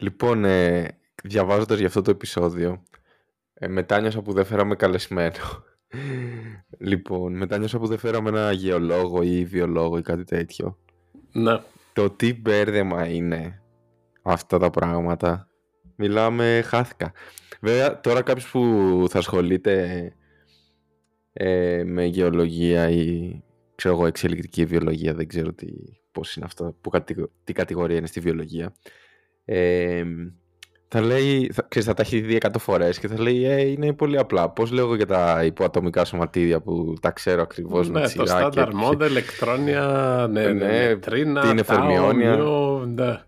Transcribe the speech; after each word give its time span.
Λοιπόν, 0.00 0.44
ε, 0.44 0.98
διαβάζοντας 1.22 1.78
για 1.78 1.86
αυτό 1.86 2.02
το 2.02 2.10
επεισόδιο, 2.10 2.82
ε, 3.54 3.68
μετάνιωσα 3.68 4.22
που 4.22 4.32
δεν 4.32 4.44
φέραμε 4.44 4.74
καλεσμένο. 4.74 5.64
λοιπόν, 6.78 7.36
μετάνιωσα 7.36 7.78
που 7.78 7.86
δεν 7.86 7.98
φέραμε 7.98 8.28
ένα 8.28 8.52
γεωλόγο 8.52 9.22
ή 9.22 9.44
βιολόγο 9.44 9.98
ή 9.98 10.02
κάτι 10.02 10.24
τέτοιο. 10.24 10.78
Ναι. 11.32 11.60
Το 11.92 12.10
τι 12.10 12.34
μπέρδεμα 12.34 13.08
είναι 13.08 13.62
αυτά 14.22 14.58
τα 14.58 14.70
πράγματα. 14.70 15.48
Μιλάμε, 15.96 16.62
χάθηκα. 16.64 17.12
Βέβαια, 17.60 18.00
τώρα 18.00 18.22
κάποιος 18.22 18.50
που 18.50 19.06
θα 19.10 19.18
ασχολείται 19.18 20.12
ε, 21.32 21.82
με 21.84 22.04
γεωλογία 22.04 22.88
ή 22.90 23.40
ξέρω 23.74 23.94
εγώ 23.94 24.06
εξελικτική 24.06 24.64
βιολογία, 24.64 25.14
δεν 25.14 25.28
ξέρω 25.28 25.52
τι, 25.52 25.66
πώς 26.12 26.36
είναι 26.36 26.44
αυτό, 26.44 26.76
που, 26.80 26.90
τι 27.44 27.52
κατηγορία 27.52 27.96
είναι 27.96 28.06
στη 28.06 28.20
βιολογία 28.20 28.74
ε, 29.44 30.04
θα 30.92 31.00
λέει, 31.00 31.50
θα, 31.52 31.66
ξέρεις, 31.68 31.88
θα 31.88 31.94
τα 31.94 32.02
έχει 32.02 32.20
δει 32.20 32.38
100 32.40 32.48
φορές 32.58 32.98
και 32.98 33.08
θα 33.08 33.20
λέει 33.20 33.44
ε, 33.44 33.60
είναι 33.60 33.92
πολύ 33.92 34.18
απλά. 34.18 34.50
Πώς 34.50 34.70
λέω 34.70 34.84
εγώ 34.84 34.94
για 34.94 35.06
τα 35.06 35.44
υποατομικά 35.44 36.04
σωματίδια 36.04 36.60
που 36.60 36.94
τα 37.00 37.10
ξέρω 37.10 37.42
ακριβώς 37.42 37.88
ναι, 37.88 38.00
με 38.00 38.08
το 38.08 38.24
standard 38.26 38.70
mode, 38.84 39.08
ηλεκτρόνια, 39.08 40.26
ναι, 40.30 40.52
ναι, 40.52 40.66
ναι, 40.66 40.96
τρίνα, 40.96 41.40
τι 41.40 41.48
είναι 41.48 41.62
φερμιόνια, 41.62 42.36
ναι. 42.86 43.20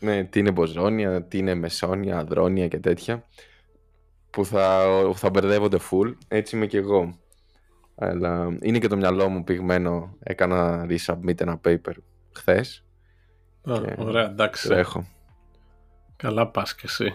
ναι, 0.00 0.24
τι 0.24 0.38
είναι 0.38 0.50
μποζόνια, 0.50 1.22
τι 1.22 1.38
είναι 1.38 1.54
μεσόνια, 1.54 2.18
αδρόνια 2.18 2.68
και 2.68 2.78
τέτοια 2.78 3.24
που 4.30 4.44
θα, 4.44 4.84
θα 5.14 5.30
μπερδεύονται 5.30 5.78
full. 5.90 6.14
Έτσι 6.28 6.56
είμαι 6.56 6.66
και 6.66 6.78
εγώ. 6.78 7.18
Αλλά 7.94 8.56
είναι 8.60 8.78
και 8.78 8.88
το 8.88 8.96
μυαλό 8.96 9.28
μου 9.28 9.44
πυγμένο. 9.44 10.16
Έκανα 10.22 10.86
resubmit 10.88 11.40
ένα 11.40 11.60
paper 11.64 11.92
χθες. 12.32 12.84
Α, 13.62 13.74
ωραία, 13.98 14.24
εντάξει. 14.24 14.68
Τρέχω. 14.68 15.06
Καλά 16.22 16.46
πας 16.46 16.74
και 16.74 16.82
εσύ. 16.84 17.14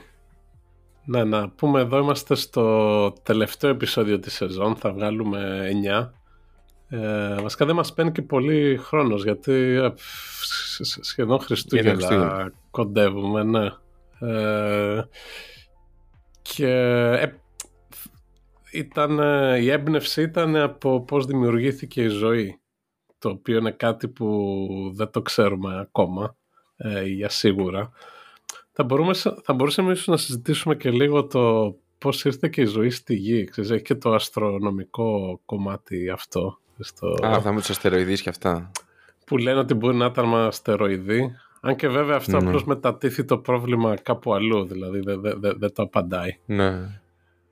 Ναι, 1.06 1.24
να 1.24 1.50
πούμε 1.50 1.82
εδώ 1.82 1.98
είμαστε 1.98 2.36
στο 2.36 3.12
τελευταίο 3.12 3.70
επεισόδιο 3.70 4.20
της 4.20 4.34
σεζόν, 4.34 4.76
θα 4.76 4.94
βγάλουμε 4.94 5.70
9. 5.70 6.10
Ε, 6.88 7.36
βασικά 7.42 7.66
δεν 7.66 7.76
μας 7.76 7.94
παίρνει 7.94 8.12
και 8.12 8.22
πολύ 8.22 8.78
χρόνος 8.78 9.24
γιατί 9.24 9.52
ε, 9.52 9.94
σχεδόν 11.02 11.40
Χριστούγεννα 11.40 12.52
κοντεύουμε, 12.72 13.44
ναι. 13.44 13.70
Ε, 14.20 15.04
και 16.42 16.70
ε, 17.20 17.34
ήταν, 18.72 19.20
η 19.60 19.70
έμπνευση 19.70 20.22
ήταν 20.22 20.56
από 20.56 21.04
πώς 21.04 21.26
δημιουργήθηκε 21.26 22.04
η 22.04 22.08
ζωή 22.08 22.60
το 23.20 23.30
οποίο 23.30 23.58
είναι 23.58 23.72
κάτι 23.72 24.08
που 24.08 24.68
δεν 24.96 25.10
το 25.12 25.22
ξέρουμε 25.22 25.80
ακόμα 25.80 26.36
ε, 26.76 27.04
για 27.04 27.30
σίγουρα. 27.30 27.92
Θα, 28.76 28.84
μπορούμε, 28.84 29.14
θα 29.44 29.54
μπορούσαμε 29.54 29.92
ίσως 29.92 30.08
να 30.08 30.18
συζητήσουμε 30.18 30.76
και 30.76 30.90
λίγο 30.90 31.28
το 31.28 31.76
πώς 31.98 32.26
ήρθε 32.26 32.48
και 32.48 32.62
η 32.62 32.66
ζωή 32.66 32.90
στη 32.90 33.16
Γη. 33.16 33.44
Ξέρεις, 33.44 33.70
έχει 33.70 33.82
και 33.82 33.96
το 33.96 34.14
αστρονομικό 34.14 35.40
κομμάτι 35.46 36.10
αυτό. 36.10 36.58
Στο... 36.80 37.08
Α, 37.26 37.42
θα 37.42 37.52
με 37.52 37.60
τους 37.60 37.70
αστεροειδείς 37.70 38.22
και 38.22 38.30
αυτά. 38.30 38.72
Που 39.26 39.38
λένε 39.38 39.60
ότι 39.60 39.74
μπορεί 39.74 39.98
να 39.98 40.06
ήταν 40.06 40.36
αστεροειδή. 40.36 41.32
Αν 41.62 41.76
και 41.76 41.88
βέβαια 41.88 42.16
αυτό 42.16 42.40
ναι. 42.40 42.48
απλώς 42.48 42.66
μετατίθει 42.66 43.26
το 43.26 43.38
πρόβλημα 43.38 43.96
κάπου 43.96 44.34
αλλού. 44.34 44.66
Δηλαδή 44.66 45.00
δεν 45.00 45.22
δε, 45.22 45.34
δε, 45.36 45.54
δε 45.54 45.70
το 45.70 45.84
απαντάει. 45.84 46.38
Ναι. 46.46 47.02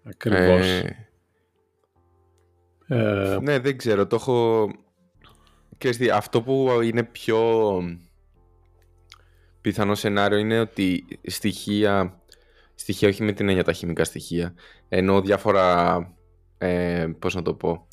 Ακριβώς. 0.03 0.67
Ε... 0.67 1.07
Ε... 2.87 3.37
Ναι, 3.41 3.59
δεν 3.59 3.77
ξέρω. 3.77 4.07
Το 4.07 4.15
έχω... 4.15 4.69
Και 5.77 6.11
αυτό 6.13 6.41
που 6.41 6.69
είναι 6.83 7.03
πιο 7.03 7.39
πιθανό 9.61 9.95
σενάριο 9.95 10.37
είναι 10.37 10.59
ότι 10.59 11.05
στοιχεία, 11.23 12.21
στοιχεία 12.75 13.07
όχι 13.07 13.23
με 13.23 13.31
την 13.31 13.49
έννοια 13.49 13.63
τα 13.63 13.73
χημικά 13.73 14.03
στοιχεία, 14.03 14.53
ενώ 14.89 15.21
διάφορα, 15.21 15.97
ε, 16.57 17.07
πώς 17.19 17.35
να 17.35 17.41
το 17.41 17.53
πω, 17.53 17.87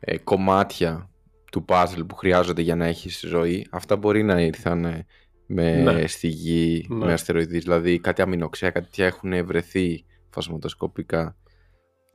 ε, 0.00 0.18
κομμάτια 0.18 1.10
του 1.52 1.64
puzzle 1.68 2.06
που 2.06 2.14
χρειάζονται 2.14 2.62
για 2.62 2.76
να 2.76 2.86
έχεις 2.86 3.20
ζωή, 3.26 3.66
αυτά 3.70 3.96
μπορεί 3.96 4.22
να 4.22 4.40
ήρθαν 4.40 5.06
με 5.46 5.82
ναι. 5.82 6.06
στη 6.06 6.28
γη, 6.28 6.86
ναι. 6.88 7.04
με 7.04 7.12
αστεροειδείς, 7.12 7.62
δηλαδή 7.62 7.98
κάτι 7.98 8.22
αμινοξέα, 8.22 8.70
κάτι 8.70 8.84
τέτοια 8.84 9.06
έχουν 9.06 9.46
βρεθεί 9.46 10.04
φασματοσκοπικά 10.30 11.36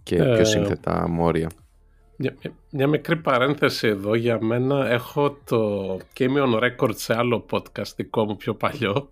και 0.03 0.16
ε, 0.16 0.35
πιο 0.35 0.45
σύνθετα 0.45 1.07
μόρια. 1.07 1.50
Μια, 2.17 2.35
μια, 2.71 2.87
μικρή 2.87 3.15
παρένθεση 3.15 3.87
εδώ 3.87 4.15
για 4.15 4.41
μένα 4.41 4.89
έχω 4.89 5.37
το 5.43 5.97
και 6.13 6.23
είμαι 6.23 6.41
on 6.45 6.63
record 6.63 6.95
σε 6.95 7.17
άλλο 7.17 7.45
podcast 7.51 7.93
δικό 7.95 8.25
μου 8.25 8.37
πιο 8.37 8.55
παλιό 8.55 9.09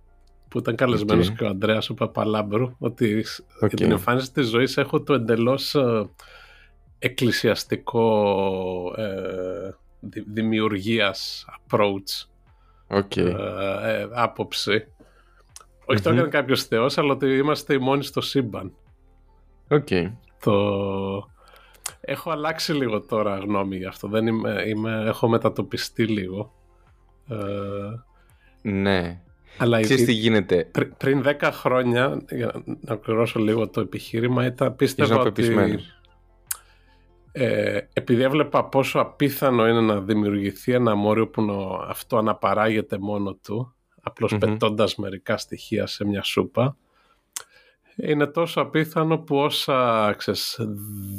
που 0.47 0.57
ήταν 0.57 0.75
καλεσμένος 0.75 1.31
και 1.31 1.43
ο 1.43 1.47
Ανδρέας 1.47 1.89
ο 1.89 1.93
Παπαλάμπρου 1.93 2.75
ότι 2.79 3.25
okay. 3.61 3.67
για 3.67 3.77
την 3.77 3.91
εμφάνιση 3.91 4.31
της 4.31 4.47
ζωής 4.47 4.77
έχω 4.77 5.01
το 5.01 5.13
εντελώς 5.13 5.75
ε, 5.75 6.09
εκκλησιαστικό 6.99 8.05
ε, 8.97 9.69
δημιουργίας 10.33 11.45
approach 11.51 12.27
okay. 12.87 13.17
ε, 13.17 14.01
ε, 14.01 14.07
άποψη 14.11 14.87
όχι 15.85 16.01
το 16.01 16.09
έκανε 16.09 16.27
κάποιος 16.27 16.63
θεός 16.63 16.97
αλλά 16.97 17.11
ότι 17.11 17.37
είμαστε 17.37 17.73
οι 17.73 17.77
μόνοι 17.77 18.03
στο 18.03 18.21
σύμπαν 18.21 18.73
okay. 19.69 20.11
το 20.43 21.31
Έχω 22.05 22.31
αλλάξει 22.31 22.73
λίγο 22.73 23.01
τώρα 23.01 23.37
γνώμη 23.37 23.77
γι' 23.77 23.85
αυτό. 23.85 24.07
Δεν 24.07 24.27
είμαι, 24.27 24.63
είμαι, 24.67 25.03
έχω 25.07 25.27
μετατοπιστεί 25.27 26.05
λίγο. 26.05 26.53
Ε, 27.29 27.35
ναι. 28.61 29.21
Αλλά 29.57 29.81
Ξέρεις 29.81 30.05
τι 30.05 30.11
γίνεται; 30.11 30.71
πριν 30.97 31.23
10 31.25 31.49
χρόνια, 31.53 32.21
για 32.29 32.63
να 32.81 32.97
πληρώσω 32.97 33.39
λίγο 33.39 33.69
το 33.69 33.81
επιχείρημα, 33.81 34.45
ήταν, 34.45 34.75
πίστευα 34.75 35.19
ότι... 35.19 35.55
Ε, 37.35 37.79
επειδή 37.93 38.21
έβλεπα 38.21 38.65
πόσο 38.65 38.99
απίθανο 38.99 39.67
είναι 39.67 39.81
να 39.81 40.01
δημιουργηθεί 40.01 40.71
ένα 40.71 40.95
μόριο 40.95 41.27
που 41.27 41.41
αυτό 41.87 42.17
αναπαράγεται 42.17 42.97
μόνο 42.97 43.33
του, 43.33 43.75
απλώς 44.01 44.33
mm 44.35 44.39
πετώντας 44.39 44.95
μερικά 44.95 45.37
στοιχεία 45.37 45.87
σε 45.87 46.05
μια 46.05 46.23
σούπα, 46.23 46.77
είναι 47.95 48.27
τόσο 48.27 48.61
απίθανο 48.61 49.17
που 49.17 49.35
όσα 49.35 50.13
ξέρεις, 50.17 50.59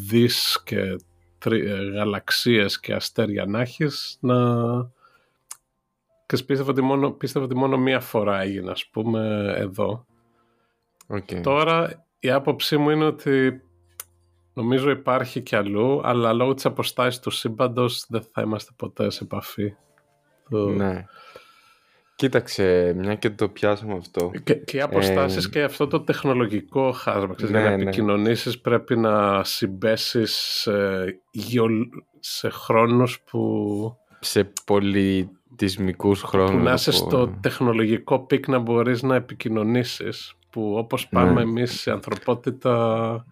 δις 0.09 0.63
και 0.65 0.97
τρι, 1.39 1.71
ε, 1.71 1.91
γαλαξίες 1.91 2.81
και 2.81 2.95
αστέρια 2.95 3.45
να 3.45 3.61
έχεις 3.61 4.19
να... 4.21 4.37
Και 6.27 6.43
πίστευα 6.47 6.71
ότι, 6.71 6.81
μόνο, 6.81 7.11
πίστευα 7.11 7.45
ότι 7.45 7.57
μόνο 7.57 7.79
μία 7.79 8.01
φορά 8.01 8.41
έγινε 8.41 8.71
ας 8.71 8.89
πούμε 8.89 9.53
εδώ. 9.57 10.07
Okay. 11.09 11.41
Τώρα 11.43 12.07
η 12.19 12.31
άποψή 12.31 12.77
μου 12.77 12.91
είναι 12.91 13.05
ότι 13.05 13.63
νομίζω 14.53 14.91
υπάρχει 14.91 15.41
κι 15.41 15.57
αλλού 15.57 16.01
αλλά 16.05 16.33
λόγω 16.33 16.55
της 16.55 16.67
αποστάσης 16.67 17.21
του 17.21 17.31
σύμπαντος 17.31 18.07
δεν 18.09 18.23
θα 18.33 18.43
είμαστε 18.43 18.73
ποτέ 18.77 19.11
σε 19.11 19.25
επαφή. 19.25 19.75
Ναι. 20.49 21.05
Κοίταξε, 22.17 22.95
μια 22.97 23.15
και 23.15 23.31
το 23.31 23.49
πιάσαμε 23.49 23.95
αυτό. 23.95 24.31
Και, 24.45 24.55
και 24.55 24.77
οι 24.77 24.81
αποστάσεις 24.81 25.45
ε, 25.45 25.49
και 25.49 25.63
αυτό 25.63 25.87
το 25.87 26.01
τεχνολογικό 26.01 26.93
χάσμα. 26.93 27.35
Ξέρεις, 27.35 27.55
ναι, 27.55 27.61
για 27.61 27.71
να 27.71 27.77
ναι. 27.77 27.83
επικοινωνήσεις 27.83 28.61
πρέπει 28.61 28.97
να 28.97 29.45
συμπέσεις 29.45 30.33
σε, 30.33 31.21
σε 32.21 32.49
χρόνους 32.49 33.21
που. 33.21 33.41
σε 34.21 34.53
πολιτισμικούς 34.65 36.23
χρόνους. 36.23 36.51
Που 36.51 36.59
να 36.59 36.73
είσαι 36.73 36.93
στο 36.93 37.39
τεχνολογικό 37.41 38.27
peak 38.27 38.49
να 38.49 38.59
μπορείς 38.59 39.03
να 39.03 39.15
επικοινωνήσεις. 39.15 40.35
Που 40.51 40.75
όπως 40.77 41.09
πάμε 41.09 41.33
ναι. 41.33 41.41
εμείς 41.41 41.87
η 41.87 41.91
ανθρωπότητα 41.91 43.25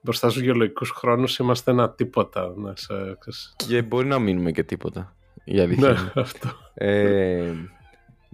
μπροστά 0.00 0.30
στους 0.30 0.42
γεωλογικούς 0.42 0.90
χρόνους 0.90 1.38
είμαστε 1.38 1.70
ένα 1.70 1.90
τίποτα. 1.90 2.52
Ναι, 2.56 2.72
σε, 2.74 2.94
και 3.56 3.82
μπορεί 3.82 4.06
να 4.06 4.18
μείνουμε 4.18 4.50
και 4.50 4.62
τίποτα. 4.62 5.16
Για 5.44 5.66
ναι, 5.66 5.94
αυτό. 6.14 6.48
Ε, 6.74 7.52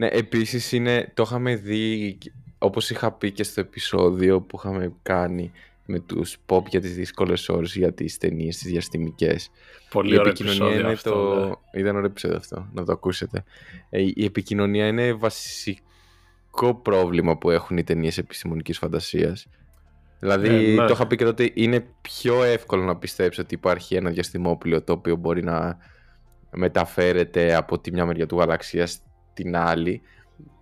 ναι, 0.02 0.08
επίσης 0.10 0.72
είναι, 0.72 1.10
το 1.14 1.22
είχαμε 1.22 1.54
δει, 1.56 2.18
όπως 2.58 2.90
είχα 2.90 3.12
πει 3.12 3.32
και 3.32 3.42
στο 3.42 3.60
επεισόδιο 3.60 4.40
που 4.40 4.56
είχαμε 4.58 4.92
κάνει 5.02 5.52
με 5.86 5.98
τους 5.98 6.36
pop 6.46 6.66
για 6.66 6.80
τις 6.80 6.94
δύσκολες 6.94 7.48
ώρες 7.48 7.74
για 7.74 7.92
τις 7.92 8.18
ταινίες, 8.18 8.58
τις 8.58 8.70
διαστημικές. 8.70 9.50
Πολύ 9.90 10.18
ωραίο 10.18 10.30
επεισόδιο 10.30 10.80
είναι 10.80 10.92
αυτό, 10.92 11.10
το... 11.10 11.60
Ναι. 11.72 11.80
Ήταν 11.80 11.96
ωραίο 11.96 12.06
επεισόδιο 12.06 12.36
αυτό, 12.36 12.68
να 12.72 12.84
το 12.84 12.92
ακούσετε. 12.92 13.44
Ε, 13.90 14.00
η 14.00 14.24
επικοινωνία 14.24 14.86
είναι 14.86 15.12
βασικό 15.12 16.74
πρόβλημα 16.82 17.36
που 17.38 17.50
έχουν 17.50 17.76
οι 17.76 17.84
ταινίες 17.84 18.18
επιστημονικής 18.18 18.78
φαντασίας. 18.78 19.46
Δηλαδή, 20.18 20.48
ε, 20.48 20.74
ναι. 20.74 20.86
το 20.86 20.92
είχα 20.92 21.06
πει 21.06 21.16
και 21.16 21.24
τότε, 21.24 21.50
είναι 21.54 21.86
πιο 22.00 22.42
εύκολο 22.42 22.82
να 22.84 22.96
πιστέψει 22.96 23.40
ότι 23.40 23.54
υπάρχει 23.54 23.94
ένα 23.94 24.10
διαστημόπλαιο 24.10 24.82
το 24.82 24.92
οποίο 24.92 25.16
μπορεί 25.16 25.44
να 25.44 25.78
μεταφέρεται 26.50 27.54
από 27.54 27.78
τη 27.78 27.92
μια 27.92 28.06
μεριά 28.06 28.26
του 28.26 28.38
γαλαξία 28.38 29.00
στην 29.34 29.56
άλλη 29.56 30.02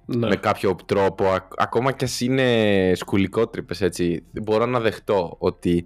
ναι. 0.05 0.26
με 0.26 0.37
κάποιο 0.37 0.76
τρόπο, 0.87 1.25
ακόμα 1.56 1.93
κι 1.93 2.05
ας 2.05 2.20
είναι 2.20 2.93
σκουληκότρυπες 2.94 3.81
έτσι, 3.81 4.25
μπορώ 4.32 4.67
να 4.67 4.81
δεχτώ 4.81 5.37
ότι 5.38 5.84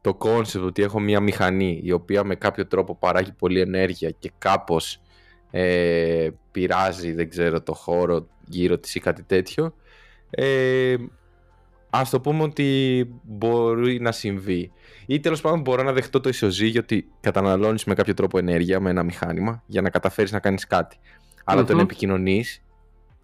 το 0.00 0.14
concept 0.14 0.64
ότι 0.64 0.82
έχω 0.82 1.00
μια 1.00 1.20
μηχανή 1.20 1.80
η 1.84 1.92
οποία 1.92 2.24
με 2.24 2.34
κάποιο 2.34 2.66
τρόπο 2.66 2.96
παράγει 2.96 3.32
πολλή 3.32 3.60
ενέργεια 3.60 4.10
και 4.10 4.32
κάπως 4.38 5.00
ε, 5.50 6.28
πειράζει, 6.50 7.12
δεν 7.12 7.28
ξέρω, 7.28 7.62
το 7.62 7.74
χώρο 7.74 8.26
γύρω 8.48 8.78
της 8.78 8.94
ή 8.94 9.00
κάτι 9.00 9.22
τέτοιο, 9.22 9.74
ε, 10.30 10.96
ας 11.90 12.10
το 12.10 12.20
πούμε 12.20 12.42
ότι 12.42 13.08
μπορεί 13.22 14.00
να 14.00 14.12
συμβεί. 14.12 14.72
Ή 15.06 15.20
τέλος 15.20 15.40
πάντων 15.40 15.60
μπορώ 15.60 15.82
να 15.82 15.92
δεχτώ 15.92 16.20
το 16.20 16.28
ισοζύγιο 16.28 16.80
ότι 16.80 17.08
καταναλώνεις 17.20 17.84
με 17.84 17.94
κάποιο 17.94 18.14
τρόπο 18.14 18.38
ενέργεια 18.38 18.80
με 18.80 18.90
ένα 18.90 19.02
μηχάνημα 19.02 19.62
για 19.66 19.82
να 19.82 19.90
καταφέρεις 19.90 20.32
να 20.32 20.38
κάνεις 20.38 20.66
κάτι. 20.66 20.98
Αλλά 21.48 21.62
mm-hmm. 21.62 21.66
το 21.66 21.74
να 21.74 21.82
επικοινωνείς 21.82 22.64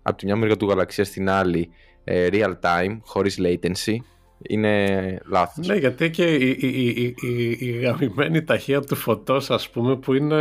από 0.02 0.16
τη 0.16 0.24
μια 0.24 0.36
μεριά 0.36 0.56
του 0.56 0.68
γαλαξίας 0.68 1.08
στην 1.08 1.30
άλλη 1.30 1.70
ε, 2.04 2.28
real 2.30 2.52
time, 2.60 2.98
χωρίς 3.02 3.38
latency, 3.40 3.96
είναι 4.42 5.18
λάθος. 5.26 5.66
Ναι, 5.66 5.74
γιατί 5.74 6.10
και 6.10 6.34
η, 6.34 6.56
η, 6.60 6.68
η, 6.68 7.14
η, 7.20 7.56
η 7.60 7.70
γαμημένη 7.70 8.44
ταχεία 8.44 8.80
του 8.80 8.94
φωτός, 8.94 9.50
ας 9.50 9.70
πούμε, 9.70 9.96
που 9.96 10.14
είναι 10.14 10.36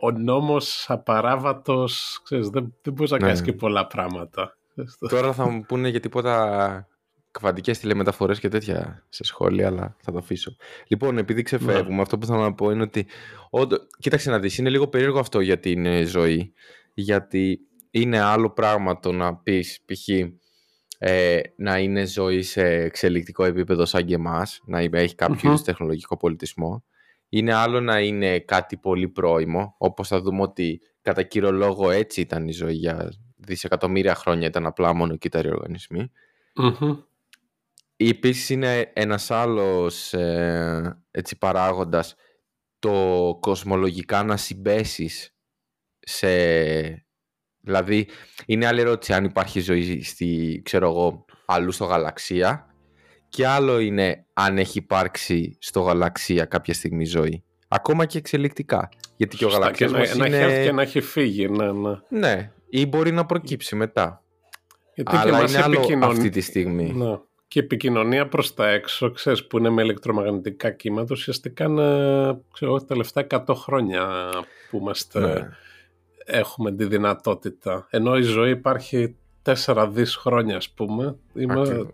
ο 0.00 0.10
νόμος 0.10 0.86
απαράβατος, 0.88 2.20
ξέρεις, 2.24 2.48
δεν, 2.48 2.74
δεν 2.82 2.92
μπορείς 2.92 3.10
να 3.10 3.18
ναι. 3.18 3.26
κάνεις 3.26 3.42
και 3.42 3.52
πολλά 3.52 3.86
πράγματα. 3.86 4.56
Τώρα 5.08 5.32
θα 5.32 5.48
μου 5.48 5.60
πούνε 5.60 5.88
για 5.88 6.00
τίποτα 6.00 6.88
κβαντικές 7.38 7.78
τηλεμεταφορές 7.78 8.40
και 8.40 8.48
τέτοια 8.48 9.06
σε 9.08 9.24
σχόλια, 9.24 9.66
αλλά 9.66 9.96
θα 10.00 10.12
το 10.12 10.18
αφήσω. 10.18 10.56
Λοιπόν, 10.86 11.18
επειδή 11.18 11.42
ξεφεύγουμε, 11.42 11.96
ναι. 11.96 12.02
αυτό 12.02 12.18
που 12.18 12.26
θέλω 12.26 12.40
να 12.40 12.54
πω 12.54 12.70
είναι 12.70 12.82
ότι. 12.82 13.06
Όντω, 13.50 13.76
κοίταξε 13.98 14.30
να 14.30 14.38
δεις, 14.38 14.58
είναι 14.58 14.70
λίγο 14.70 14.88
περίεργο 14.88 15.18
αυτό 15.18 15.40
για 15.40 15.58
την 15.58 15.86
ε, 15.86 16.04
ζωή. 16.04 16.52
Γιατί 16.94 17.60
είναι 17.90 18.20
άλλο 18.20 18.50
πράγμα 18.50 18.98
το 18.98 19.12
να 19.12 19.36
πεις, 19.36 19.80
π.χ. 19.84 20.08
Ε, 20.98 21.40
να 21.56 21.78
είναι 21.78 22.06
ζωή 22.06 22.42
σε 22.42 22.66
εξελικτικό 22.66 23.44
επίπεδο 23.44 23.84
σαν 23.84 24.04
και 24.04 24.14
εμάς, 24.14 24.60
να 24.64 24.78
έχει 24.78 25.14
κάποιο 25.14 25.60
τεχνολογικό 25.64 26.16
πολιτισμό. 26.16 26.84
Είναι 27.28 27.52
άλλο 27.52 27.80
να 27.80 28.00
είναι 28.00 28.38
κάτι 28.38 28.76
πολύ 28.76 29.08
πρόημο, 29.08 29.74
όπως 29.78 30.08
θα 30.08 30.20
δούμε 30.20 30.42
ότι 30.42 30.80
κατά 31.02 31.22
κύριο 31.22 31.52
λόγο 31.52 31.90
έτσι 31.90 32.20
ήταν 32.20 32.48
η 32.48 32.52
ζωή 32.52 32.74
για 32.74 33.12
δισεκατομμύρια 33.36 34.14
χρόνια, 34.14 34.46
ήταν 34.46 34.66
απλά 34.66 34.94
μόνο 34.94 35.16
κύτταροι 35.16 35.48
οργανισμοί. 35.48 36.10
Mm-hmm. 36.62 36.98
Επίσης 37.96 38.50
είναι 38.50 38.90
ένας 38.94 39.30
άλλος 39.30 40.12
ε, 40.12 41.02
έτσι, 41.10 41.38
παράγοντας 41.38 42.14
το 42.78 43.36
κοσμολογικά 43.40 44.22
να 44.22 44.36
συμπέσεις 44.36 45.34
σε... 45.98 46.28
Δηλαδή, 47.60 48.08
είναι 48.46 48.66
άλλη 48.66 48.80
ερώτηση 48.80 49.12
αν 49.12 49.24
υπάρχει 49.24 49.60
ζωή 49.60 50.02
στη, 50.02 50.60
ξέρω 50.64 50.88
εγώ, 50.88 51.24
αλλού 51.46 51.72
στο 51.72 51.84
γαλαξία 51.84 52.74
και 53.28 53.46
άλλο 53.46 53.78
είναι 53.78 54.26
αν 54.32 54.58
έχει 54.58 54.78
υπάρξει 54.78 55.56
στο 55.60 55.80
γαλαξία 55.80 56.44
κάποια 56.44 56.74
στιγμή 56.74 57.04
ζωή. 57.04 57.44
Ακόμα 57.68 58.06
και 58.06 58.18
εξελικτικά. 58.18 58.88
Γιατί 59.16 59.36
και 59.36 59.44
ο 59.44 59.48
γαλαξίας 59.48 59.90
και 59.90 60.18
να, 60.18 60.26
είναι... 60.26 60.38
έχει 60.38 60.66
και 60.66 60.72
να 60.72 60.82
έχει 60.82 61.00
φύγει, 61.00 61.48
ναι, 61.48 61.72
ναι. 61.72 61.98
Ναι, 62.08 62.52
ή 62.68 62.86
μπορεί 62.86 63.12
να 63.12 63.26
προκύψει 63.26 63.76
μετά. 63.76 64.24
Γιατί 64.94 65.16
Αλλά 65.16 65.48
είναι 65.48 65.58
άλλο 65.58 65.98
αυτή 66.00 66.28
τη 66.28 66.40
στιγμή. 66.40 66.92
Ναι. 66.92 67.18
Και 67.48 67.58
η 67.60 67.62
επικοινωνία 67.62 68.28
προς 68.28 68.54
τα 68.54 68.68
έξω, 68.68 69.10
ξέρεις, 69.10 69.46
που 69.46 69.58
είναι 69.58 69.70
με 69.70 69.82
ηλεκτρομαγνητικά 69.82 70.70
κύματα, 70.70 71.08
ουσιαστικά 71.10 71.64
είναι, 71.64 72.40
ξέρω, 72.52 72.78
τα 72.78 72.84
τελευταία 72.84 73.26
100 73.30 73.54
χρόνια 73.54 74.30
που 74.70 74.76
είμαστε, 74.76 75.20
ναι. 75.20 75.48
έχουμε 76.24 76.72
τη 76.72 76.84
δυνατότητα. 76.84 77.86
Ενώ 77.90 78.16
η 78.16 78.22
ζωή 78.22 78.50
υπάρχει 78.50 79.16
4 79.42 79.88
δις 79.92 80.16
χρόνια, 80.16 80.56
ας 80.56 80.70
πούμε. 80.70 81.16
Είμαι... 81.34 81.90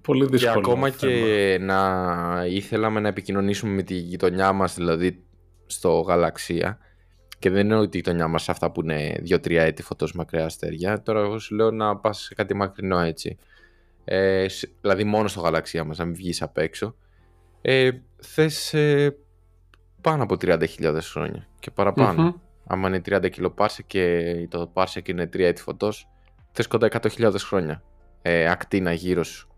Πολύ 0.00 0.26
δύσκολο. 0.26 0.52
Και 0.52 0.58
ακόμα 0.58 0.90
και 0.90 1.58
να 1.60 2.44
ήθελαμε 2.48 3.00
να 3.00 3.08
επικοινωνήσουμε 3.08 3.72
με 3.72 3.82
τη 3.82 3.94
γειτονιά 3.94 4.52
μας, 4.52 4.74
δηλαδή 4.74 5.22
στο 5.66 6.00
γαλαξία, 6.00 6.78
και 7.38 7.50
δεν 7.50 7.64
είναι 7.64 7.76
ότι 7.76 7.96
η 7.96 8.00
γειτονιά 8.00 8.28
μας 8.28 8.48
αυτά 8.48 8.70
που 8.70 8.80
είναι 8.80 9.22
2-3 9.28 9.50
έτη 9.50 9.82
φωτός 9.82 10.12
μακριά 10.12 10.44
αστέρια. 10.44 11.02
Τώρα 11.02 11.20
εγώ 11.20 11.38
σου 11.38 11.54
λέω 11.54 11.70
να 11.70 11.96
πας 11.96 12.18
σε 12.18 12.34
κάτι 12.34 12.54
μακρινό 12.54 12.98
έτσι. 12.98 13.38
Ε, 14.08 14.46
δηλαδή 14.80 15.04
μόνο 15.04 15.28
στο 15.28 15.40
γαλαξία 15.40 15.84
μας, 15.84 15.98
να 15.98 16.04
μην 16.04 16.14
βγεις 16.14 16.42
απ' 16.42 16.58
έξω. 16.58 16.94
Ε, 17.62 17.90
θες 18.22 18.74
ε, 18.74 19.16
πάνω 20.00 20.22
από 20.22 20.34
30.000 20.40 20.98
χρόνια 21.00 21.48
και 21.58 21.70
παραπάνω. 21.70 22.28
Mm-hmm. 22.28 22.40
Άμα 22.66 22.88
είναι 22.88 23.00
30 23.06 23.30
κιλοπάρσε 23.30 23.82
και 23.82 24.46
το 24.50 24.66
πάρσε 24.72 25.00
και 25.00 25.12
είναι 25.12 25.24
3 25.24 25.38
έτη 25.38 25.62
φωτός, 25.62 26.08
θες 26.52 26.66
κοντά 26.66 26.88
100.000 26.90 27.34
χρόνια 27.38 27.82
ε, 28.22 28.48
ακτίνα 28.48 28.92
γύρω 28.92 29.22
σου 29.24 29.48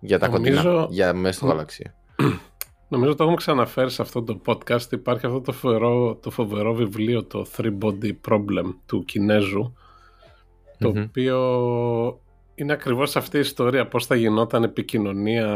για 0.00 0.18
τα 0.18 0.28
Νομίζω... 0.28 0.62
κοντινά, 0.62 0.86
για 0.90 1.14
μέσα 1.14 1.36
στο 1.36 1.46
γαλαξία. 1.46 1.94
Νομίζω 2.88 3.14
το 3.14 3.22
έχουμε 3.22 3.36
ξαναφέρει 3.36 3.90
σε 3.90 4.02
αυτό 4.02 4.22
το 4.22 4.40
podcast. 4.46 4.92
Υπάρχει 4.92 5.26
αυτό 5.26 5.40
το 5.40 5.52
φοβερό, 5.52 6.18
το 6.22 6.30
φοβερό 6.30 6.74
βιβλίο, 6.74 7.24
το 7.24 7.46
Three 7.56 7.78
Body 7.82 8.12
Problem 8.28 8.74
του 8.86 9.04
Κινέζου, 9.04 9.74
το 10.78 10.88
οποίο 10.88 11.38
είναι 12.54 12.72
ακριβώς 12.72 13.16
αυτή 13.16 13.36
η 13.36 13.40
ιστορία, 13.40 13.88
πώς 13.88 14.06
θα 14.06 14.14
γινόταν 14.14 14.62
επικοινωνία 14.62 15.48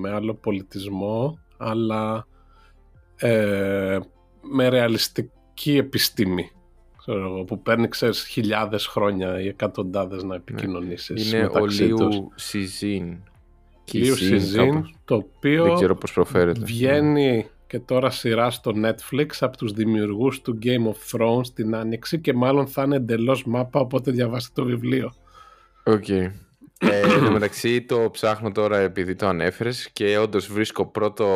με 0.00 0.10
άλλο 0.10 0.34
πολιτισμό, 0.34 1.38
αλλά 1.56 2.26
ε, 3.16 3.98
με 4.40 4.68
ρεαλιστική 4.68 5.76
επιστήμη. 5.76 6.50
Ξέρω, 6.98 7.44
που 7.46 7.62
παίρνει 7.62 7.88
ξέρεις, 7.88 8.26
χιλιάδες 8.26 8.86
χρόνια 8.86 9.40
ή 9.40 9.46
εκατοντάδες 9.46 10.22
να 10.22 10.28
ναι. 10.28 10.34
επικοινωνήσεις 10.34 11.32
Είναι 11.32 11.50
ο 11.52 11.66
Λίου 11.66 12.30
Σιζίν 12.34 13.18
Λίου 13.92 14.16
Σιζίν, 14.16 14.84
το 15.04 15.14
οποίο 15.14 15.78
βγαίνει 16.58 17.46
και 17.66 17.78
τώρα 17.78 18.10
σειρά 18.10 18.50
στο 18.50 18.72
Netflix 18.84 19.26
από 19.40 19.56
τους 19.56 19.72
δημιουργούς 19.72 20.40
του 20.40 20.58
Game 20.62 20.86
of 20.92 21.18
Thrones 21.20 21.46
την 21.54 21.74
Άνοιξη 21.74 22.20
και 22.20 22.32
μάλλον 22.32 22.66
θα 22.66 22.82
είναι 22.82 22.96
εντελώς 22.96 23.44
μάπα 23.44 23.80
οπότε 23.80 24.10
διαβάστε 24.10 24.50
το 24.54 24.64
βιβλίο. 24.64 25.12
Οκ. 25.84 26.04
Okay. 26.08 26.30
ε, 26.78 27.00
εν 27.00 27.24
τω 27.24 27.30
μεταξύ 27.30 27.82
το 27.82 28.08
ψάχνω 28.12 28.52
τώρα 28.52 28.78
επειδή 28.78 29.14
το 29.14 29.26
ανέφερες 29.26 29.90
και 29.92 30.18
όντως 30.18 30.52
βρίσκω 30.52 30.86
πρώτο 30.86 31.26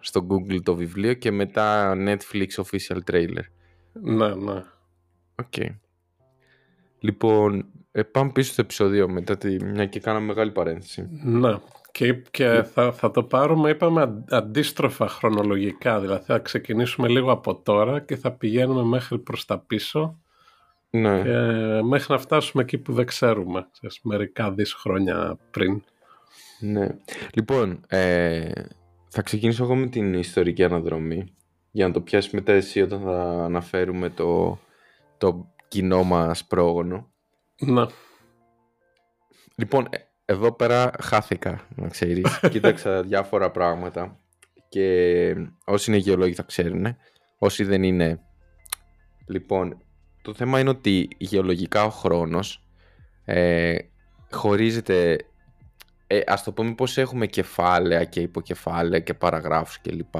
στο 0.00 0.26
Google 0.30 0.62
το 0.62 0.74
βιβλίο 0.74 1.12
και 1.12 1.30
μετά 1.30 1.94
Netflix 1.96 2.46
official 2.64 2.98
trailer. 3.10 3.44
Ναι, 3.92 4.34
ναι. 4.34 4.62
OK. 5.34 5.46
Okay. 5.56 5.68
Λοιπόν, 6.98 7.66
ε, 7.92 8.02
πάμε 8.02 8.30
πίσω 8.32 8.52
στο 8.52 8.60
επεισόδιο 8.60 9.08
μετά 9.08 9.36
τη 9.36 9.64
μια 9.64 9.86
και 9.86 10.00
κάναμε 10.00 10.26
μεγάλη 10.26 10.50
παρένθεση. 10.50 11.08
Ναι. 11.24 11.58
Και, 11.92 12.12
και 12.30 12.62
θα, 12.72 12.92
θα 12.92 13.10
το 13.10 13.22
πάρουμε, 13.22 13.70
είπαμε, 13.70 14.24
αντίστροφα 14.28 15.08
χρονολογικά. 15.08 16.00
Δηλαδή 16.00 16.24
θα 16.24 16.38
ξεκινήσουμε 16.38 17.08
λίγο 17.08 17.32
από 17.32 17.54
τώρα 17.54 18.00
και 18.00 18.16
θα 18.16 18.32
πηγαίνουμε 18.32 18.82
μέχρι 18.82 19.18
προς 19.18 19.44
τα 19.44 19.58
πίσω. 19.58 20.20
Ναι. 21.00 21.22
Και 21.22 21.82
μέχρι 21.82 22.12
να 22.12 22.18
φτάσουμε 22.18 22.62
εκεί 22.62 22.78
που 22.78 22.92
δεν 22.92 23.06
ξέρουμε. 23.06 23.68
Σε 23.72 24.00
μερικά 24.02 24.52
δις 24.52 24.72
χρόνια 24.72 25.38
πριν. 25.50 25.82
Ναι. 26.60 26.88
Λοιπόν, 27.34 27.80
ε, 27.88 28.50
θα 29.08 29.22
ξεκινήσω 29.22 29.64
εγώ 29.64 29.74
με 29.74 29.86
την 29.86 30.14
ιστορική 30.14 30.64
αναδρομή. 30.64 31.34
Για 31.70 31.86
να 31.86 31.92
το 31.92 32.00
πιάσεις 32.00 32.32
μετά 32.32 32.52
εσύ 32.52 32.82
όταν 32.82 33.00
θα 33.00 33.44
αναφέρουμε 33.44 34.10
το, 34.10 34.58
το 35.18 35.52
κοινό 35.68 36.02
μας 36.02 36.44
πρόγονο. 36.44 37.10
Ναι. 37.60 37.86
Λοιπόν, 39.56 39.86
ε, 39.90 39.96
εδώ 40.24 40.52
πέρα 40.52 40.90
χάθηκα, 41.00 41.66
να 41.76 41.88
ξέρεις. 41.88 42.40
Κοίταξα 42.50 43.02
διάφορα 43.02 43.50
πράγματα 43.50 44.20
και 44.68 45.34
όσοι 45.64 45.90
είναι 45.90 46.00
γεωλόγοι 46.00 46.34
θα 46.34 46.42
ξέρουν. 46.42 46.96
Όσοι 47.38 47.64
δεν 47.64 47.82
είναι... 47.82 48.20
Λοιπόν, 49.26 49.85
το 50.26 50.34
θέμα 50.34 50.60
είναι 50.60 50.68
ότι 50.68 51.08
γεωλογικά 51.18 51.84
ο 51.84 51.90
χρόνος 51.90 52.62
ε, 53.24 53.76
χωρίζεται... 54.30 55.18
Ε, 56.06 56.20
ας 56.26 56.42
το 56.42 56.52
πούμε 56.52 56.74
πως 56.74 56.98
έχουμε 56.98 57.26
κεφάλαια 57.26 58.04
και 58.04 58.20
υποκεφάλαια 58.20 59.00
και 59.00 59.14
παραγράφους 59.14 59.80
κλπ. 59.80 60.14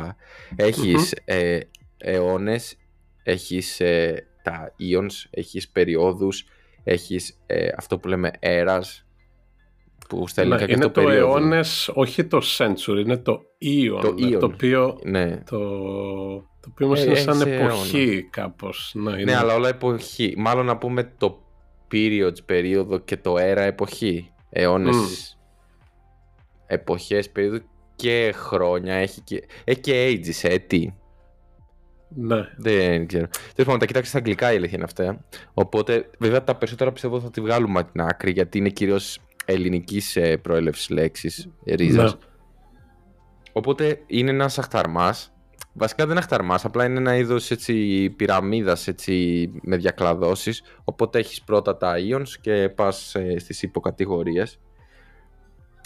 Έχεις 0.56 1.14
mm 1.14 1.18
ε, 1.24 1.60
αιώνες, 1.96 2.76
έχεις 3.22 3.80
ε, 3.80 4.26
τα 4.42 4.72
ίονς, 4.76 5.26
έχεις 5.30 5.68
περιόδους, 5.68 6.44
έχεις 6.84 7.38
ε, 7.46 7.68
αυτό 7.76 7.98
που 7.98 8.08
λέμε 8.08 8.30
έρας, 8.38 9.05
που 10.08 10.28
στα 10.28 10.40
ελληνικά 10.40 10.66
ναι, 10.66 10.72
είναι 10.72 10.88
το, 10.88 11.08
αιώνες, 11.08 11.90
όχι 11.94 12.24
το 12.24 12.40
century, 12.58 12.98
είναι 13.04 13.16
το 13.16 13.40
ίον. 13.58 14.00
Το, 14.00 14.38
το 14.38 14.46
οποίο, 14.46 14.98
ναι. 15.04 15.42
το, 15.50 15.58
το 16.60 16.68
οποίο 16.70 16.88
μας 16.88 17.00
ε, 17.00 17.04
είναι 17.04 17.14
σαν 17.14 17.40
εποχή 17.40 18.02
αιώνα. 18.02 18.28
κάπως. 18.30 18.92
Ναι, 18.94 19.10
είναι... 19.10 19.22
ναι, 19.22 19.36
αλλά 19.36 19.54
όλα 19.54 19.68
εποχή. 19.68 20.34
Μάλλον 20.36 20.66
να 20.66 20.76
πούμε 20.76 21.14
το 21.18 21.38
periods, 21.92 22.44
περίοδο 22.46 22.98
και 22.98 23.16
το 23.16 23.34
era 23.34 23.56
εποχή. 23.56 24.30
Αιώνες, 24.50 24.96
mm. 24.96 25.36
εποχές, 26.66 27.30
περίοδο 27.30 27.58
και 27.96 28.32
χρόνια. 28.36 28.94
Έχει 28.94 29.20
και, 29.20 29.42
έχει 29.64 29.80
και 29.80 30.08
ages, 30.10 30.48
έτη. 30.48 30.94
Ναι. 32.08 32.48
Δεν 32.56 33.06
ξέρω. 33.06 33.26
Τέλος 33.28 33.54
πάντων, 33.56 33.78
τα 33.78 33.86
κοιτάξει 33.86 34.08
στα 34.08 34.18
αγγλικά 34.18 34.52
η 34.52 34.56
αλήθεια 34.56 34.74
είναι 34.74 34.84
αυτά. 34.84 35.24
Οπότε, 35.54 36.10
βέβαια, 36.18 36.44
τα 36.44 36.56
περισσότερα 36.56 36.92
πιστεύω 36.92 37.20
θα 37.20 37.30
τη 37.30 37.40
βγάλουμε 37.40 37.80
από 37.80 37.92
την 37.92 38.00
άκρη 38.00 38.30
γιατί 38.30 38.58
είναι 38.58 38.68
κυρίως 38.68 39.18
ελληνικής 39.46 40.18
προέλευσης 40.42 40.88
λέξης, 40.88 41.48
ρίζας. 41.64 42.12
Ναι. 42.12 42.20
Οπότε 43.52 44.00
είναι 44.06 44.30
ένας 44.30 44.58
αχταρμάς. 44.58 45.30
Βασικά 45.72 46.02
δεν 46.02 46.10
είναι 46.10 46.20
αχταρμάς, 46.20 46.64
απλά 46.64 46.84
είναι 46.84 46.98
ένα 46.98 47.16
είδος 47.16 47.50
πυραμίδας 48.16 48.88
με 49.62 49.76
διακλαδώσεις. 49.76 50.62
Οπότε 50.84 51.18
έχεις 51.18 51.42
πρώτα 51.42 51.76
τα 51.76 51.94
ions 51.98 52.28
και 52.40 52.68
πας 52.68 53.16
στις 53.36 53.62
υποκατηγορίες. 53.62 54.60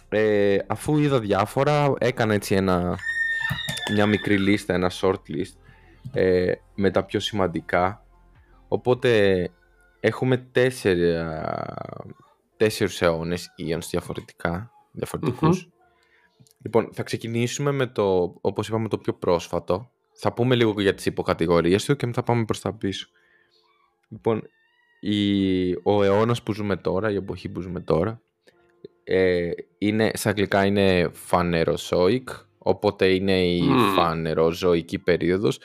Ε, 0.09 0.59
αφού 0.67 0.99
είδα 0.99 1.21
διάφορα, 1.21 1.95
έκανα 1.99 2.35
έτσι 2.35 2.55
ένα, 2.55 2.99
μια 3.95 4.07
μικρή 4.07 4.39
λίστα, 4.39 4.75
ένα 4.75 4.91
short 5.01 5.13
list 5.29 5.55
ε, 6.13 6.53
με 6.75 6.91
τα 6.91 7.05
πιο 7.05 7.21
σημαντικά. 7.21 8.05
Οπότε 8.69 9.51
έχουμε 10.01 10.37
τέσσερα, 10.37 11.55
τέσσερις 12.61 13.03
αιώνες 13.03 13.55
ions 13.59 13.87
διαφορετικά, 13.91 14.73
Λοιπόν, 16.63 16.89
θα 16.93 17.03
ξεκινήσουμε 17.03 17.71
με 17.71 17.87
το, 17.87 18.35
όπως 18.41 18.69
είπαμε, 18.69 18.89
το 18.89 18.99
πιο 18.99 19.15
πρόσφατο. 19.15 19.91
Θα 20.13 20.33
πούμε 20.33 20.55
λίγο 20.55 20.81
για 20.81 20.95
τις 20.95 21.07
υποκατηγορίες 21.07 21.85
του 21.85 21.97
και 21.97 22.07
μετά 22.07 22.23
πάμε 22.23 22.45
προς 22.45 22.61
τα 22.61 22.73
πίσω. 22.73 23.09
Λοιπόν, 24.09 24.43
η, 25.01 25.73
ο 25.73 26.03
αιώνας 26.03 26.43
που 26.43 26.53
ζούμε 26.53 26.77
τώρα, 26.77 27.11
η 27.11 27.15
εποχή 27.15 27.49
που 27.49 27.61
ζούμε 27.61 27.81
τώρα, 27.81 28.23
ε, 29.05 29.51
είναι, 29.79 30.11
σε 30.15 30.29
αγγλικά 30.29 30.65
είναι 30.65 31.11
φανεροζώικ, 31.13 32.29
οπότε 32.59 33.15
είναι 33.15 33.45
η 33.45 33.63
mm. 33.63 33.95
φανεροζωική 33.95 34.99
περίοδος, 34.99 35.59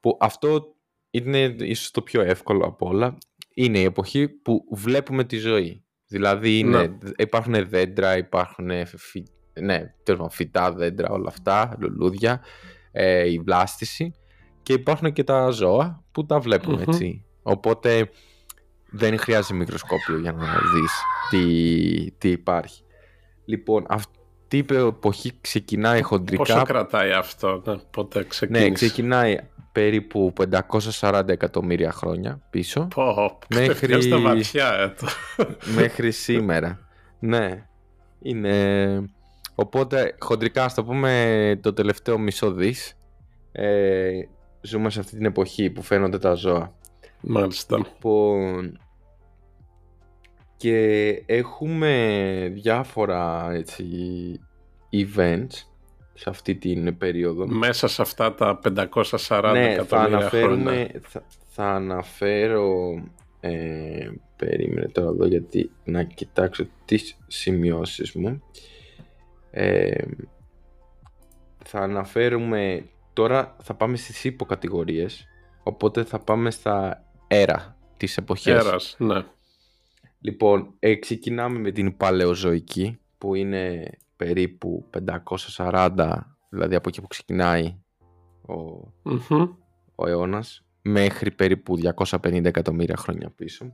που 0.00 0.16
αυτό 0.20 0.74
είναι 1.10 1.56
ίσως 1.58 1.90
το 1.90 2.02
πιο 2.02 2.20
εύκολο 2.20 2.64
από 2.64 2.88
όλα. 2.88 3.18
Είναι 3.54 3.78
η 3.78 3.84
εποχή 3.84 4.28
που 4.28 4.66
βλέπουμε 4.70 5.24
τη 5.24 5.36
ζωή. 5.36 5.83
Δηλαδή 6.14 6.58
είναι, 6.58 6.78
ναι. 6.78 6.88
υπάρχουν 7.16 7.68
δέντρα, 7.68 8.16
υπάρχουν 8.16 8.86
φυ, 8.86 9.24
ναι, 9.60 9.94
φυτά, 10.30 10.72
δέντρα, 10.72 11.08
όλα 11.08 11.28
αυτά, 11.28 11.76
λουλούδια, 11.78 12.40
ε, 12.92 13.30
η 13.30 13.38
βλάστηση 13.38 14.14
και 14.62 14.72
υπάρχουν 14.72 15.12
και 15.12 15.24
τα 15.24 15.50
ζώα 15.50 16.04
που 16.12 16.26
τα 16.26 16.40
βλέπουμε 16.40 16.84
έτσι. 16.88 17.24
Οπότε 17.42 18.10
δεν 18.90 19.18
χρειάζεται 19.18 19.54
μικροσκόπιο 19.54 20.18
για 20.18 20.32
να 20.32 20.46
δεις 20.46 21.02
τι, 21.30 22.10
τι 22.18 22.30
υπάρχει. 22.30 22.82
Λοιπόν, 23.44 23.86
αυτή 23.88 24.56
η 24.56 24.64
εποχή 24.68 25.32
ξεκινάει 25.40 26.02
χοντρικά... 26.02 26.42
Πόσο 26.42 26.62
κρατάει 26.62 27.12
αυτό, 27.12 27.62
ναι, 27.66 27.76
πότε 27.76 28.24
ξεκίνησε. 28.24 28.64
Ναι, 28.64 28.70
ξεκινάει 28.72 29.36
περίπου 29.74 30.32
540 31.00 31.22
εκατομμύρια 31.26 31.92
χρόνια 31.92 32.40
πίσω. 32.50 32.88
Πω, 32.94 33.38
μέχρι... 33.54 34.02
στα 34.02 34.18
βαθιά, 34.20 34.94
ε, 35.36 35.44
μέχρι 35.74 36.10
σήμερα. 36.10 36.78
Ναι, 37.18 37.66
είναι... 38.22 39.04
Οπότε, 39.54 40.14
χοντρικά, 40.18 40.64
ας 40.64 40.74
το 40.74 40.84
πούμε, 40.84 41.58
το 41.62 41.72
τελευταίο 41.72 42.18
μισό 42.18 42.52
δις, 42.52 42.96
ε, 43.52 44.10
ζούμε 44.60 44.90
σε 44.90 45.00
αυτή 45.00 45.16
την 45.16 45.24
εποχή 45.24 45.70
που 45.70 45.82
φαίνονται 45.82 46.18
τα 46.18 46.34
ζώα. 46.34 46.72
Μάλιστα. 47.20 47.76
Λοιπόν, 47.76 48.78
και 50.56 51.08
έχουμε 51.26 52.50
διάφορα 52.54 53.52
έτσι, 53.52 53.84
events 54.92 55.73
σε 56.14 56.30
αυτή 56.30 56.54
την 56.54 56.98
περίοδο. 56.98 57.46
Μέσα 57.46 57.88
σε 57.88 58.02
αυτά 58.02 58.34
τα 58.34 58.58
540 58.62 59.50
ναι, 59.52 59.72
εκατομμύρια 59.72 59.86
θα 59.86 59.98
αναφέρουμε, 59.98 60.90
Θα, 61.02 61.22
θα 61.48 61.64
αναφέρω... 61.64 63.02
Ε, 63.40 64.10
περίμενε 64.36 64.88
τώρα 64.88 65.08
εδώ 65.08 65.26
γιατί 65.26 65.70
να 65.84 66.02
κοιτάξω 66.02 66.66
τις 66.84 67.18
σημειώσεις 67.26 68.12
μου. 68.12 68.42
Ε, 69.50 70.04
θα 71.64 71.78
αναφέρουμε... 71.78 72.84
Τώρα 73.12 73.56
θα 73.62 73.74
πάμε 73.74 73.96
στις 73.96 74.24
υποκατηγορίες. 74.24 75.26
Οπότε 75.62 76.04
θα 76.04 76.18
πάμε 76.18 76.50
στα 76.50 77.04
έρα 77.26 77.76
της 77.96 78.16
εποχής. 78.16 78.46
Έρας, 78.46 78.96
ναι. 78.98 79.24
Λοιπόν, 80.20 80.74
ε, 80.78 80.94
ξεκινάμε 80.94 81.58
με 81.58 81.70
την 81.70 81.96
Παλαιοζωική 81.96 82.98
που 83.18 83.34
είναι 83.34 83.90
περίπου 84.16 84.90
540, 85.56 86.18
δηλαδή 86.48 86.74
από 86.74 86.88
εκεί 86.88 87.00
που 87.00 87.06
ξεκινάει 87.06 87.78
ο, 88.48 88.92
mm 89.04 89.48
ο 89.94 90.08
αιώνας, 90.08 90.64
μέχρι 90.82 91.30
περίπου 91.30 91.78
250 91.96 92.44
εκατομμύρια 92.44 92.96
χρόνια 92.96 93.30
πίσω. 93.30 93.72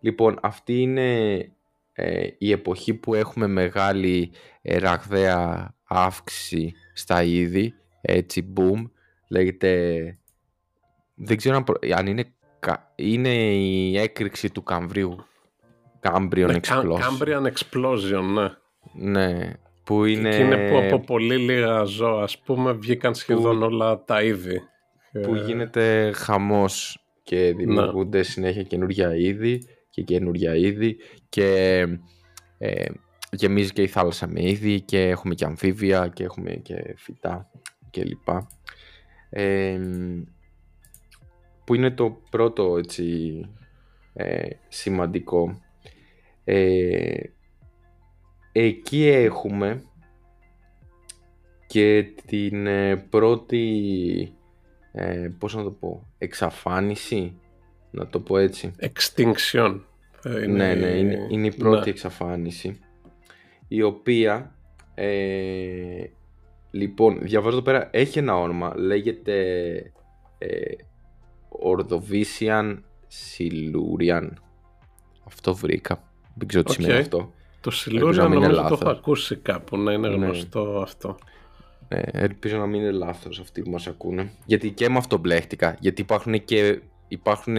Λοιπόν, 0.00 0.38
αυτή 0.42 0.80
είναι 0.80 1.38
ε, 1.92 2.28
η 2.38 2.50
εποχή 2.50 2.94
που 2.94 3.14
έχουμε 3.14 3.46
μεγάλη 3.46 4.32
ε, 4.62 4.78
ραγδαία 4.78 5.74
αύξηση 5.84 6.72
στα 6.94 7.22
είδη, 7.22 7.74
έτσι 8.00 8.52
boom, 8.56 8.90
λέγεται, 9.28 10.18
δεν 11.14 11.36
ξέρω 11.36 11.64
αν, 11.94 12.06
είναι, 12.06 12.34
είναι 12.96 13.34
η 13.54 13.98
έκρηξη 13.98 14.50
του 14.50 14.62
Καμβρίου 14.62 15.16
Cambrian 16.00 16.46
ναι, 16.46 16.58
Explosion. 16.62 16.98
Cambrian 17.00 17.52
Explosion, 17.52 18.22
ναι. 18.34 18.50
Ναι. 18.94 19.52
Που 19.84 20.04
είναι... 20.04 20.30
Και 20.30 20.36
είναι 20.36 20.68
που 20.68 20.76
από 20.78 21.00
πολύ 21.00 21.36
λίγα 21.36 21.84
ζώα, 21.84 22.22
ας 22.22 22.38
πούμε, 22.38 22.72
βγήκαν 22.72 23.14
σχεδόν 23.14 23.62
όλα 23.62 24.04
τα 24.04 24.22
είδη. 24.22 24.60
Που 25.22 25.34
ε, 25.34 25.44
γίνεται 25.44 26.12
χαμός 26.14 27.04
και 27.22 27.54
δημιουργούνται 27.56 28.18
ναι. 28.18 28.24
συνέχεια 28.24 28.62
καινούργια 28.62 29.16
είδη 29.16 29.62
και 29.90 30.02
καινούργια 30.02 30.56
είδη 30.56 30.96
και 31.28 31.80
ε, 32.58 32.84
γεμίζει 33.30 33.72
και 33.72 33.82
η 33.82 33.86
θάλασσα 33.86 34.26
με 34.26 34.48
είδη 34.48 34.80
και 34.80 35.08
έχουμε 35.08 35.34
και 35.34 35.44
αμφίβια 35.44 36.08
και 36.08 36.24
έχουμε 36.24 36.50
και 36.50 36.94
φυτά 36.96 37.50
κλπ. 37.90 38.28
Ε, 39.30 39.80
που 41.64 41.74
είναι 41.74 41.90
το 41.90 42.20
πρώτο 42.30 42.76
έτσι, 42.76 43.40
ε, 44.12 44.48
σημαντικό 44.68 45.60
ε, 46.44 47.20
εκεί 48.60 49.06
έχουμε 49.06 49.82
και 51.66 52.06
την 52.26 52.66
ε, 52.66 52.96
πρώτη, 52.96 54.32
ε, 54.92 55.30
πώς 55.38 55.54
να 55.54 55.62
το 55.62 55.70
πω, 55.70 56.06
εξαφάνιση, 56.18 57.38
να 57.90 58.06
το 58.06 58.20
πω 58.20 58.38
έτσι. 58.38 58.72
Extinction. 58.80 59.80
Είναι... 60.24 60.46
Ναι, 60.46 60.74
ναι, 60.74 60.86
είναι, 60.86 61.26
είναι 61.30 61.46
η 61.46 61.54
πρώτη 61.56 61.84
ναι. 61.84 61.90
εξαφάνιση, 61.90 62.78
η 63.68 63.82
οποία, 63.82 64.54
ε, 64.94 66.04
λοιπόν, 66.70 67.18
διαβάζω 67.22 67.56
εδώ 67.56 67.64
πέρα, 67.64 67.88
έχει 67.92 68.18
ένα 68.18 68.38
όνομα, 68.38 68.72
λέγεται 68.76 69.72
ε, 70.38 70.74
Ordovician 71.64 72.78
Silurian. 73.10 74.28
Αυτό 75.24 75.54
βρήκα. 75.54 76.02
Δεν 76.34 76.48
ξέρω 76.48 76.62
τι 76.62 76.72
okay. 76.72 76.80
σημαίνει 76.80 76.98
αυτό. 76.98 77.32
Το 77.66 77.72
Silurian 77.84 78.28
νομίζω 78.28 78.66
το 78.68 78.78
έχω 78.80 78.88
ακούσει 78.90 79.36
κάπου 79.36 79.76
να 79.76 79.92
είναι 79.92 80.08
ναι. 80.08 80.14
γνωστό 80.14 80.80
αυτό. 80.82 81.16
Ναι, 81.88 82.00
ελπίζω 82.12 82.58
να 82.58 82.66
μην 82.66 82.80
είναι 82.80 82.90
λάθος 82.90 83.40
αυτοί 83.40 83.62
που 83.62 83.70
μας 83.70 83.86
ακούνε. 83.86 84.32
Γιατί 84.44 84.70
και 84.70 84.88
με 84.88 84.98
αυτό 84.98 85.18
μπλέχτηκα. 85.18 85.76
Γιατί 85.80 86.00
υπάρχουν 86.00 86.44
και 86.44 86.80
υπάρχουν, 87.08 87.56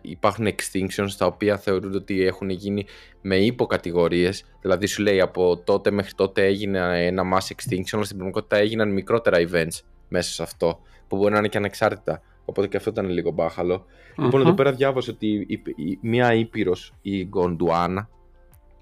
υπάρχουν 0.00 0.46
extinctions 0.46 1.10
τα 1.18 1.26
οποία 1.26 1.58
θεωρούνται 1.58 1.96
ότι 1.96 2.22
έχουν 2.24 2.48
γίνει 2.48 2.86
με 3.20 3.36
υποκατηγορίες. 3.36 4.44
Δηλαδή 4.60 4.86
σου 4.86 5.02
λέει 5.02 5.20
από 5.20 5.56
τότε 5.56 5.90
μέχρι 5.90 6.12
τότε 6.12 6.44
έγινε 6.44 7.06
ένα 7.06 7.22
mass 7.34 7.52
extinction, 7.54 7.92
αλλά 7.92 8.04
στην 8.04 8.16
πραγματικότητα 8.16 8.56
έγιναν 8.56 8.92
μικρότερα 8.92 9.38
events 9.38 9.80
μέσα 10.08 10.30
σε 10.32 10.42
αυτό. 10.42 10.80
Που 11.08 11.16
μπορεί 11.16 11.32
να 11.32 11.38
είναι 11.38 11.48
και 11.48 11.58
ανεξάρτητα. 11.58 12.22
Οπότε 12.44 12.66
και 12.66 12.76
αυτό 12.76 12.90
ήταν 12.90 13.08
λίγο 13.08 13.30
μπάχαλο. 13.30 13.84
Mm-hmm. 13.84 14.22
Λοιπόν, 14.22 14.40
εδώ 14.40 14.54
πέρα 14.54 14.72
διάβασα 14.72 15.12
ότι 15.12 15.26
η, 15.26 15.62
η, 15.76 15.98
μία 16.00 16.34
ήπειρος, 16.34 16.92
η 17.02 17.24
Γκοντουάνα, 17.24 18.08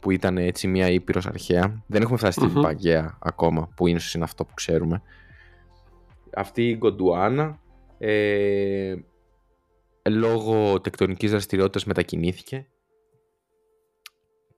που 0.05 0.11
ήταν 0.11 0.39
έτσι 0.39 0.69
μία 0.69 0.89
ήπειρος 0.89 1.27
αρχαία, 1.27 1.85
δεν 1.87 2.03
έχουμε 2.03 2.17
φτάσει 2.17 2.39
mm-hmm. 2.43 2.49
στην 2.49 2.63
Παγκαία 2.63 3.19
ακόμα, 3.21 3.69
που 3.77 3.87
ίσως 3.87 4.15
είναι 4.15 4.25
αυτό 4.25 4.45
που 4.45 4.55
ξέρουμε. 4.55 5.03
Αυτή 6.35 6.69
η 6.69 6.77
Γκοντουάνα, 6.77 7.61
ε, 7.99 8.95
λόγω 10.11 10.81
τεκτονικής 10.81 11.31
δραστηριότητας 11.31 11.85
μετακινήθηκε 11.85 12.67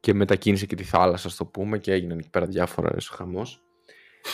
και 0.00 0.15
μετακίνησε 0.15 0.67
και 0.67 0.76
τη 0.76 0.85
θάλασσα, 0.85 1.29
στο 1.29 1.45
πούμε, 1.45 1.79
και 1.79 1.93
έγιναν 1.93 2.19
εκεί 2.19 2.31
πέρα 2.31 2.47
διάφορα 2.47 2.97
χαμός. 3.11 3.62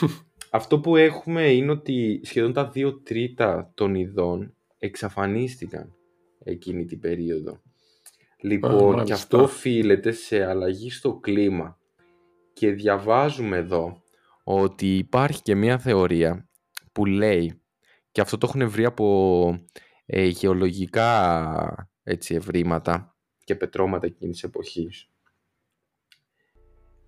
Αυτό 0.51 0.81
που 0.81 0.97
έχουμε 0.97 1.53
είναι 1.53 1.71
ότι 1.71 2.21
σχεδόν 2.23 2.53
τα 2.53 2.69
δύο 2.69 3.01
τρίτα 3.01 3.73
των 3.75 3.95
ειδών 3.95 4.57
εξαφανίστηκαν 4.79 5.95
εκείνη 6.45 6.85
την 6.85 7.01
περίοδο. 7.01 7.61
Λοιπόν, 8.43 9.05
και 9.05 9.13
αυτό 9.13 9.43
οφείλεται 9.43 10.13
σε 10.13 10.45
αλλαγή 10.45 10.91
στο 10.91 11.15
κλίμα. 11.15 11.79
Και 12.53 12.71
διαβάζουμε 12.71 13.57
εδώ 13.57 14.03
ότι 14.45 14.97
υπάρχει 14.97 15.43
και 15.43 15.55
μια 15.55 15.79
θεωρία 15.79 16.49
που 16.93 17.05
λέει 17.05 17.61
και 18.13 18.21
αυτό 18.21 18.39
το 18.39 18.47
έχουν 18.53 18.71
βρει 18.71 18.85
από 18.85 19.59
ε, 20.07 20.25
γεωλογικά 20.25 21.89
έτσι, 22.03 22.35
ευρήματα 22.35 23.17
και 23.45 23.55
πετρώματα 23.55 24.07
εκείνης 24.07 24.35
της 24.35 24.45
εποχής 24.45 25.11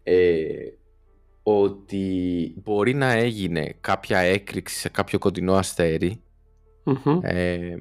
ε, 0.02 0.46
ότι 1.42 2.54
μπορεί 2.62 2.94
να 2.94 3.12
έγινε 3.12 3.76
κάποια 3.80 4.18
έκρηξη 4.18 4.78
σε 4.78 4.88
κάποιο 4.88 5.18
κοντινό 5.18 5.54
αστέρι 5.54 6.22
ε, 7.22 7.76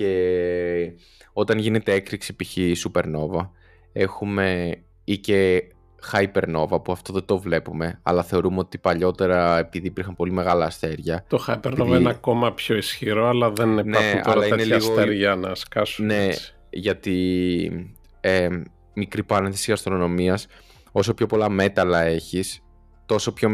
και 0.00 0.92
όταν 1.32 1.58
γίνεται 1.58 1.92
έκρηξη 1.92 2.36
π.χ. 2.36 2.56
supernova 2.56 3.48
έχουμε 3.92 4.76
ή 5.04 5.18
και 5.18 5.64
hypernova 6.12 6.84
που 6.84 6.92
αυτό 6.92 7.12
δεν 7.12 7.24
το 7.24 7.38
βλέπουμε 7.38 8.00
αλλά 8.02 8.22
θεωρούμε 8.22 8.58
ότι 8.58 8.78
παλιότερα 8.78 9.58
επειδή 9.58 9.86
υπήρχαν 9.86 10.16
πολύ 10.16 10.32
μεγάλα 10.32 10.64
αστέρια 10.64 11.24
Το 11.28 11.44
hypernova 11.46 11.86
είναι 11.86 12.08
ακόμα 12.08 12.52
πιο 12.52 12.76
ισχυρό 12.76 13.28
αλλά 13.28 13.50
δεν 13.50 13.74
ναι, 13.74 13.80
υπάρχουν 13.80 14.16
ναι, 14.16 14.20
τώρα 14.24 14.40
τέτοια 14.40 14.64
λίγο... 14.64 14.76
αστέρια 14.76 15.34
να 15.34 15.54
σκάσουν 15.54 16.06
Ναι, 16.06 16.28
γιατί 16.70 17.96
ε, 18.20 18.48
μικρή 18.94 19.22
παρένθεση 19.22 19.72
αστρονομίας 19.72 20.46
όσο 20.92 21.14
πιο 21.14 21.26
πολλά 21.26 21.48
μέταλλα 21.48 22.00
έχεις 22.02 22.62
τόσο 23.06 23.32
πιο 23.32 23.50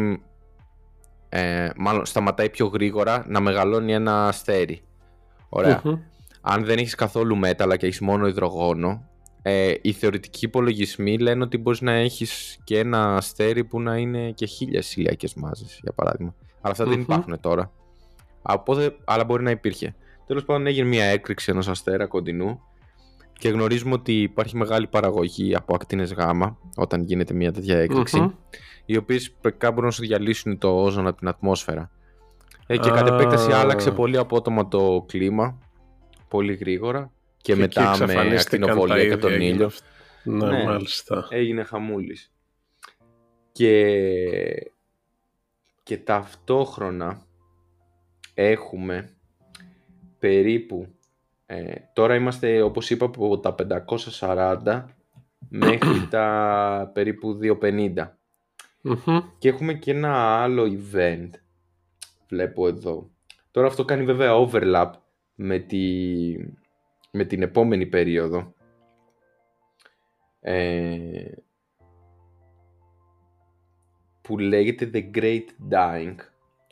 ε, 1.29 1.69
μάλλον 1.77 2.05
σταματάει 2.05 2.49
πιο 2.49 2.65
γρήγορα 2.67 3.25
να 3.27 3.39
μεγαλώνει 3.39 3.93
ένα 3.93 4.27
αστέρι 4.27 4.81
αν 6.49 6.65
δεν 6.65 6.77
έχεις 6.77 6.95
καθόλου 6.95 7.37
μέταλλα 7.37 7.77
και 7.77 7.85
έχεις 7.85 7.99
μόνο 7.99 8.27
υδρογόνο, 8.27 9.09
ε, 9.41 9.73
οι 9.81 9.91
θεωρητικοί 9.91 10.45
υπολογισμοί 10.45 11.17
λένε 11.17 11.43
ότι 11.43 11.57
μπορείς 11.57 11.81
να 11.81 11.91
έχεις 11.91 12.57
και 12.63 12.79
ένα 12.79 13.15
αστέρι 13.15 13.63
που 13.63 13.81
να 13.81 13.97
είναι 13.97 14.31
και 14.31 14.45
χίλιες 14.45 14.95
ηλιακές 14.95 15.33
μάζες, 15.33 15.79
για 15.81 15.91
παράδειγμα. 15.93 16.35
Αλλά 16.61 16.73
δεν 16.77 16.99
υπάρχουν 16.99 17.39
τώρα. 17.39 17.71
Οπότε, 18.41 18.95
αλλά 19.05 19.23
μπορεί 19.23 19.43
να 19.43 19.51
υπήρχε. 19.51 19.95
Τέλος 20.25 20.45
πάντων 20.45 20.67
έγινε 20.67 20.87
μια 20.87 21.03
έκρηξη 21.03 21.51
ενός 21.51 21.67
αστέρα 21.67 22.07
κοντινού 22.07 22.61
και 23.33 23.49
γνωρίζουμε 23.49 23.93
ότι 23.93 24.21
υπάρχει 24.21 24.57
μεγάλη 24.57 24.87
παραγωγή 24.87 25.55
από 25.55 25.75
ακτίνες 25.75 26.13
γάμα 26.13 26.57
όταν 26.75 27.03
γίνεται 27.03 27.33
μια 27.33 27.51
τέτοια 27.51 27.77
έκρηξη, 27.77 28.35
οι 28.85 28.97
οποίες 28.97 29.35
κάπου 29.41 29.73
μπορούν 29.73 29.85
να 29.85 29.91
σου 29.91 30.01
διαλύσουν 30.01 30.57
το 30.57 30.83
όζον 30.83 31.07
από 31.07 31.17
την 31.17 31.27
ατμόσφαιρα. 31.27 31.91
Ε, 32.67 32.77
και 32.77 32.89
κατ' 32.89 33.07
επέκταση 33.07 33.51
άλλαξε 33.51 33.91
πολύ 33.91 34.17
απότομα 34.17 34.67
το 34.67 35.05
κλίμα 35.07 35.57
πολύ 36.27 36.53
γρήγορα 36.53 37.11
και, 37.41 37.55
μετά 37.55 37.97
με 38.05 38.35
ακτινοβολία 38.35 39.07
και 39.07 39.17
τον 39.17 39.41
ήλιο. 39.41 39.71
Ναι, 40.23 40.47
ναι, 40.47 40.63
μάλιστα. 40.63 41.27
Έγινε 41.29 41.63
χαμούλης. 41.63 42.31
Και, 43.51 44.71
και 45.83 45.97
ταυτόχρονα 45.97 47.25
έχουμε 48.33 49.09
περίπου, 50.19 50.87
ε, 51.45 51.73
τώρα 51.93 52.15
είμαστε 52.15 52.61
όπως 52.61 52.89
είπα 52.89 53.05
από 53.05 53.39
τα 53.39 53.55
540 54.19 54.85
μέχρι 55.49 56.07
τα 56.09 56.91
περίπου 56.93 57.39
250. 57.61 57.91
Και 59.37 59.49
έχουμε 59.49 59.73
και 59.73 59.91
ένα 59.91 60.13
άλλο 60.41 60.63
event, 60.63 61.29
βλέπω 62.29 62.67
εδώ. 62.67 63.09
Τώρα 63.51 63.67
αυτό 63.67 63.85
κάνει 63.85 64.03
βέβαια 64.03 64.33
overlap 64.33 64.91
με, 65.39 65.59
τη, 65.59 65.79
με 67.11 67.25
την 67.25 67.41
επόμενη 67.41 67.85
περίοδο. 67.85 68.53
Ε, 70.39 71.25
που 74.21 74.37
λέγεται 74.37 74.89
The 74.93 75.17
Great 75.17 75.45
Dying. 75.71 76.15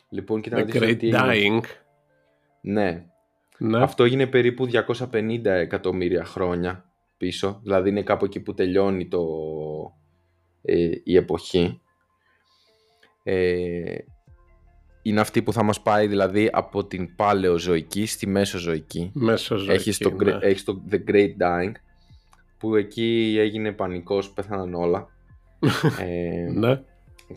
Λοιπόν, 0.10 0.42
The 0.46 0.68
Great 0.70 1.00
Dying. 1.00 1.62
Ναι. 2.62 3.06
ναι. 3.58 3.82
Αυτό 3.82 4.04
έγινε 4.04 4.28
περίπου 4.28 4.68
250 5.12 5.46
εκατομμύρια 5.46 6.26
χρόνια 6.26 6.90
πίσω. 7.18 7.60
Δηλαδή 7.64 7.90
είναι 7.90 8.04
κάπου 8.04 8.26
εκεί 8.26 8.40
που 8.40 8.54
τελειώνει 8.54 9.08
το, 9.08 9.26
ε, 10.62 10.90
η 11.04 11.16
εποχή. 11.16 11.82
Ε, 13.24 13.98
είναι 15.08 15.20
αυτή 15.20 15.42
που 15.42 15.54
θα 15.54 15.64
μας 15.64 15.82
πάει 15.82 16.08
δηλαδή 16.08 16.50
από 16.54 16.86
την 16.86 17.16
παλαιοζωική 17.16 18.06
στη 18.06 18.28
μεσοζωική. 18.28 19.12
Μεσοζωική, 19.14 19.72
έχεις 19.72 19.98
το, 19.98 20.10
ναι. 20.10 20.38
έχεις 20.42 20.64
το 20.64 20.82
The 20.92 20.96
Great 21.10 21.30
Dying 21.40 21.72
που 22.58 22.76
εκεί 22.76 23.36
έγινε 23.40 23.72
πανικός, 23.72 24.30
πέθαναν 24.30 24.74
όλα. 24.74 25.08
ε, 26.00 26.52
ναι. 26.52 26.82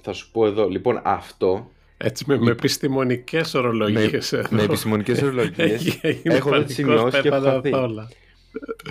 Θα 0.01 0.13
σου 0.13 0.31
πω 0.31 0.47
εδώ, 0.47 0.69
λοιπόν 0.69 1.01
αυτό... 1.05 1.71
Έτσι 1.97 2.25
με, 2.27 2.39
με 2.39 2.51
επιστημονικές 2.51 3.55
ορολογίες 3.55 4.33
με, 4.33 4.45
με 4.51 4.63
επιστημονικές 4.63 5.23
ορολογίες 5.23 5.99
έχω 6.23 6.55
εδώ 6.55 6.65
τις 6.65 6.75
σημειώσεις 6.75 7.21
και 7.21 7.29
έχω 7.29 7.61
δει. 7.61 7.73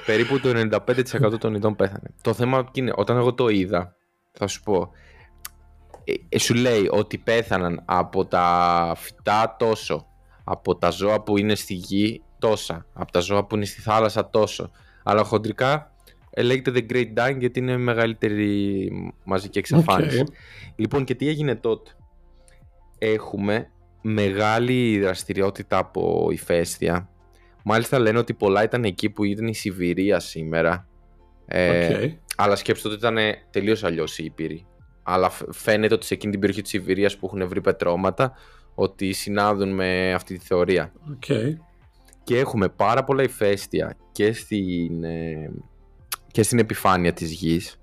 Περίπου 0.05 0.39
το 0.39 0.49
95% 0.87 1.39
των 1.39 1.55
ειδών 1.55 1.75
πέθανε. 1.75 2.09
Το 2.21 2.33
θέμα 2.33 2.69
είναι, 2.73 2.91
όταν 2.95 3.17
εγώ 3.17 3.33
το 3.33 3.47
είδα, 3.47 3.95
θα 4.31 4.47
σου 4.47 4.63
πω, 4.63 4.75
ε, 4.81 4.81
ε, 4.81 5.06
σου 6.37 6.53
λέει 6.53 6.87
ότι 6.91 7.17
πέθαναν 7.17 7.81
από 7.85 8.25
τα 8.25 8.93
φυτά 8.97 9.55
τόσο, 9.59 10.05
από 10.43 10.75
τα 10.75 10.89
ζώα 10.89 11.21
που 11.21 11.37
είναι 11.37 11.55
στη 11.55 11.73
γη 11.73 12.21
τόσα, 12.39 12.85
από 12.93 13.11
τα 13.11 13.19
ζώα 13.19 13.45
που 13.45 13.55
είναι 13.55 13.65
στη 13.65 13.81
θάλασσα 13.81 14.29
τόσο. 14.29 14.71
Αλλά 15.03 15.23
χοντρικά 15.23 15.91
ε, 16.29 16.41
λέγεται 16.41 16.71
The 16.75 16.91
Great 16.91 17.13
Dying 17.13 17.37
γιατί 17.39 17.59
είναι 17.59 17.77
μεγαλύτερη 17.77 18.89
μαζική 19.23 19.57
εξαφάνιση. 19.57 20.23
Λοιπόν 20.75 21.03
και 21.03 21.15
τι 21.15 21.27
έγινε 21.27 21.55
τότε; 21.55 21.91
Έχουμε 22.97 23.71
μεγάλη 24.01 24.99
δραστηριότητα 24.99 25.77
από 25.77 26.27
ηφαίστεια. 26.31 27.09
Μάλιστα 27.63 27.99
λένε 27.99 28.17
ότι 28.17 28.33
πολλά 28.33 28.63
ήταν 28.63 28.83
εκεί 28.83 29.09
που 29.09 29.23
ήταν 29.23 29.47
η 29.47 29.55
Σιβηρία 29.55 30.19
σήμερα. 30.19 30.87
Ε, 31.45 32.09
αλλά 32.35 32.55
σκέψτε 32.55 32.87
ότι 32.87 32.97
ήταν 32.97 33.17
τελείως 33.49 33.83
αλλιώς 33.83 34.17
η 34.17 34.23
Ήπειρη 34.23 34.65
αλλά 35.09 35.31
φαίνεται 35.51 35.93
ότι 35.93 36.05
σε 36.05 36.13
εκείνη 36.13 36.31
την 36.31 36.39
περιοχή 36.41 36.61
της 36.61 36.71
Σιβηρίας 36.71 37.17
που 37.17 37.25
έχουν 37.25 37.47
βρει 37.47 37.61
πετρώματα 37.61 38.33
ότι 38.75 39.13
συνάδουν 39.13 39.73
με 39.73 40.13
αυτή 40.13 40.37
τη 40.37 40.45
θεωρία. 40.45 40.91
Okay. 41.09 41.53
Και 42.23 42.39
έχουμε 42.39 42.69
πάρα 42.69 43.03
πολλά 43.03 43.23
ηφαίστεια 43.23 43.97
και 44.11 44.33
στην, 44.33 45.03
ε, 45.03 45.51
και 46.31 46.43
στην 46.43 46.59
επιφάνεια 46.59 47.13
της 47.13 47.31
γης 47.31 47.77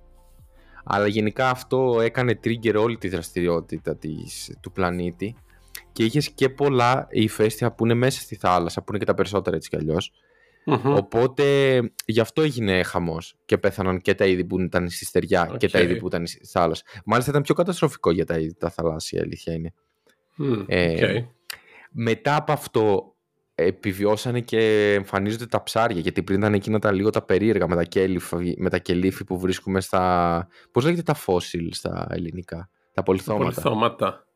αλλά 0.85 1.07
γενικά 1.07 1.51
αυτό 1.51 2.01
έκανε 2.01 2.39
trigger 2.45 2.75
όλη 2.79 2.97
τη 2.97 3.09
δραστηριότητα 3.09 3.97
της, 3.97 4.57
του 4.61 4.73
πλανήτη 4.73 5.37
και 5.93 6.05
είχες 6.05 6.31
και 6.31 6.49
πολλά 6.49 7.07
ηφαίστεια 7.11 7.73
που 7.73 7.85
είναι 7.85 7.95
μέσα 7.95 8.21
στη 8.21 8.37
θάλασσα, 8.37 8.81
που 8.81 8.87
είναι 8.89 8.99
και 8.99 9.05
τα 9.05 9.15
περισσότερα 9.15 9.57
έτσι 9.57 9.69
κι 9.69 9.77
αλλιώς 9.77 10.13
Οπότε 10.67 11.81
γι' 12.07 12.21
αυτό 12.21 12.43
έγινε 12.43 12.83
χαμός 12.83 13.37
και 13.45 13.59
πέθαναν 13.59 14.01
και 14.01 14.15
τα 14.15 14.27
είδη 14.27 14.45
που 14.45 14.61
ήταν 14.61 14.91
στη 14.91 15.05
στεριά 15.05 15.55
και 15.57 15.69
τα 15.69 15.81
είδη 15.81 15.97
που 15.97 16.07
ήταν 16.07 16.27
στη 16.27 16.47
θάλασσα. 16.47 16.83
Μάλιστα 17.05 17.31
ήταν 17.31 17.43
πιο 17.43 17.55
καταστροφικό 17.55 18.11
για 18.11 18.25
τα 18.25 18.39
είδη 18.39 18.55
τα 18.55 18.71
θαλάσσια, 18.71 19.23
αλήθεια 19.23 19.55
είναι. 19.55 19.73
Ε, 20.67 21.23
μετά 21.91 22.37
από 22.37 22.53
αυτό 22.53 23.15
επιβιώσανε 23.55 24.41
και 24.41 24.93
εμφανίζονται 24.93 25.47
τα 25.47 25.63
ψάρια 25.63 26.01
γιατί 26.01 26.23
πριν 26.23 26.39
ήταν 26.39 26.55
εκείνα 26.55 26.79
τα 26.79 26.93
λίγο 26.93 27.11
τα 27.11 27.23
περίεργα 27.23 27.69
με 27.69 27.75
τα, 27.75 27.85
κέλυφη, 27.85 28.55
με 28.59 28.71
τα 28.71 28.79
κελύφη 28.79 29.25
που 29.25 29.39
βρίσκουμε 29.39 29.81
στα... 29.81 30.47
Πώς 30.71 30.85
λέγεται 30.85 31.03
τα 31.03 31.15
φόσιλ 31.15 31.73
στα 31.73 32.07
ελληνικά, 32.11 32.71
τα 32.93 33.03
πολυθώματα. 33.03 33.45
Πολυθώματα. 33.45 34.27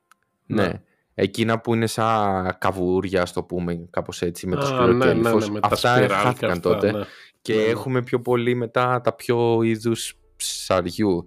ναι. 0.47 0.67
ναι 0.67 0.83
εκείνα 1.21 1.61
που 1.61 1.75
είναι 1.75 1.87
σαν 1.87 2.57
καβούρια, 2.59 3.23
ας 3.23 3.33
το 3.33 3.43
πούμε, 3.43 3.87
κάπως 3.91 4.23
έτσι, 4.23 4.47
με 4.47 4.57
το 4.57 4.67
σκληρό 4.67 4.87
ναι, 4.87 5.13
ναι, 5.13 5.31
ναι, 5.31 5.59
αυτά 5.63 6.09
χάθηκαν 6.09 6.61
τότε. 6.61 6.93
Ναι. 6.93 7.05
Και 7.43 7.55
ναι, 7.55 7.63
ναι. 7.63 7.67
έχουμε 7.67 8.03
πιο 8.03 8.21
πολύ 8.21 8.55
μετά 8.55 9.01
τα 9.01 9.13
πιο 9.13 9.63
είδους 9.63 10.19
ψαριού. 10.37 11.27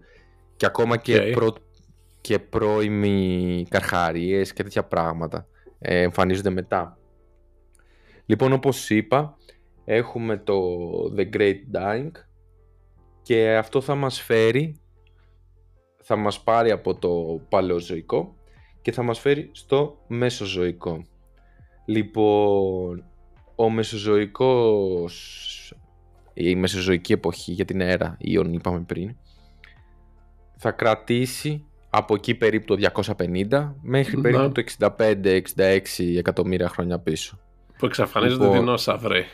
Και 0.55 0.65
ακόμα 0.65 0.95
okay. 0.95 1.01
και, 1.01 1.19
προ... 1.19 1.55
και 2.21 2.39
πρώιμοι 2.39 3.65
καρχαρίες 3.69 4.53
και 4.53 4.63
τέτοια 4.63 4.83
πράγματα 4.83 5.47
ε, 5.79 6.01
εμφανίζονται 6.01 6.49
μετά. 6.49 6.97
Λοιπόν, 8.25 8.51
όπως 8.53 8.89
είπα, 8.89 9.37
έχουμε 9.85 10.37
το 10.37 10.63
The 11.17 11.29
Great 11.35 11.59
Dying 11.73 12.11
και 13.21 13.55
αυτό 13.55 13.81
θα 13.81 13.95
μας 13.95 14.21
φέρει, 14.21 14.79
θα 16.01 16.15
μας 16.15 16.41
πάρει 16.41 16.71
από 16.71 16.95
το 16.95 17.41
παλαιοζωικό 17.49 18.35
και 18.81 18.91
θα 18.91 19.03
μας 19.03 19.19
φέρει 19.19 19.49
στο 19.51 19.97
Μεσοζωικό. 20.07 21.05
Λοιπόν, 21.85 23.03
ο 23.55 23.69
Μεσοζωικός, 23.69 25.13
η 26.33 26.55
Μεσοζωική 26.55 27.13
εποχή 27.13 27.51
για 27.51 27.65
την 27.65 27.81
αίρα 27.81 28.15
Ιων 28.19 28.53
είπαμε 28.53 28.79
πριν, 28.79 29.15
θα 30.57 30.71
κρατήσει 30.71 31.65
από 31.89 32.15
εκεί 32.15 32.35
περίπου 32.35 32.75
το 32.75 32.89
250 33.17 33.73
μέχρι 33.81 34.15
ναι. 34.15 34.21
περίπου 34.21 34.51
το 34.51 34.63
65-66 35.55 35.81
εκατομμύρια 36.17 36.69
χρόνια 36.69 36.99
πίσω. 36.99 37.39
Που 37.77 37.85
εξαφανίζονται 37.85 38.43
λοιπόν, 38.43 38.59
δεινόσαυροι. 38.59 39.25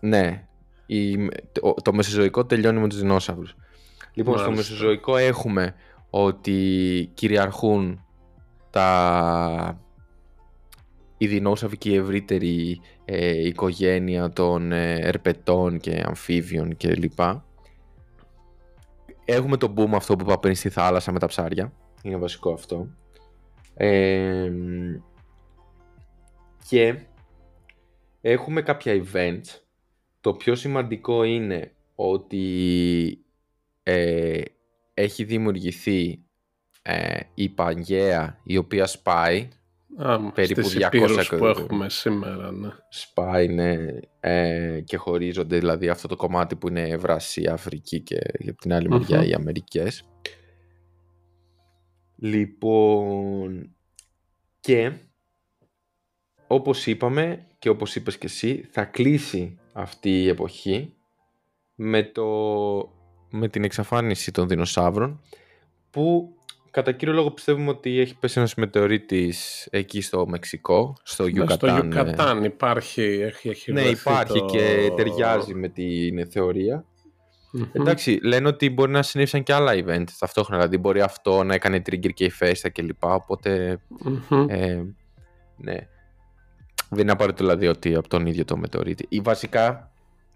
Ναι, 0.00 0.46
η, 0.86 1.28
το, 1.52 1.74
το 1.82 1.92
Μεσοζωικό 1.92 2.44
τελειώνει 2.44 2.80
με 2.80 2.88
τους 2.88 2.98
δεινόσαυρους. 2.98 3.56
Λοιπόν, 4.14 4.38
στο 4.38 4.50
Μεσοζωικό 4.50 5.16
έχουμε 5.16 5.74
ότι 6.10 7.10
κυριαρχούν 7.14 8.04
τα 8.72 9.80
οι 11.18 11.26
δεινόσαυροι 11.26 11.76
και 11.76 11.90
η 11.90 11.96
ευρύτερη 11.96 12.80
ε, 13.04 13.46
οικογένεια 13.46 14.30
των 14.30 14.72
ε, 14.72 14.94
ερπετών 14.94 15.78
και 15.78 16.02
αμφίβιων 16.06 16.76
κλπ. 16.76 17.20
Έχουμε 19.24 19.56
το 19.56 19.74
boom 19.76 19.90
αυτό 19.92 20.16
που 20.16 20.24
είπα 20.24 20.38
πριν 20.38 20.54
στη 20.54 20.68
θάλασσα 20.68 21.12
με 21.12 21.18
τα 21.18 21.26
ψάρια. 21.26 21.72
Είναι 22.02 22.16
βασικό 22.16 22.52
αυτό. 22.52 22.88
Ε, 23.74 24.52
και 26.68 26.98
έχουμε 28.20 28.62
κάποια 28.62 29.02
events. 29.04 29.60
Το 30.20 30.32
πιο 30.32 30.54
σημαντικό 30.54 31.24
είναι 31.24 31.72
ότι 31.94 33.24
ε, 33.82 34.40
έχει 34.94 35.24
δημιουργηθεί 35.24 36.24
ε, 36.82 37.18
η 37.34 37.48
Παγαία 37.48 38.40
η 38.42 38.56
οποία 38.56 38.86
σπάει 38.86 39.48
Α, 39.96 40.30
περίπου 40.30 40.70
200 40.92 41.24
που 41.38 41.46
έχουμε 41.46 41.88
σήμερα, 41.88 42.52
ναι. 42.52 42.68
Σπάει, 42.88 43.48
ναι, 43.48 43.76
ε, 44.20 44.80
και 44.84 44.96
χωρίζονται, 44.96 45.58
δηλαδή 45.58 45.88
αυτό 45.88 46.08
το 46.08 46.16
κομμάτι 46.16 46.56
που 46.56 46.68
είναι 46.68 46.88
Ευρασία, 46.88 47.52
Αφρική 47.52 48.00
και 48.00 48.18
από 48.48 48.60
την 48.60 48.72
άλλη 48.72 48.88
μεριά 48.88 49.24
οι 49.24 49.32
Αμερικές. 49.32 50.04
Λοιπόν, 52.16 53.74
και 54.60 54.92
όπως 56.46 56.86
είπαμε 56.86 57.46
και 57.58 57.68
όπως 57.68 57.94
είπες 57.94 58.18
και 58.18 58.26
εσύ, 58.26 58.68
θα 58.70 58.84
κλείσει 58.84 59.58
αυτή 59.72 60.22
η 60.22 60.28
εποχή 60.28 60.94
με, 61.74 62.02
το, 62.02 62.24
με 63.30 63.48
την 63.48 63.64
εξαφάνιση 63.64 64.32
των 64.32 64.48
δεινοσαύρων 64.48 65.20
που 65.90 66.36
κατά 66.72 66.92
κύριο 66.92 67.14
λόγο 67.14 67.30
πιστεύουμε 67.30 67.70
ότι 67.70 67.98
έχει 67.98 68.18
πέσει 68.18 68.38
ένας 68.38 68.54
μετεωρίτης 68.54 69.68
εκεί 69.70 70.00
στο 70.00 70.26
Μεξικό, 70.26 70.96
στο 71.02 71.26
Ιουκατάν. 71.26 71.70
Στο 71.70 71.86
Ιουκατάν 71.86 72.44
υπάρχει, 72.44 73.02
έχει, 73.02 73.48
έχει 73.48 73.72
Ναι, 73.72 73.80
υπάρχει 73.80 74.44
και 74.44 74.92
ταιριάζει 74.96 75.54
με 75.54 75.68
την 75.68 76.30
θεωρία. 76.30 76.84
Εντάξει, 77.72 78.18
λένε 78.22 78.48
ότι 78.48 78.70
μπορεί 78.70 78.90
να 78.90 79.02
συνήθισαν 79.02 79.42
και 79.42 79.52
άλλα 79.52 79.72
event 79.74 80.04
ταυτόχρονα. 80.18 80.60
Δηλαδή, 80.60 80.78
μπορεί 80.78 81.00
αυτό 81.00 81.42
να 81.44 81.54
έκανε 81.54 81.76
trigger 81.76 82.12
και 82.14 82.24
η 82.24 82.30
φέστα 82.30 82.68
κλπ. 82.68 83.04
Οπότε. 83.04 83.80
Ε, 84.48 84.82
ναι. 85.56 85.76
Δεν 86.88 87.00
είναι 87.00 87.12
απαραίτητο 87.12 87.44
δηλαδή 87.44 87.66
ότι 87.66 87.94
από 87.94 88.08
τον 88.08 88.26
ίδιο 88.26 88.44
το 88.44 88.56
μετεωρίτη. 88.56 89.06
Ή 89.08 89.20
βασικά 89.20 89.91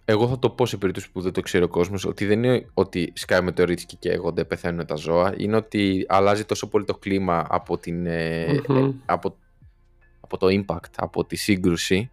εγώ 0.08 0.28
θα 0.28 0.38
το 0.38 0.50
πω 0.50 0.66
σε 0.66 0.76
περίπτωση 0.76 1.12
που 1.12 1.20
δεν 1.20 1.32
το 1.32 1.40
ξέρει 1.40 1.64
ο 1.64 1.68
κόσμος, 1.68 2.04
ότι 2.04 2.26
δεν 2.26 2.42
είναι 2.42 2.66
ότι 2.74 3.12
σκάει 3.14 3.40
μετεωρίτη 3.40 3.86
και 3.86 3.96
καίγονται, 3.98 4.44
πεθαίνουν 4.44 4.86
τα 4.86 4.94
ζώα. 4.94 5.34
Είναι 5.36 5.56
ότι 5.56 6.06
αλλάζει 6.08 6.44
τόσο 6.44 6.68
πολύ 6.68 6.84
το 6.84 6.94
κλίμα 6.94 7.46
από, 7.48 7.78
την, 7.78 8.06
ε, 8.06 8.60
από, 9.04 9.36
από 10.20 10.36
το 10.36 10.46
impact, 10.50 10.90
από 10.96 11.24
τη 11.24 11.36
σύγκρουση, 11.36 12.10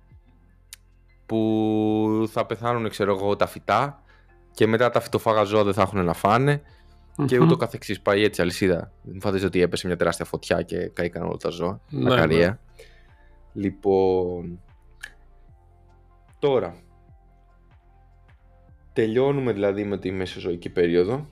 που 1.25 2.29
θα 2.32 2.45
πεθάνουν, 2.45 2.89
ξέρω 2.89 3.15
εγώ, 3.15 3.36
τα 3.36 3.47
φυτά 3.47 4.03
και 4.51 4.67
μετά 4.67 4.89
τα 4.89 4.99
φυτοφάγα 4.99 5.43
ζώα 5.43 5.63
δεν 5.63 5.73
θα 5.73 5.82
έχουν 5.82 6.06
να 6.06 6.13
φάνε 6.13 6.62
και 7.25 7.39
ούτω 7.39 7.58
καθεξής 7.58 8.01
πάει 8.01 8.23
έτσι 8.23 8.41
αλυσίδα. 8.41 8.91
Δεν 9.03 9.21
φαντάζεσαι 9.21 9.45
ότι 9.45 9.62
έπεσε 9.62 9.88
μια 9.88 9.97
τεράστια 9.97 10.25
φωτιά 10.25 10.62
και 10.62 10.88
καήκαν 10.88 11.23
όλα 11.23 11.38
τα 11.38 11.49
ζώα. 11.49 11.82
Ναι, 11.89 12.25
ναι. 12.25 12.58
Λοιπόν, 13.53 14.60
τώρα, 16.39 16.75
Τελειώνουμε 18.93 19.53
δηλαδή 19.53 19.84
με 19.84 19.97
τη 19.97 20.12
μεσοζωική 20.12 20.69
περίοδο. 20.69 21.25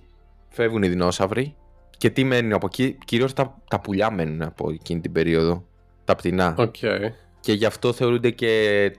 Φεύγουν 0.50 0.84
οι 0.84 0.88
δεινόσαυροι. 0.88 1.56
Και 1.97 2.10
τι 2.10 2.24
μένουν 2.24 2.54
από 2.54 2.65
εκεί, 2.65 2.97
κυρίως 3.06 3.34
τα, 3.34 3.62
τα 3.69 3.80
πουλιά 3.80 4.12
μένουν 4.12 4.41
από 4.41 4.71
εκείνη 4.71 5.00
την 5.02 5.12
περίοδο. 5.12 5.65
Τα 6.06 6.15
πτηνά. 6.15 6.56
Okay. 6.58 7.12
Και 7.39 7.54
γι' 7.54 7.65
αυτό 7.65 7.93
θεωρούνται 7.93 8.30
και, 8.30 8.95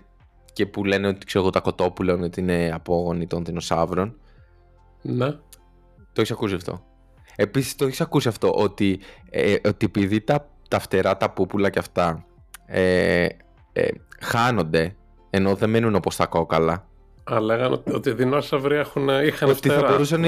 και 0.53 0.66
που 0.66 0.85
λένε 0.85 1.07
ότι 1.07 1.27
ξέρω, 1.27 1.51
τα 1.51 1.61
κοτόπουλα 1.61 2.14
ότι 2.14 2.40
είναι 2.40 2.70
απόγονοι 2.75 3.27
των 3.27 3.44
δεινοσαύρων. 3.44 4.16
Ναι. 5.03 5.31
Το 6.12 6.20
έχεις 6.20 6.31
ακούσει 6.31 6.55
αυτό; 6.55 6.85
Επίσης 7.37 7.75
το 7.75 7.85
έχεις 7.85 8.01
ακούσει 8.01 8.29
αυτό 8.29 8.55
ότι, 8.55 9.01
ε, 9.31 9.55
ότι 9.64 9.87
επειδή 9.87 10.20
τα, 10.20 10.51
τα 10.68 10.79
φτερά, 10.79 11.16
τα 11.16 11.31
πούπουλα 11.31 11.70
και 11.70 11.79
αυτά 11.79 12.27
ε, 12.66 13.27
ε, 13.72 13.88
χάνονται 14.20 14.96
ενώ 15.31 15.55
δεν 15.55 15.70
μένουν 15.70 15.94
όπως 15.94 16.16
τα 16.16 16.27
κόκαλα 16.27 16.88
Α, 17.24 17.40
λέγανε 17.40 17.82
ότι 17.92 18.08
οι 18.08 18.12
δεινόσαυροι 18.12 18.76
έχουν, 18.76 19.08
είχαν 19.08 19.48
ότι 19.48 19.58
φτερά, 19.58 19.80
θα 19.80 19.87
μπορούσαν, 19.90 20.24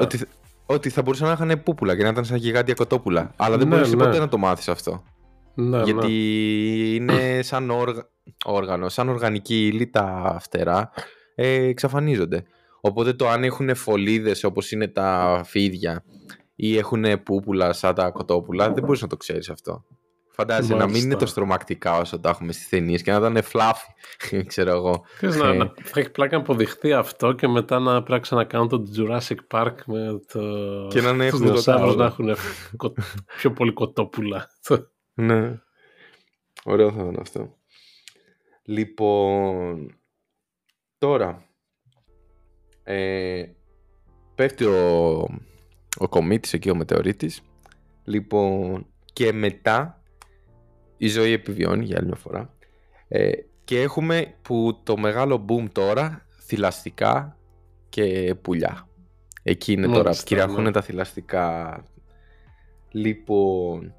ότι, 0.00 0.20
ότι 0.66 0.90
θα 0.90 1.02
μπορούσαν 1.02 1.26
να 1.26 1.32
είχαν 1.32 1.62
πούπουλα 1.62 1.96
και 1.96 2.02
να 2.02 2.08
ήταν 2.08 2.24
σαν 2.24 2.36
γιγάντια 2.36 2.74
κοτόπουλα. 2.74 3.32
Αλλά 3.36 3.56
δεν 3.56 3.68
ναι, 3.68 3.74
μπορείς 3.76 3.94
ναι. 3.94 4.04
ποτέ 4.04 4.18
να 4.18 4.28
το 4.28 4.38
μάθεις 4.38 4.68
αυτό. 4.68 5.02
Ναι, 5.54 5.82
Γιατί 5.82 6.06
ναι. 7.02 7.14
είναι 7.14 7.42
σαν 7.42 7.70
όργα... 7.70 8.08
όργανο, 8.44 8.88
σαν 8.88 9.08
οργανική 9.08 9.66
ύλη 9.66 9.90
τα 9.90 10.36
φτερά 10.40 10.90
ε, 11.34 11.52
εξαφανίζονται. 11.52 12.44
Οπότε 12.80 13.12
το 13.12 13.28
αν 13.28 13.44
έχουν 13.44 13.74
φωλίδες 13.74 14.44
όπως 14.44 14.72
είναι 14.72 14.88
τα 14.88 15.40
φίδια 15.44 16.04
ή 16.54 16.78
έχουν 16.78 17.22
πούπουλα 17.22 17.72
σαν 17.72 17.94
τα 17.94 18.10
κοτόπουλα 18.10 18.72
δεν 18.72 18.84
μπορείς 18.84 19.02
να 19.02 19.08
το 19.08 19.16
ξέρεις 19.16 19.50
αυτό. 19.50 19.84
Φαντάζεσαι 20.40 20.74
να 20.74 20.86
μην 20.86 21.02
είναι 21.02 21.16
τόσο 21.16 21.34
τρομακτικά 21.34 21.98
όσο 21.98 22.20
τα 22.20 22.28
έχουμε 22.28 22.52
στις 22.52 22.68
ταινίες 22.68 23.02
και 23.02 23.10
να 23.12 23.16
ήταν 23.16 23.42
φλάφι, 23.42 23.86
ξέρω 24.46 24.70
εγώ. 24.70 25.04
να, 25.20 25.54
να, 25.54 25.72
θα 25.82 26.00
έχει 26.00 26.10
πλάκα 26.10 26.36
να 26.36 26.42
αποδειχθεί 26.42 26.92
αυτό 26.92 27.32
και 27.32 27.48
μετά 27.48 27.78
να 27.78 28.02
πράξει 28.02 28.34
να 28.34 28.44
κάνουν 28.44 28.68
το 28.68 28.82
Jurassic 28.96 29.36
Park 29.50 29.74
με 29.86 30.20
το. 30.32 30.40
Και 30.90 31.00
να 31.00 31.24
έχουν 31.24 31.96
να 31.96 32.04
έχουν 32.04 32.36
πιο 33.36 33.52
πολύ 33.52 33.72
κοτόπουλα. 33.72 34.48
ναι. 35.14 35.60
Ωραίο 36.64 36.92
θα 36.92 37.00
ήταν 37.00 37.16
αυτό. 37.20 37.54
Λοιπόν. 38.62 39.96
Τώρα. 40.98 41.44
Ε, 42.82 43.44
πέφτει 44.34 44.64
ο, 44.64 45.16
ο 45.98 46.08
κομίτης 46.08 46.52
εκεί 46.52 46.70
ο 46.70 46.74
μετεωρίτης. 46.74 47.40
Λοιπόν, 48.04 48.86
και 49.12 49.32
μετά 49.32 49.97
η 50.98 51.08
ζωή 51.08 51.32
επιβιώνει 51.32 51.84
για 51.84 51.96
άλλη 51.98 52.06
μια 52.06 52.16
φορά. 52.16 52.54
Ε, 53.08 53.30
και 53.64 53.80
έχουμε 53.80 54.34
που 54.42 54.80
το 54.82 54.96
μεγάλο 54.96 55.44
boom 55.48 55.68
τώρα, 55.72 56.26
θηλαστικά 56.38 57.36
και 57.88 58.34
πουλιά. 58.42 58.88
Εκεί 59.42 59.72
είναι 59.72 59.86
τώρα, 59.86 60.12
κυριαρχούν 60.24 60.62
ναι. 60.62 60.70
τα 60.70 60.82
θηλαστικά. 60.82 61.84
Λοιπόν, 62.90 63.94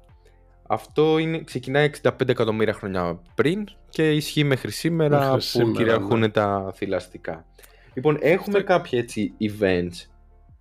αυτό 0.66 1.18
είναι, 1.18 1.42
ξεκινάει 1.44 1.90
65 2.02 2.28
εκατομμύρια 2.28 2.72
χρόνια 2.72 3.20
πριν 3.34 3.64
και 3.88 4.12
ισχύει 4.12 4.44
μέχρι 4.44 4.70
σήμερα 4.70 5.38
που 5.52 5.72
κυριαρχούν 5.72 6.18
ναι. 6.18 6.28
τα 6.28 6.72
θηλαστικά. 6.74 7.46
Λοιπόν, 7.94 8.18
έχουμε 8.20 8.60
κάποια 8.60 8.98
έτσι 8.98 9.32
events 9.40 10.10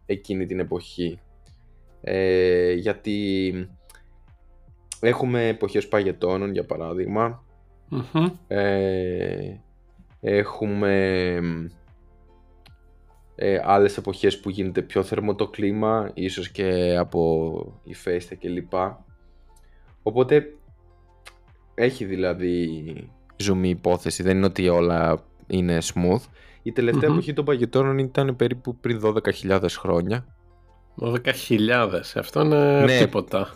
εκείνη 0.05 0.45
την 0.45 0.59
εποχή. 0.59 1.19
Ε, 2.01 2.71
γιατί 2.71 3.53
Έχουμε 4.99 5.47
εποχές 5.47 5.87
παγετώνων 5.87 6.51
για 6.51 6.65
παραδειγμα 6.65 7.43
ε, 8.47 9.53
έχουμε 10.21 11.35
ε, 13.35 13.59
άλλες 13.63 13.97
εποχές 13.97 14.39
που 14.39 14.49
γίνεται 14.49 14.81
πιο 14.81 15.03
θερμό 15.03 15.35
το 15.35 15.47
κλίμα, 15.47 16.11
ίσως 16.13 16.49
και 16.49 16.95
από 16.97 17.81
ηφαίστεια 17.83 18.37
κλπ. 18.37 18.73
Οπότε 20.03 20.53
έχει 21.75 22.05
δηλαδή 22.05 22.83
ζουμί 23.37 23.69
υπόθεση, 23.69 24.23
δεν 24.23 24.37
είναι 24.37 24.45
ότι 24.45 24.69
όλα 24.69 25.23
είναι 25.47 25.77
smooth. 25.81 26.21
Η 26.63 26.71
τελευταία 26.71 27.09
εποχή 27.09 27.33
των 27.33 27.45
παγετώνων 27.45 27.97
ήταν 27.97 28.35
περίπου 28.35 28.75
πριν 28.75 29.01
12.000 29.03 29.65
χρόνια. 29.69 30.25
12.000, 31.01 32.01
αυτό 32.15 32.41
είναι 32.41 32.83
ναι, 32.85 32.97
τίποτα. 32.97 33.53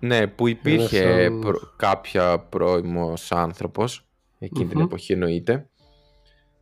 Ναι, 0.00 0.26
που 0.26 0.48
υπήρχε 0.48 1.30
κάποια 1.76 2.38
πρώιμος 2.38 3.32
άνθρωπος, 3.32 4.08
την 4.38 4.80
εποχή 4.80 5.12
εννοείται. 5.12 5.70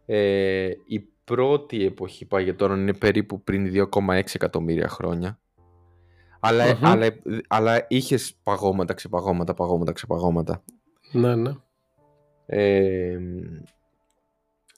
Ε, 0.07 0.71
η 0.87 1.01
πρώτη 1.25 1.85
εποχή 1.85 2.25
παγετώνων 2.25 2.81
είναι 2.81 2.95
περίπου 2.95 3.43
πριν 3.43 3.89
2,6 3.93 4.21
εκατομμύρια 4.33 4.89
χρόνια. 4.89 5.41
Αλλά, 6.41 6.79
αλλά, 6.83 7.07
αλλά 7.49 7.87
είχες 7.89 8.35
παγώματα, 8.43 8.95
ξεπαγώματα, 8.95 9.55
παγώματα, 9.55 9.93
ξεπαγώματα. 9.93 10.65
Ναι, 11.13 11.35
ναι. 11.35 11.53
Ε, 12.47 13.19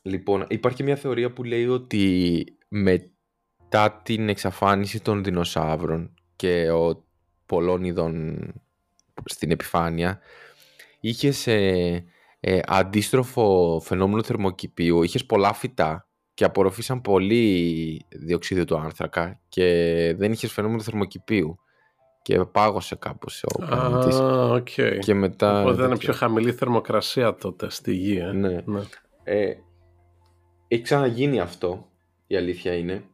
λοιπόν, 0.03 0.45
υπάρχει 0.49 0.83
μια 0.83 0.97
θεωρία 0.97 1.33
που 1.33 1.45
λέει 1.45 1.67
ότι 1.67 2.45
μετά 2.69 4.01
την 4.03 4.29
εξαφάνιση 4.29 5.03
των 5.03 5.25
δεινοσαύρων 5.25 6.15
και 6.37 6.71
ο 6.71 7.05
πολλών 7.51 7.85
ειδών 7.85 8.39
στην 9.25 9.51
επιφάνεια, 9.51 10.19
είχες 11.01 11.47
ε, 11.47 12.05
ε, 12.41 12.61
αντίστροφο 12.65 13.81
φαινόμενο 13.85 14.23
θερμοκηπίου, 14.23 15.03
είχες 15.03 15.27
πολλά 15.27 15.53
φυτά 15.53 16.09
και 16.35 16.45
απορροφήσαν 16.45 17.01
πολύ 17.01 18.07
διοξίδιο 18.09 18.65
του 18.65 18.79
άνθρακα 18.79 19.41
και 19.49 19.65
δεν 20.19 20.33
είχες 20.33 20.53
φαινόμενο 20.53 20.83
θερμοκηπίου. 20.83 21.59
Και 22.23 22.37
και 22.37 22.45
πάγωσε 22.45 22.95
κάπως 22.95 23.45
ο 23.45 23.65
πλανήτης. 23.67 24.15
Α, 24.15 24.49
οκ. 24.49 24.69
Και 25.01 25.15
μετά... 25.15 25.61
Οπότε 25.61 25.75
ήταν 25.75 25.91
τέτοιο. 25.91 25.99
πιο 25.99 26.13
χαμηλή 26.13 26.53
θερμοκρασία 26.53 27.35
τότε 27.35 27.71
στη 27.71 27.95
γη. 27.95 28.19
Ε. 28.19 28.33
Ναι. 28.33 28.61
ναι. 28.65 28.81
Ε, 29.25 29.55
έχει 30.69 30.83
ξαναγίνει 30.83 31.41
αυτό, 31.41 31.87
η 32.27 32.37
αλήθεια 32.37 32.75
είναι. 32.75 33.05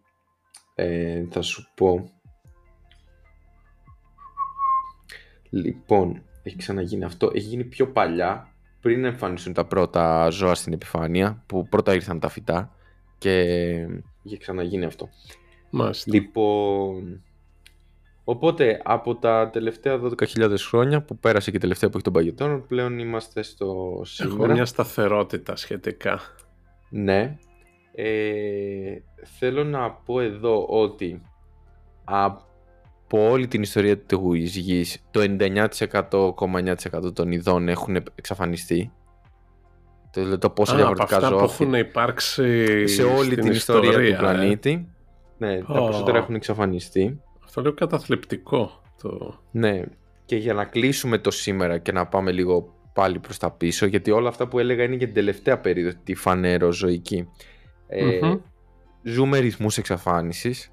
Ε, 0.74 1.24
θα 1.30 1.42
σου 1.42 1.68
πω. 1.74 2.10
Λοιπόν, 5.50 6.22
έχει 6.42 6.56
ξαναγίνει 6.56 7.04
αυτό. 7.04 7.30
Έχει 7.34 7.46
γίνει 7.46 7.64
πιο 7.64 7.88
παλιά, 7.88 8.52
πριν 8.80 9.04
εμφανιστούν 9.04 9.52
τα 9.52 9.64
πρώτα 9.64 10.28
ζώα 10.28 10.54
στην 10.54 10.72
επιφάνεια, 10.72 11.42
που 11.46 11.68
πρώτα 11.68 11.94
ήρθαν 11.94 12.20
τα 12.20 12.28
φυτά 12.28 12.76
και 13.18 13.40
είχε 14.22 14.36
ξαναγίνει 14.36 14.84
αυτό. 14.84 15.08
Μάλιστα. 15.70 16.14
Λοιπόν, 16.14 17.22
οπότε 18.24 18.80
από 18.84 19.14
τα 19.16 19.50
τελευταία 19.50 20.00
12.000 20.02 20.54
χρόνια 20.58 21.02
που 21.02 21.18
πέρασε 21.18 21.50
και 21.50 21.56
η 21.56 21.60
τελευταία 21.60 21.88
εποχή 21.88 22.04
των 22.04 22.12
παγετώνων, 22.12 22.66
πλέον 22.66 22.98
είμαστε 22.98 23.42
στο 23.42 24.00
σήμερα. 24.04 24.34
Έχουμε 24.34 24.52
μια 24.52 24.64
σταθερότητα 24.64 25.56
σχετικά. 25.56 26.20
Ναι. 26.90 27.38
Ε, 27.92 28.98
θέλω 29.38 29.64
να 29.64 29.90
πω 29.90 30.20
εδώ 30.20 30.66
ότι 30.66 31.22
από 33.16 33.30
όλη 33.30 33.46
την 33.46 33.62
ιστορία 33.62 33.98
του 33.98 34.34
γης 34.34 35.02
το 35.10 35.20
99,9% 35.38 37.14
των 37.14 37.32
ειδών 37.32 37.68
έχουν 37.68 37.96
εξαφανιστεί. 38.14 38.92
Το, 40.12 40.38
το 40.38 40.50
πόσα 40.50 40.72
Α, 40.72 40.74
από 40.74 40.84
διαφορετικά 40.84 41.16
αυτά 41.16 41.28
ζώα 41.28 41.38
που 41.38 41.44
έχουν 41.44 41.74
υπάρξει 41.74 42.86
σε 42.86 43.02
όλη 43.02 43.30
στην 43.30 43.40
την 43.40 43.52
ιστορία, 43.52 43.90
ιστορία, 43.90 44.16
του 44.16 44.22
πλανήτη. 44.22 44.88
Ναι, 45.38 45.62
τα 45.62 45.74
Ω. 45.80 45.84
περισσότερα 45.84 46.18
έχουν 46.18 46.34
εξαφανιστεί. 46.34 47.02
Ε. 47.02 47.16
Αυτό 47.44 47.60
λέω 47.60 47.72
καταθλιπτικό. 47.72 48.82
Το... 49.02 49.40
Ναι, 49.50 49.82
και 50.24 50.36
για 50.36 50.54
να 50.54 50.64
κλείσουμε 50.64 51.18
το 51.18 51.30
σήμερα 51.30 51.78
και 51.78 51.92
να 51.92 52.06
πάμε 52.06 52.32
λίγο 52.32 52.74
πάλι 52.92 53.18
προς 53.18 53.38
τα 53.38 53.50
πίσω, 53.50 53.86
γιατί 53.86 54.10
όλα 54.10 54.28
αυτά 54.28 54.48
που 54.48 54.58
έλεγα 54.58 54.84
είναι 54.84 54.96
για 54.96 55.06
την 55.06 55.14
τελευταία 55.14 55.58
περίοδο, 55.58 55.98
τη 56.04 56.14
φανεροζωική. 56.14 57.28
Ε, 57.88 58.18
Μμμ. 58.22 58.38
Ζούμε 59.02 59.38
ρυθμούς 59.38 59.78
εξαφάνισης. 59.78 60.72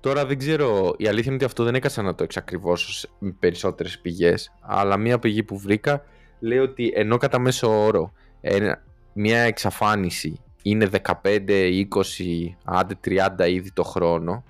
Τώρα 0.00 0.26
δεν 0.26 0.38
ξέρω, 0.38 0.94
η 0.98 1.06
αλήθεια 1.06 1.24
είναι 1.26 1.34
ότι 1.34 1.44
αυτό 1.44 1.64
δεν 1.64 1.74
έκανα 1.74 2.02
να 2.08 2.14
το 2.14 2.22
εξακριβώσω 2.24 2.92
σε- 2.92 3.08
με 3.18 3.30
περισσότερες 3.38 3.98
πηγές, 3.98 4.54
αλλά 4.60 4.96
μία 4.96 5.18
πηγή 5.18 5.42
που 5.42 5.58
βρήκα 5.58 6.04
λέει 6.40 6.58
ότι 6.58 6.92
ενώ 6.94 7.16
κατά 7.16 7.38
μέσο 7.38 7.84
όρο 7.84 8.12
ένα- 8.40 8.84
μία 9.12 9.40
εξαφάνιση 9.40 10.40
είναι 10.62 10.86
15, 10.86 11.66
20, 11.66 12.56
άντε 12.64 12.94
30 13.04 13.46
είδη 13.48 13.72
το 13.72 13.82
χρόνο, 13.82 14.44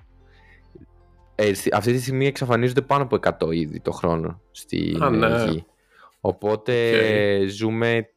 ε, 1.35 1.53
στη- 1.53 1.69
αυτή 1.73 1.91
τη 1.93 1.99
στιγμή 2.01 2.25
εξαφανίζονται 2.27 2.81
πάνω 2.81 3.03
από 3.03 3.15
100 3.15 3.51
είδη 3.51 3.79
το 3.79 3.91
χρόνο 3.91 4.41
στην 4.51 5.03
Α, 5.03 5.09
ναι. 5.09 5.25
ε, 5.43 5.45
γη. 5.49 5.65
Οπότε 6.19 6.91
Οκ. 7.41 7.49
ζούμε 7.49 8.09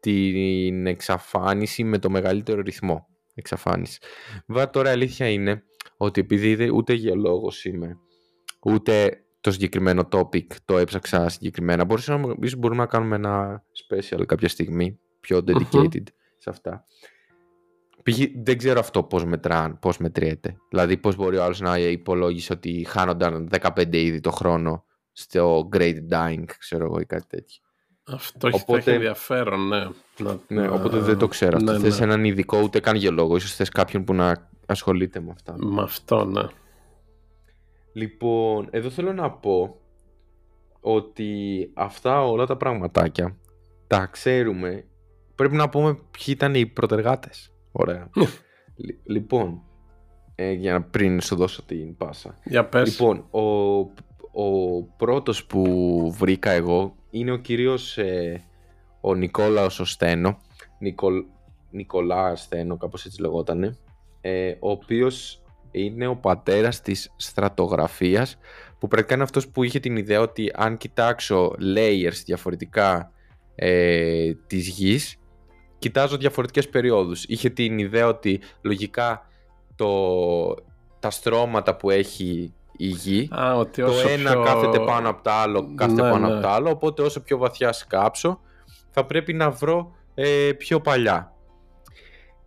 την 0.00 0.86
εξαφάνιση 0.86 1.84
με 1.84 1.98
το 1.98 2.10
μεγαλύτερο 2.10 2.60
ρυθμό 2.60 3.06
εξαφάνισης. 3.34 3.98
Βέβαια 4.46 4.70
τώρα 4.70 4.88
η 4.88 4.92
αλήθεια 4.92 5.28
είναι 5.28 5.62
ότι 5.96 6.20
επειδή 6.20 6.54
δεν- 6.54 6.70
ούτε 6.70 6.92
γεωλόγος 6.92 7.64
είμαι, 7.64 7.98
ούτε 8.62 9.22
το 9.40 9.50
συγκεκριμένο 9.52 10.08
topic 10.12 10.46
το 10.64 10.78
έψαξα 10.78 11.28
συγκεκριμένα, 11.28 11.84
μπορείς 11.84 12.08
να, 12.08 12.20
ίσως 12.40 12.56
μπορούμε 12.58 12.80
να 12.80 12.86
κάνουμε 12.86 13.16
ένα 13.16 13.62
special 13.88 14.26
κάποια 14.26 14.48
στιγμή, 14.48 14.98
πιο 15.20 15.38
dedicated 15.46 16.02
σε 16.38 16.50
αυτά. 16.50 16.84
Π.χ. 18.02 18.18
δεν 18.42 18.58
ξέρω 18.58 18.80
αυτό 18.80 19.02
πώς, 19.02 19.24
μετράν, 19.24 19.78
πώς 19.78 19.98
μετριέται. 19.98 20.56
Δηλαδή 20.68 20.96
πώς 20.96 21.16
μπορεί 21.16 21.36
ο 21.36 21.44
άλλος 21.44 21.60
να 21.60 21.78
υπολόγισε 21.78 22.52
ότι 22.52 22.84
χάνονταν 22.88 23.48
15 23.50 23.96
είδη 23.96 24.20
το 24.20 24.30
χρόνο 24.30 24.84
στο 25.12 25.68
Great 25.72 25.96
Dying, 26.12 26.44
ξέρω 26.58 26.84
εγώ 26.84 27.00
ή 27.00 27.04
κάτι 27.06 27.26
τέτοιο. 27.26 27.62
Αυτό 28.06 28.46
έχει, 28.46 28.60
Οπότε- 28.62 28.80
θα 28.82 28.90
έχει 28.90 28.98
ενδιαφέρον, 28.98 29.68
ναι. 29.68 29.84
Να- 30.18 30.38
Ναι, 30.48 30.62
να- 30.66 30.70
οπότε 30.72 30.98
δεν 30.98 31.18
το 31.18 31.28
ξέρω 31.28 31.56
αυτό. 31.56 31.72
ναι, 31.72 31.78
Θες 31.78 31.98
ναι. 31.98 32.04
έναν 32.04 32.24
ειδικό, 32.24 32.62
ούτε 32.62 32.80
καν 32.80 32.96
γεωλόγο. 32.96 33.36
Ίσως 33.36 33.54
θες 33.54 33.68
κάποιον 33.68 34.04
που 34.04 34.14
να 34.14 34.49
ασχολείται 34.70 35.20
με 35.20 35.30
αυτά. 35.30 35.54
Με 35.58 35.82
αυτό, 35.82 36.24
ναι. 36.24 36.42
Λοιπόν, 37.92 38.68
εδώ 38.70 38.90
θέλω 38.90 39.12
να 39.12 39.30
πω 39.30 39.76
ότι 40.80 41.70
αυτά 41.74 42.24
όλα 42.24 42.46
τα 42.46 42.56
πραγματάκια 42.56 43.36
τα 43.86 44.06
ξέρουμε. 44.06 44.84
Πρέπει 45.34 45.56
να 45.56 45.68
πούμε 45.68 45.94
ποιοι 45.94 46.24
ήταν 46.26 46.54
οι 46.54 46.66
προτεργάτες. 46.66 47.52
Ωραία. 47.72 48.10
Λι- 48.76 48.98
λοιπόν, 49.04 49.62
ε, 50.34 50.50
για 50.52 50.72
να 50.72 50.82
πριν 50.82 51.20
σου 51.20 51.36
δώσω 51.36 51.62
την 51.62 51.96
πάσα. 51.96 52.38
Για 52.44 52.64
πες. 52.66 52.90
Λοιπόν, 52.90 53.26
ο, 53.30 53.40
ο 54.42 54.82
πρώτος 54.96 55.44
που 55.46 55.64
βρήκα 56.18 56.50
εγώ 56.50 56.94
είναι 57.10 57.32
ο 57.32 57.36
κύριος 57.36 57.98
ε, 57.98 58.44
ο 59.00 59.14
Νικόλαος 59.14 59.80
ο 59.80 59.84
Στένο, 59.84 60.38
Νικολ, 60.78 61.24
Νικολά 61.70 62.36
Στένο, 62.36 62.76
κάπως 62.76 63.04
έτσι 63.06 63.20
λεγότανε, 63.20 63.76
ε, 64.20 64.50
ο 64.58 64.70
οποίος 64.70 65.42
είναι 65.70 66.06
ο 66.06 66.16
πατέρας 66.16 66.80
της 66.80 67.12
στρατογραφίας, 67.16 68.38
που 68.78 68.88
πρακτικά 68.88 69.14
είναι 69.14 69.22
αυτός 69.22 69.48
που 69.48 69.62
είχε 69.62 69.80
την 69.80 69.96
ιδέα 69.96 70.20
ότι 70.20 70.52
αν 70.54 70.76
κοιτάξω 70.76 71.54
layers 71.76 72.22
διαφορετικά 72.24 73.12
ε, 73.54 74.32
της 74.46 74.68
γης, 74.68 75.16
κοιτάζω 75.78 76.16
διαφορετικές 76.16 76.68
περιόδους. 76.68 77.24
Είχε 77.24 77.50
την 77.50 77.78
ιδέα 77.78 78.06
ότι 78.06 78.40
λογικά 78.62 79.26
το, 79.76 80.54
τα 80.98 81.10
στρώματα 81.10 81.76
που 81.76 81.90
έχει 81.90 82.54
η 82.76 82.86
γη 82.86 83.28
Α, 83.38 83.56
ότι 83.56 83.82
το 83.82 83.88
όσο 83.88 84.08
ένα 84.08 84.30
πιο... 84.30 84.42
κάθεται 84.42 84.78
πάνω 84.78 85.08
από 85.08 85.22
το 85.22 85.30
άλλο, 85.30 85.72
κάθεται 85.74 86.02
Ναι, 86.02 86.10
πάνω 86.10 86.26
ναι. 86.26 86.32
από 86.32 86.42
το 86.42 86.48
άλλο, 86.48 86.70
οπότε 86.70 87.02
όσο 87.02 87.20
πιο 87.20 87.38
βαθιά 87.38 87.72
σκάψω 87.72 88.40
θα 88.90 89.04
πρέπει 89.04 89.32
να 89.32 89.50
βρω 89.50 89.92
ε, 90.14 90.52
πιο 90.58 90.80
παλιά. 90.80 91.34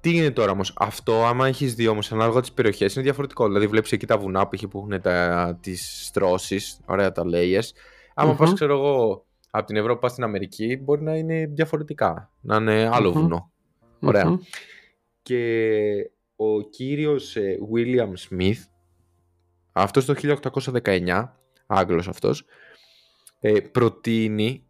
Τι 0.03 0.15
είναι 0.15 0.31
τώρα 0.31 0.51
όμως, 0.51 0.73
αυτό 0.77 1.25
άμα 1.25 1.47
έχεις 1.47 1.75
δει 1.75 1.87
όμως 1.87 2.11
ανάλογα 2.11 2.39
τις 2.39 2.51
περιοχές 2.51 2.93
είναι 2.93 3.03
διαφορετικό, 3.03 3.47
δηλαδή 3.47 3.67
βλέπεις 3.67 3.91
εκεί 3.91 4.05
τα 4.05 4.17
βουνά 4.17 4.43
που, 4.43 4.49
έχει 4.53 4.67
που 4.67 4.77
έχουν 4.77 5.01
τα, 5.01 5.57
τις 5.61 6.05
στρώσεις, 6.05 6.79
ωραία 6.85 7.11
τα 7.11 7.23
layers, 7.25 7.69
άμα 8.13 8.29
Μμμ. 8.29 8.37
πας 8.37 8.53
ξέρω 8.53 8.73
εγώ 8.73 9.25
από 9.49 9.65
την 9.65 9.75
Ευρώπη 9.75 9.99
πας 9.99 10.11
στην 10.11 10.23
Αμερική 10.23 10.79
μπορεί 10.83 11.01
να 11.01 11.15
είναι 11.15 11.45
διαφορετικά, 11.45 12.31
να 12.41 12.55
είναι 12.55 12.89
άλλο 12.91 13.09
Μμμ. 13.09 13.21
βουνό. 13.21 13.51
Ωραία. 13.99 14.25
Μμμ. 14.29 14.37
Και 15.21 16.11
ο 16.35 16.61
κύριος 16.61 17.35
ε, 17.35 17.57
William 17.73 18.13
Smith, 18.29 18.59
αυτός 19.71 20.05
το 20.05 20.13
1819, 20.83 21.23
Άγγλος 21.65 22.07
αυτός, 22.07 22.45
ε, 23.39 23.59
προτείνει 23.59 24.67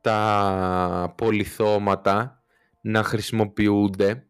τα 0.00 1.14
πολυθώματα 1.16 2.42
να 2.80 3.02
χρησιμοποιούνται 3.02 4.26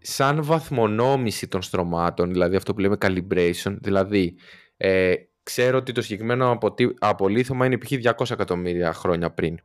σαν 0.00 0.44
βαθμονόμηση 0.44 1.48
των 1.48 1.62
στρωμάτων, 1.62 2.32
δηλαδή 2.32 2.56
αυτό 2.56 2.74
που 2.74 2.80
λέμε 2.80 2.96
calibration, 3.00 3.76
δηλαδή 3.80 4.34
ε, 4.76 5.14
ξέρω 5.42 5.78
ότι 5.78 5.92
το 5.92 6.02
συγκεκριμένο 6.02 6.50
αποτι- 6.50 6.94
απολύθωμα 6.98 7.66
είναι 7.66 7.78
π.χ. 7.78 7.92
200 8.18 8.30
εκατομμύρια 8.30 8.92
χρόνια 8.92 9.30
πριν. 9.30 9.58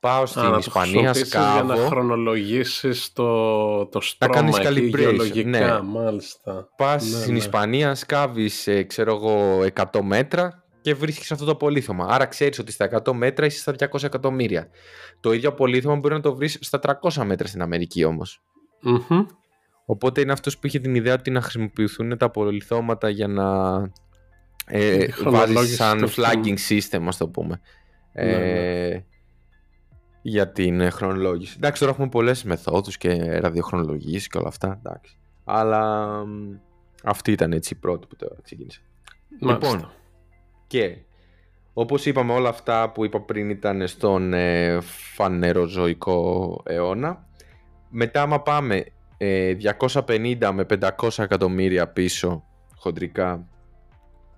Πάω 0.00 0.26
στην 0.26 0.40
Α, 0.40 0.44
να 0.44 0.50
το 0.50 0.58
Ισπανία, 0.58 1.12
χρησιμοποιήσεις 1.12 1.28
για 1.28 1.62
να 1.62 1.74
σκάβω, 1.74 1.88
χρονολογήσεις 1.88 3.12
το, 3.12 3.86
το 3.86 4.00
στρώμα 4.00 4.34
κάνεις 4.34 4.58
εκεί 4.58 4.68
calibration, 4.68 4.98
γεωλογικά, 4.98 5.48
ναι. 5.48 5.80
μάλιστα. 5.82 6.68
πας 6.76 7.04
Ναι, 7.04 7.18
στην 7.18 7.32
ναι. 7.32 7.38
Ισπανία, 7.38 7.94
σκάβεις, 7.94 8.66
ε, 8.66 8.82
ξέρω 8.82 9.14
εγώ, 9.14 9.64
100 9.74 10.00
μέτρα 10.02 10.64
και 10.80 10.94
βρίσκεις 10.94 11.32
αυτό 11.32 11.44
το 11.44 11.50
απολύθωμα. 11.50 12.06
Άρα 12.08 12.26
ξέρεις 12.26 12.58
ότι 12.58 12.72
στα 12.72 13.02
100 13.04 13.12
μέτρα 13.12 13.46
είσαι 13.46 13.58
στα 13.58 13.74
200 13.92 14.02
εκατομμύρια. 14.02 14.68
Το 15.20 15.32
ίδιο 15.32 15.48
απολύθωμα 15.48 15.96
μπορεί 15.96 16.14
να 16.14 16.20
το 16.20 16.34
βρεις 16.34 16.58
στα 16.60 16.78
300 17.02 17.24
μέτρα 17.24 17.46
στην 17.48 17.62
Αμερική 17.62 18.04
όμως. 18.04 18.42
Μμμ. 18.84 19.26
Οπότε 19.86 20.20
είναι 20.20 20.32
αυτός 20.32 20.58
που 20.58 20.66
είχε 20.66 20.78
την 20.78 20.94
ιδέα 20.94 21.14
ότι 21.14 21.30
να 21.30 21.40
χρησιμοποιηθούν 21.40 22.18
τα 22.18 22.30
πολυθώματα 22.30 23.08
για 23.08 23.26
να 23.28 23.76
ε, 24.66 25.04
τη 25.04 25.12
χρονολόγηση 25.12 25.54
βάζεις 25.54 25.76
σαν 25.76 25.98
του 25.98 26.08
flagging 26.08 26.56
system, 26.68 27.04
ας 27.06 27.16
το 27.16 27.28
πούμε. 27.28 27.60
Ναι, 28.12 28.22
Ε, 28.22 29.04
για 30.22 30.52
την 30.52 30.80
ε, 30.80 30.90
χρονολόγηση. 30.90 31.54
Εντάξει, 31.56 31.80
τώρα 31.80 31.92
έχουμε 31.92 32.08
πολλές 32.08 32.44
μεθόδους 32.44 32.96
και 32.96 33.38
ραδιοχρονολογίες 33.38 34.28
και 34.28 34.38
όλα 34.38 34.48
αυτά, 34.48 34.80
εντάξει. 34.84 35.16
Αλλά 35.44 36.06
μ, 36.26 36.56
αυτή 37.04 37.32
ήταν 37.32 37.52
έτσι 37.52 37.74
η 37.74 37.76
πρώτη 37.76 38.06
που 38.06 38.16
το 38.16 38.36
ξεκίνησε. 38.42 38.80
Μάλιστα. 39.40 39.68
Λοιπόν, 39.68 39.90
και 40.66 40.96
όπως 41.72 42.06
είπαμε 42.06 42.32
όλα 42.32 42.48
αυτά 42.48 42.90
που 42.90 43.04
είπα 43.04 43.20
πριν 43.20 43.50
ήταν 43.50 43.86
στον 43.86 44.32
ε, 44.32 44.78
φανεροζωικό 45.14 46.60
αιώνα. 46.64 47.26
Μετά 47.96 48.22
άμα 48.22 48.40
πάμε 48.40 48.84
ε, 49.16 49.56
250 50.06 50.50
με 50.52 50.66
500 50.96 51.08
εκατομμύρια 51.18 51.88
πίσω 51.88 52.44
χοντρικά 52.76 53.46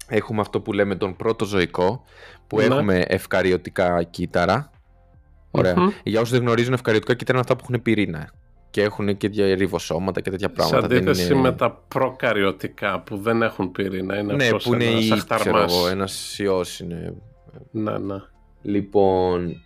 έχουμε 0.08 0.40
αυτό 0.40 0.60
που 0.60 0.72
λέμε 0.72 0.96
τον 0.96 1.16
πρώτο 1.16 1.44
ζωικό 1.44 2.02
που 2.46 2.56
Ναι. 2.56 2.64
έχουμε 2.64 3.04
ευκαριωτικά 3.06 4.02
κύτταρα. 4.02 4.70
Ωραία. 5.50 5.74
Μμμ. 5.80 5.88
Για 6.02 6.20
όσους 6.20 6.32
δεν 6.32 6.40
γνωρίζουν 6.42 6.72
ευκαριωτικά 6.72 7.14
κύτταρα 7.14 7.38
είναι 7.38 7.46
αυτά 7.50 7.56
που 7.56 7.66
έχουν 7.70 7.82
πυρήνα 7.82 8.30
και 8.70 8.82
έχουν 8.82 9.16
και 9.16 9.54
ριβοσώματα 9.54 10.20
και 10.20 10.30
τέτοια 10.30 10.48
Σε 10.48 10.54
πράγματα. 10.54 10.86
Δεν 10.86 10.96
αντίθεση 10.96 11.32
είναι... 11.32 11.40
με 11.40 11.52
τα 11.52 11.70
προκαριωτικά 11.88 13.00
που 13.00 13.16
δεν 13.16 13.42
έχουν 13.42 13.72
πυρήνα. 13.72 14.18
Είναι 14.18 14.32
Ναι, 14.34 14.44
απλώς 14.46 14.64
που 14.64 14.74
είναι 14.74 14.84
ένας 14.84 15.04
η, 15.04 15.08
ξέρω 15.08 15.20
αχταρμάς. 15.30 15.76
εγώ, 15.76 15.88
ένας 15.88 16.38
ιός 16.38 16.80
είναι. 16.80 17.14
Ναι, 17.70 17.98
ναι. 17.98 18.16
Λοιπόν, 18.62 19.62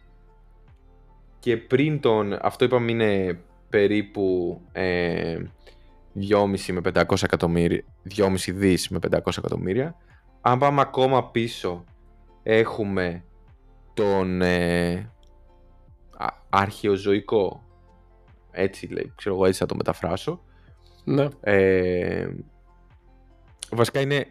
και 1.39 1.57
πριν 1.57 2.01
τον, 2.01 2.39
αυτό 2.43 2.65
είπαμε 2.65 2.91
είναι 2.91 3.39
περίπου 3.71 4.61
ε, 4.73 5.39
2,5 6.29 6.73
με 6.73 6.81
500 6.95 7.23
εκατομμύρια, 7.23 7.85
2,5 8.17 8.35
δις 8.47 8.89
με 8.89 8.99
500 9.11 9.19
εκατομμύρια. 9.39 9.97
Αν 10.41 10.59
πάμε 10.59 10.81
ακόμα 10.81 11.31
πίσω, 11.31 11.85
έχουμε 12.43 13.25
τον 13.95 14.43
ε, 14.43 14.95
α- 16.17 16.37
αρχαιοζωικό, 16.49 17.63
έτσι 18.51 18.87
λέει, 18.87 19.13
ξέρω 19.17 19.35
εγώ 19.35 19.47
έτσι 19.47 19.59
θα 19.59 19.67
το 19.67 19.75
μεταφράσω, 19.75 20.41
ναι. 21.05 21.29
ε, 21.41 22.29
βασικά 23.71 24.01
είναι 24.01 24.27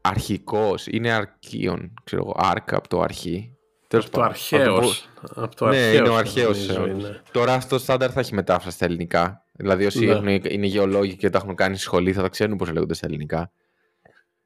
αρχικός, 0.00 0.86
είναι 0.86 1.10
αρκείον, 1.10 1.94
ξέρω 2.04 2.22
εγώ, 2.22 2.34
άρκα 2.36 2.76
από 2.76 2.88
το 2.88 3.00
αρχή. 3.00 3.56
Τέλος 3.92 4.06
Από 4.06 4.14
το 4.14 4.20
πάντων, 4.20 4.34
θα 4.36 4.64
το 4.64 4.64
πω- 4.64 4.76
αρχαίος. 4.78 5.08
Από 5.34 5.56
το 5.56 5.66
ναι, 5.66 5.76
αρχαίος, 5.76 5.98
είναι 5.98 6.08
ο 6.08 6.16
αρχαίος. 6.16 6.66
νομίζω 6.68 6.84
ε, 6.84 6.90
είναι. 6.90 7.22
Τώρα 7.32 7.54
αυτό 7.54 7.78
στάνταρ 7.78 8.10
θα 8.12 8.20
έχει 8.20 8.34
μετάφραση 8.34 8.76
στα 8.76 8.84
ελληνικά. 8.84 9.44
Δηλαδή 9.52 9.86
όσοι 9.86 10.04
Ναι. 10.04 10.12
έχουν, 10.12 10.26
είναι 10.28 10.66
γεωλόγοι 10.66 11.16
και 11.16 11.30
τα 11.30 11.38
έχουν 11.42 11.54
κάνει 11.54 11.74
στη 11.74 11.84
σχολή 11.84 12.12
θα 12.12 12.22
τα 12.22 12.28
ξέρουν 12.28 12.56
πώς 12.56 12.70
λέγονται 12.72 12.94
στα 12.94 13.06
ελληνικά. 13.06 13.52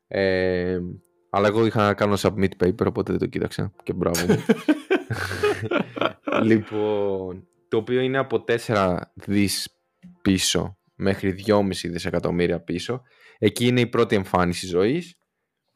Ε, 0.08 0.78
αλλά 1.30 1.46
εγώ 1.48 1.66
είχα 1.66 1.86
να 1.86 1.94
κάνω 1.94 2.16
submit 2.20 2.48
paper 2.64 2.86
οπότε 2.86 3.10
δεν 3.12 3.20
το 3.20 3.26
κοίταξα 3.26 3.72
και 3.82 3.92
μπράβο 3.92 4.26
μου. 4.26 4.44
λοιπόν, 6.42 7.46
το 7.68 7.76
οποίο 7.76 8.00
είναι 8.00 8.18
από 8.18 8.44
4 8.66 8.96
δις 9.14 9.68
πίσω 10.22 10.78
μέχρι 10.94 11.44
2,5 11.46 11.62
δισεκατομμύρια 11.70 12.60
πίσω. 12.60 13.02
Εκεί 13.38 13.66
είναι 13.66 13.80
η 13.80 13.86
πρώτη 13.86 14.16
εμφάνιση 14.16 14.66
ζωής. 14.66 15.18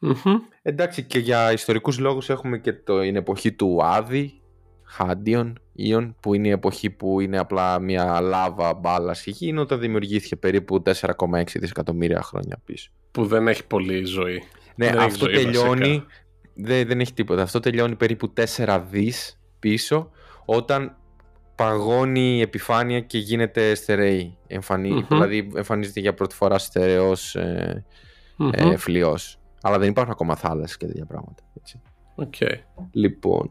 Μμμ. 0.02 0.36
Εντάξει 0.62 1.02
και 1.02 1.18
για 1.18 1.52
ιστορικούς 1.52 1.98
λόγους 1.98 2.28
έχουμε 2.30 2.58
και 2.58 2.72
το, 2.72 3.00
την 3.00 3.16
εποχή 3.16 3.52
του 3.52 3.78
Άδη, 3.82 4.40
Χάντιον, 4.84 5.58
Ιον, 5.72 6.16
που 6.20 6.34
είναι 6.34 6.48
η 6.48 6.50
εποχή 6.50 6.90
που 6.90 7.20
είναι 7.20 7.38
απλά 7.38 7.78
μια 7.80 8.20
λάβα 8.20 8.74
μπάλα 8.74 9.14
στη 9.14 9.30
γη, 9.30 9.48
είναι 9.48 9.60
όταν 9.60 9.80
δημιουργήθηκε 9.80 10.36
περίπου 10.36 10.82
4,6 10.84 11.42
δισεκατομμύρια 11.54 12.22
χρόνια 12.22 12.60
πίσω. 12.64 12.90
Που 13.10 13.26
δεν 13.26 13.48
έχει 13.48 13.66
πολύ 13.66 14.04
ζωή. 14.04 14.42
Ναι, 14.74 14.86
Δεν 14.86 14.94
έχει 14.96 15.04
αυτό 15.04 15.24
ζωή, 15.24 15.34
τελειώνει, 15.34 15.80
βασικά. 15.88 16.06
δεν, 16.54 16.86
δεν 16.86 17.00
έχει 17.00 17.12
τίποτα, 17.12 17.42
αυτό 17.42 17.60
τελειώνει 17.60 17.94
περίπου 17.96 18.32
4 18.56 18.82
δις 18.90 19.40
πίσω, 19.58 20.10
όταν 20.44 20.96
παγώνει 21.54 22.36
η 22.36 22.40
επιφάνεια 22.40 23.00
και 23.00 23.18
γίνεται 23.18 23.74
στερεή. 23.74 24.38
Εμφανί, 24.46 24.90
Μμμ. 24.90 25.06
Δηλαδή 25.08 25.50
εμφανίζεται 25.54 26.00
για 26.00 26.14
πρώτη 26.14 26.34
φορά 26.34 26.58
στερεός 26.58 27.34
ε, 27.36 27.84
Μμμ. 28.36 28.50
ε, 28.54 28.76
φλοιός. 28.76 29.39
Αλλά 29.62 29.78
δεν 29.78 29.88
υπάρχουν 29.88 30.12
ακόμα 30.12 30.34
θάλασσες 30.36 30.76
και 30.76 30.86
τέτοια 30.86 31.06
πράγματα. 31.06 31.42
Έτσι. 31.58 31.80
Οκ. 32.14 32.34
Λοιπόν, 32.92 33.50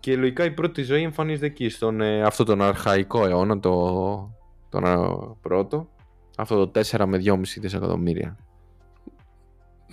και 0.00 0.16
λογικά 0.16 0.44
η 0.44 0.50
πρώτη 0.50 0.82
ζωή 0.82 1.02
εμφανίζεται 1.02 1.46
εκεί, 1.46 1.68
στον 1.68 2.00
ε, 2.00 2.22
αυτό 2.22 2.44
τον 2.44 2.62
αρχαϊκό 2.62 3.26
αιώνα, 3.26 3.60
το, 3.60 4.34
τον 4.68 4.84
ε, 4.84 4.96
πρώτο. 5.40 5.88
Αυτό 6.36 6.66
το 6.68 6.80
4 6.90 7.04
με 7.06 7.20
2,5 7.24 7.40
δισεκατομμύρια. 7.60 8.36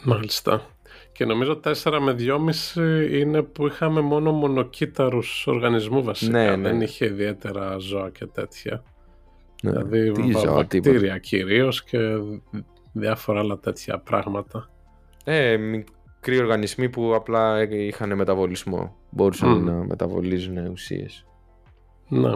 Μάλιστα. 0.04 0.62
Και 1.12 1.26
νομίζω 1.26 1.60
4 1.64 1.74
με 2.02 2.16
2,5 2.76 3.10
είναι 3.12 3.42
που 3.42 3.68
είχαμε 3.68 4.02
μόνο 4.02 4.32
μονοκύτταρους 4.32 5.48
οργανισμού 5.48 6.04
βασικά. 6.04 6.32
Ναι, 6.32 6.56
ναι. 6.56 6.70
Δεν 6.70 6.82
είχε 6.82 7.06
ιδιαίτερα 7.06 7.78
ζώα 7.78 8.10
και 8.10 8.26
τέτοια. 8.26 8.84
Ναι. 9.64 9.72
Δηλαδή 9.72 10.12
Τι 10.12 10.22
βα- 10.32 10.40
ζώα, 10.40 10.54
βακτήρια 10.54 11.18
κυρίως 11.18 11.84
και 11.84 12.00
διάφορα 12.92 13.40
άλλα 13.40 13.58
τέτοια 13.60 14.00
πράγματα. 14.00 14.70
Ε, 15.24 15.58
μικροί 15.58 16.38
οργανισμοί 16.40 16.90
που 16.90 17.16
απλά 17.16 17.62
είχαν 17.70 18.16
μεταβολισμό. 18.16 18.96
Μπορούσαν 19.10 19.50
Μμ. 19.50 19.66
να 19.66 19.74
μεταβολίζουν 19.74 20.58
ουσίες. 20.68 21.26
Ναι. 22.08 22.32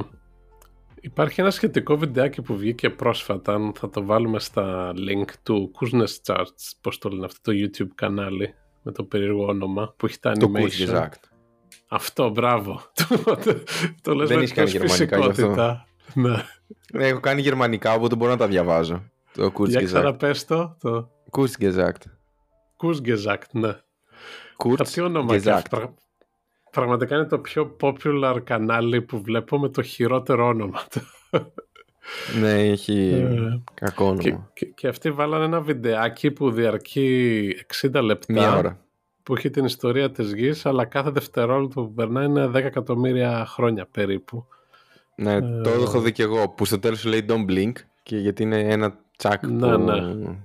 Υπάρχει 1.02 1.41
ένα 1.41 1.52
σχετικό 1.52 1.97
βιντεάκι 1.97 2.41
που 2.41 2.58
βγήκε 2.58 2.89
πρόσφατα, 2.89 3.54
αν 3.54 3.71
θα 3.80 3.89
το 3.89 4.06
βάλουμε 4.06 4.39
στα 4.39 4.93
link 4.95 5.26
του 5.43 5.71
Kuznets 5.80 6.15
Charts, 6.34 6.71
πώς 6.82 6.97
το 6.97 7.10
λένε 7.10 7.26
αυτό 7.26 7.52
το 7.52 7.58
YouTube 7.58 7.88
κανάλι, 7.95 8.54
με 8.82 8.91
το 8.91 9.04
περίεργο 9.04 9.45
όνομα, 9.47 9.93
που 9.97 10.06
έχει 10.06 10.19
τα 10.19 10.32
Το 10.32 10.52
animation. 10.56 10.89
Kurzgesagt. 10.89 11.30
Αυτό, 11.88 12.30
μπράβο. 12.30 12.82
το, 13.45 13.63
το 14.02 14.13
λες 14.13 14.28
Δεν 14.28 14.38
με 14.38 14.43
έχεις 14.43 14.56
κάνει 14.56 14.71
τέτοια 14.71 14.86
γερμανικά 14.88 15.17
γι' 15.17 15.23
αυτό. 15.23 15.34
φυσικότητα. 15.34 15.86
Ναι. 16.13 16.36
Ε, 16.93 17.08
Έχω 17.08 17.19
κάνει 17.19 17.41
γερμανικά, 17.41 17.93
οπότε 17.93 18.15
μπορώ 18.15 18.32
να 18.32 18.38
τα 18.38 18.47
διαβάζω. 18.47 19.04
Το 19.34 19.52
Για 19.65 19.80
Kurzgesagt. 19.82 19.86
ξαναπες 19.86 20.45
το, 20.45 20.78
το 20.80 21.10
Kurzgesagt. 21.32 22.02
Kurzgesagt, 22.78 23.50
ναι. 23.52 23.74
Τι 24.94 25.02
όνομα 25.02 25.38
και 25.40 25.52
αυτό. 25.52 25.78
Kurzgesagt. 25.78 25.80
Πραγ- 25.80 25.92
Πραγματικά 26.72 27.16
είναι 27.16 27.26
το 27.26 27.40
πιο 27.40 27.76
popular 27.82 28.38
κανάλι 28.44 29.02
που 29.02 29.22
βλέπω 29.22 29.60
με 29.60 29.70
το 29.70 29.82
χειρότερο 29.82 30.48
όνομα. 30.48 30.80
Ναι, 32.40 32.52
έχει 32.60 33.10
Ε, 33.13 33.62
κακό 33.74 34.16
και, 34.18 34.30
όνομα. 34.30 34.50
και, 34.54 34.66
και 34.66 34.88
αυτοί 34.88 35.12
βάλανε 35.12 35.46
ένα 35.46 35.62
βιντεάκι 35.62 36.32
που 36.32 36.52
διαρκεί 36.52 37.50
60 37.82 38.02
λεπτά 38.04 38.34
Μία 38.34 38.56
ώρα. 38.58 38.80
που 39.24 39.36
έχει 39.36 39.50
την 39.50 39.66
ιστορία 39.66 40.12
της 40.12 40.34
γης 40.34 40.66
αλλά 40.66 40.86
κάθε 40.86 41.10
δευτερόλεπτο 41.10 41.82
που 41.82 41.94
περνάει 41.94 42.26
είναι 42.26 42.48
10 42.48 42.54
εκατομμύρια 42.54 43.46
χρόνια 43.46 43.86
περίπου. 43.92 44.46
Ναι, 45.16 45.34
Ε, 45.34 45.40
το 45.63 45.70
έχω 45.70 46.00
δει 46.00 46.12
και 46.12 46.24
εγώ 46.24 46.50
που 46.50 46.66
στο 46.66 46.80
τέλος 46.80 47.00
σου 47.00 47.10
λέει 47.10 47.26
don't 47.30 47.46
blink 47.52 47.72
και 48.04 48.18
γιατί 48.18 48.44
είναι 48.44 48.60
ένα 48.60 48.98
τσακ 49.18 49.48
Ναι, 49.48 49.72
που... 49.76 49.78
ναι. 49.84 50.38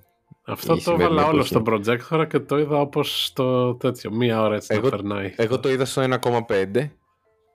Αυτό 0.46 0.72
Η 0.72 0.76
το 0.76 0.83
σημερινή 0.83 1.05
έβαλα 1.05 1.22
όλο 1.28 1.35
εποχή. 1.37 1.48
στο 1.48 1.62
projector 1.66 2.26
και 2.28 2.38
το 2.40 2.59
είδα 2.59 2.81
όπως 2.81 3.24
στο 3.24 3.74
τέτοιο, 3.74 4.12
μία 4.12 4.42
ώρα 4.42 4.55
έτσι 4.55 4.74
Εγώ- 4.74 4.83
να 4.85 4.90
περνάει. 4.90 5.33
Εγώ 5.37 5.61
το 5.61 5.68
είδα 5.70 5.85
στο 5.85 6.00
1,5, 6.00 6.90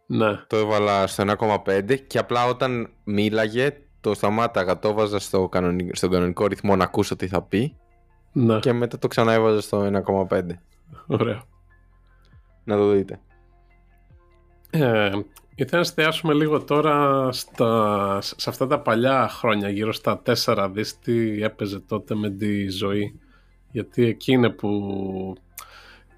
Ναι, 0.07 0.35
το 0.47 0.57
έβαλα 0.57 1.07
στο 1.07 1.21
1,5 1.21 1.95
και 2.07 2.17
απλά 2.17 2.45
όταν 2.45 2.89
μίλαγε 3.03 3.77
το 4.01 4.13
σταμάταγα, 4.13 4.79
το 4.79 4.87
έβαζα 4.89 5.19
στο 5.19 5.47
κανονι- 5.49 5.95
στον 5.95 6.09
κανονικό 6.09 6.45
ρυθμό 6.47 6.75
να 6.75 6.83
ακούσω 6.83 7.15
τι 7.15 7.27
θα 7.27 7.41
πει 7.41 7.75
ναι, 8.31 8.59
και 8.59 8.73
μετά 8.73 8.97
το 8.99 9.07
ξανά 9.07 9.33
έβαζα 9.33 9.61
στο 9.61 9.81
1,5. 9.83 10.59
ωραίο. 11.07 11.41
Να 12.63 12.75
το 12.77 12.89
δείτε. 12.89 13.19
Ε, 14.69 15.11
ήθελα 15.59 15.81
να 15.81 15.87
εστιάσουμε 15.87 16.33
λίγο 16.33 16.63
τώρα 16.63 17.27
στα, 17.31 18.19
σε 18.21 18.49
αυτά 18.49 18.67
τα 18.67 18.79
παλιά 18.79 19.27
χρόνια, 19.29 19.69
γύρω 19.69 19.93
στα 19.93 20.21
4 20.45 20.69
δις, 20.73 20.99
τι 20.99 21.43
έπαιζε 21.43 21.79
τότε 21.79 22.15
με 22.15 22.29
τη 22.29 22.69
ζωή. 22.69 23.19
Γιατί 23.71 24.05
εκεί 24.05 24.31
είναι 24.31 24.49
που 24.49 24.71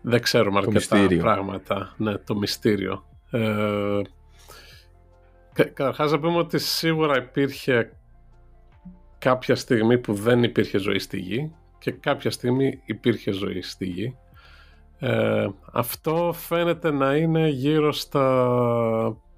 δεν 0.02 0.22
ξέρουμε 0.22 0.58
αρκετά 0.58 0.74
μυστήριο. 0.98 1.22
πράγματα. 1.24 1.94
Ναι, 1.98 2.18
το 2.18 2.36
μυστήριο. 2.36 3.04
Ε, 3.32 4.02
κα- 5.54 5.64
καταρχάς 5.70 6.12
να 6.12 6.20
πούμε 6.20 6.38
ότι 6.38 6.60
σίγουρα 6.60 7.18
υπήρχε 7.18 7.92
κάποια 9.18 9.56
στιγμή 9.56 9.98
που 9.98 10.14
δεν 10.14 10.44
υπήρχε 10.44 10.78
ζωή 10.78 11.00
στη 11.00 11.18
γη 11.20 11.52
και 11.80 11.92
κάποια 11.92 12.32
στιγμή 12.32 12.82
υπήρχε 12.86 13.32
ζωή 13.32 13.62
στη 13.62 13.86
γη. 13.86 14.16
Ε, 15.00 15.48
αυτό 15.72 16.34
φαίνεται 16.38 16.92
να 16.92 17.16
είναι 17.16 17.48
γύρω 17.48 17.92
στα 17.92 18.26
ε, 18.96 19.10
φ- 19.10 19.29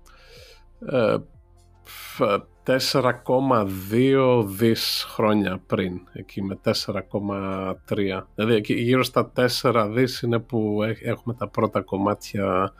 4,2 2.63 4.43
δις 4.45 5.05
χρόνια 5.09 5.61
πριν, 5.67 5.99
εκεί 6.13 6.43
με 6.43 6.59
4,3. 6.63 8.27
Δηλαδή 8.35 8.53
εκεί 8.55 8.73
γύρω 8.73 9.03
στα 9.03 9.31
4 9.35 9.87
δις 9.93 10.21
είναι 10.21 10.39
που 10.39 10.83
έ- 10.83 10.97
έχουμε 11.07 11.33
τα 11.33 11.47
πρώτα 11.47 11.81
κομμάτια, 11.81 12.73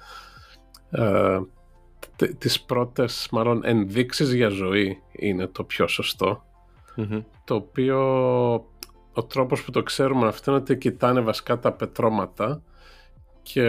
ε, 0.89 1.39
τε- 2.15 2.37
τις 2.37 2.61
πρώτες 2.61 3.27
μάλλον 3.31 3.61
ενδείξεις 3.63 4.33
για 4.33 4.49
ζωή 4.49 4.97
είναι 5.11 5.47
το 5.47 5.63
πιο 5.63 5.87
σωστό 5.87 6.43
Μμμ. 6.95 7.21
το 7.43 7.55
οποίο 7.55 7.99
ο 9.13 9.23
τρόπος 9.27 9.63
που 9.63 9.71
το 9.71 9.83
ξέρουμε 9.83 10.27
αυτό 10.27 10.51
είναι 10.51 10.59
ότι 10.59 10.77
κοιτάνε 10.77 11.19
βασικά 11.21 11.59
τα 11.59 11.71
πετρώματα 11.71 12.61
και 13.41 13.63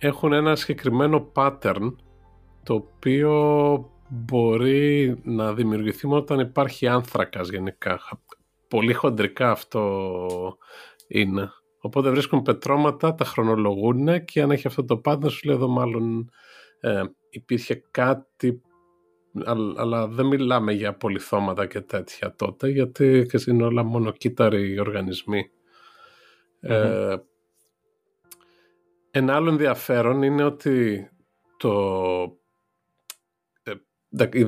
έχουν 0.00 0.32
ένα 0.32 0.56
συγκεκριμένο 0.56 1.28
pattern 1.34 1.92
το 2.62 2.74
οποίο 2.74 3.34
μπορεί 4.08 5.20
να 5.22 5.54
δημιουργηθεί 5.54 6.06
μόνο 6.06 6.20
όταν 6.20 6.38
υπάρχει 6.38 6.86
άνθρακας 6.86 7.48
γενικά. 7.48 8.00
Πολύ 8.68 8.92
χοντρικά 8.92 9.50
αυτό 9.50 10.58
είναι. 11.08 11.50
Οπότε 11.80 12.10
βρίσκουν 12.10 12.42
πετρώματα, 12.42 13.14
τα 13.14 13.24
χρονολογούν 13.24 14.24
και 14.24 14.42
αν 14.42 14.50
έχει 14.50 14.66
αυτό 14.66 14.84
το 14.84 15.00
pattern 15.04 15.30
σου 15.30 15.46
λέει 15.46 15.56
εδώ 15.56 15.68
μάλλον 15.68 16.30
ε, 16.80 17.02
υπήρχε 17.30 17.84
κάτι 17.90 18.62
αλλά, 19.44 19.74
αλλά 19.76 20.06
δεν 20.06 20.26
μιλάμε 20.26 20.72
για 20.72 20.96
πολυθώματα 20.96 21.66
και 21.66 21.80
τέτοια 21.80 22.34
τότε 22.34 22.68
γιατί 22.68 23.24
ξέρεις, 23.26 23.46
είναι 23.46 23.64
όλα 23.64 23.82
μόνο 23.82 24.10
κύτταροι 24.10 24.80
οργανισμοί. 24.80 25.50
Ε, 26.60 27.16
ένα 29.10 29.34
άλλο 29.34 29.50
ενδιαφέρον 29.50 30.22
είναι 30.22 30.44
ότι 30.44 31.08
το, 31.56 31.70
ε, 32.22 32.39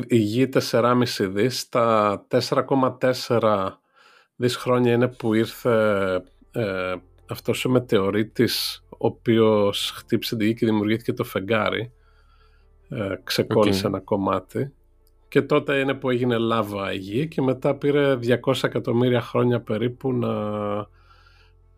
η 0.06 0.16
γη 0.16 0.48
4,5 0.70 1.04
δις, 1.18 1.68
τα 1.68 2.26
4,4 2.28 3.68
δις 4.36 4.56
χρόνια 4.56 4.92
είναι 4.92 5.08
που 5.08 5.34
ήρθε 5.34 6.14
ε, 6.52 6.94
αυτός 7.30 7.64
ο 7.64 7.70
μετεωρίτης 7.70 8.84
ο 8.90 9.06
οποίος 9.06 9.92
χτύπησε 9.96 10.36
τη 10.36 10.46
γη 10.46 10.54
και 10.54 10.66
δημιουργήθηκε 10.66 11.12
το 11.12 11.24
φεγγάρι. 11.24 11.92
Ε, 12.88 13.14
ξεκόλλησε 13.24 13.86
ένα 13.86 14.00
κομμάτι. 14.00 14.72
Και 15.28 15.42
τότε 15.42 15.78
είναι 15.78 15.94
που 15.94 16.10
έγινε 16.10 16.38
λάβα 16.38 16.92
η 16.92 16.96
γη 16.96 17.28
και 17.28 17.42
μετά 17.42 17.74
πήρε 17.74 18.18
200 18.44 18.54
εκατομμύρια 18.62 19.20
χρόνια 19.20 19.60
περίπου 19.60 20.12
να... 20.12 20.30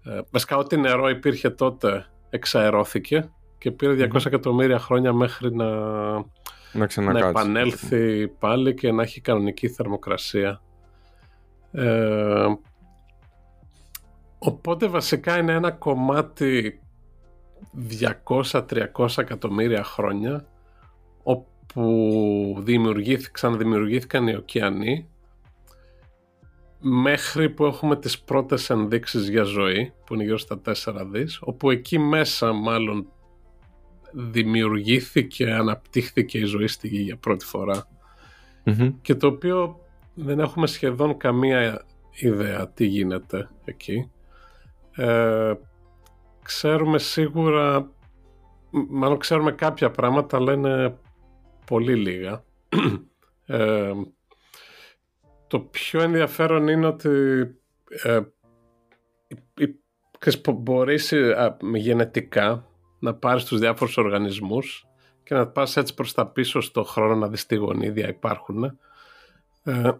Ε, 0.04 0.20
βασικά 0.30 0.56
ό,τι 0.56 0.76
νερό 0.76 1.08
υπήρχε 1.08 1.50
τότε 1.50 2.06
εξαερώθηκε 2.30 3.30
και 3.58 3.70
πήρε 3.70 4.08
200 4.12 4.26
εκατομμύρια 4.26 4.78
χρόνια 4.78 5.12
μέχρι 5.12 5.54
να, 5.54 5.66
να, 6.74 7.12
να 7.12 7.28
επανέλθει 7.28 8.28
πάλι 8.28 8.74
και 8.74 8.92
να 8.92 9.02
έχει 9.02 9.20
κανονική 9.20 9.68
θερμοκρασία. 9.68 10.62
Ε, 11.72 12.46
οπότε 14.38 14.86
βασικά 14.86 15.38
είναι 15.38 15.52
ένα 15.52 15.70
κομμάτι 15.70 16.80
200-300 18.26 18.60
εκατομμύρια 19.16 19.84
χρόνια 19.84 20.46
όπου 21.22 22.56
δημιουργήθηκαν, 22.58 23.58
δημιουργήθηκαν 23.58 24.28
οι 24.28 24.34
ωκεανοί 24.34 25.08
μέχρι 26.86 27.50
που 27.50 27.64
έχουμε 27.64 27.96
τις 27.96 28.20
πρώτες 28.20 28.70
ενδείξεις 28.70 29.28
για 29.28 29.42
ζωή 29.42 29.92
που 30.06 30.14
είναι 30.14 30.24
γύρω 30.24 30.38
στα 30.38 30.60
4 30.64 30.72
δις 31.10 31.38
όπου 31.42 31.70
εκεί 31.70 31.98
μέσα 31.98 32.52
μάλλον 32.52 33.06
δημιουργήθηκε, 34.14 35.52
αναπτύχθηκε 35.52 36.38
η 36.38 36.44
ζωή 36.44 36.66
στη 36.66 36.88
γη 36.88 37.00
για 37.00 37.16
πρώτη 37.16 37.44
και 39.02 39.14
το 39.14 39.26
οποίο 39.26 39.80
δεν 40.14 40.38
έχουμε 40.40 40.66
σχεδόν 40.66 41.16
καμία 41.16 41.84
ιδέα 42.10 42.68
τι 42.68 42.84
γίνεται 42.84 43.50
εκεί. 43.64 44.10
Ε, 44.96 45.52
ξέρουμε 46.42 46.98
σίγουρα, 46.98 47.90
μάλλον 48.70 49.18
ξέρουμε 49.18 49.52
κάποια 49.52 49.90
πράγματα, 49.90 50.36
αλλά 50.36 50.52
είναι 50.52 50.98
πολύ 51.66 51.94
λίγα. 51.94 52.44
Ε, 53.46 53.92
το 55.46 55.60
πιο 55.60 56.00
ενδιαφέρον 56.00 56.68
είναι 56.68 56.86
ότι 56.86 57.10
ε, 58.02 58.20
μπορείς 60.52 61.12
ε, 61.12 61.56
γενετικά 61.74 62.68
να 63.04 63.14
πάρεις 63.14 63.44
τους 63.44 63.58
διάφορους 63.58 63.96
οργανισμούς 63.96 64.86
και 65.22 65.34
να 65.34 65.46
πας 65.46 65.76
έτσι 65.76 65.94
προς 65.94 66.12
τα 66.12 66.26
πίσω 66.26 66.60
στο 66.60 66.82
χρόνο 66.82 67.14
να 67.14 67.28
δεις 67.28 67.46
τι 67.46 67.54
γονίδια 67.54 68.08
υπάρχουν. 68.08 68.78
Ε, 69.62 69.90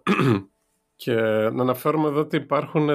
και 1.03 1.15
να 1.53 1.63
αναφέρουμε 1.63 2.09
εδώ 2.09 2.21
ότι 2.21 2.37
υπάρχουν 2.37 2.89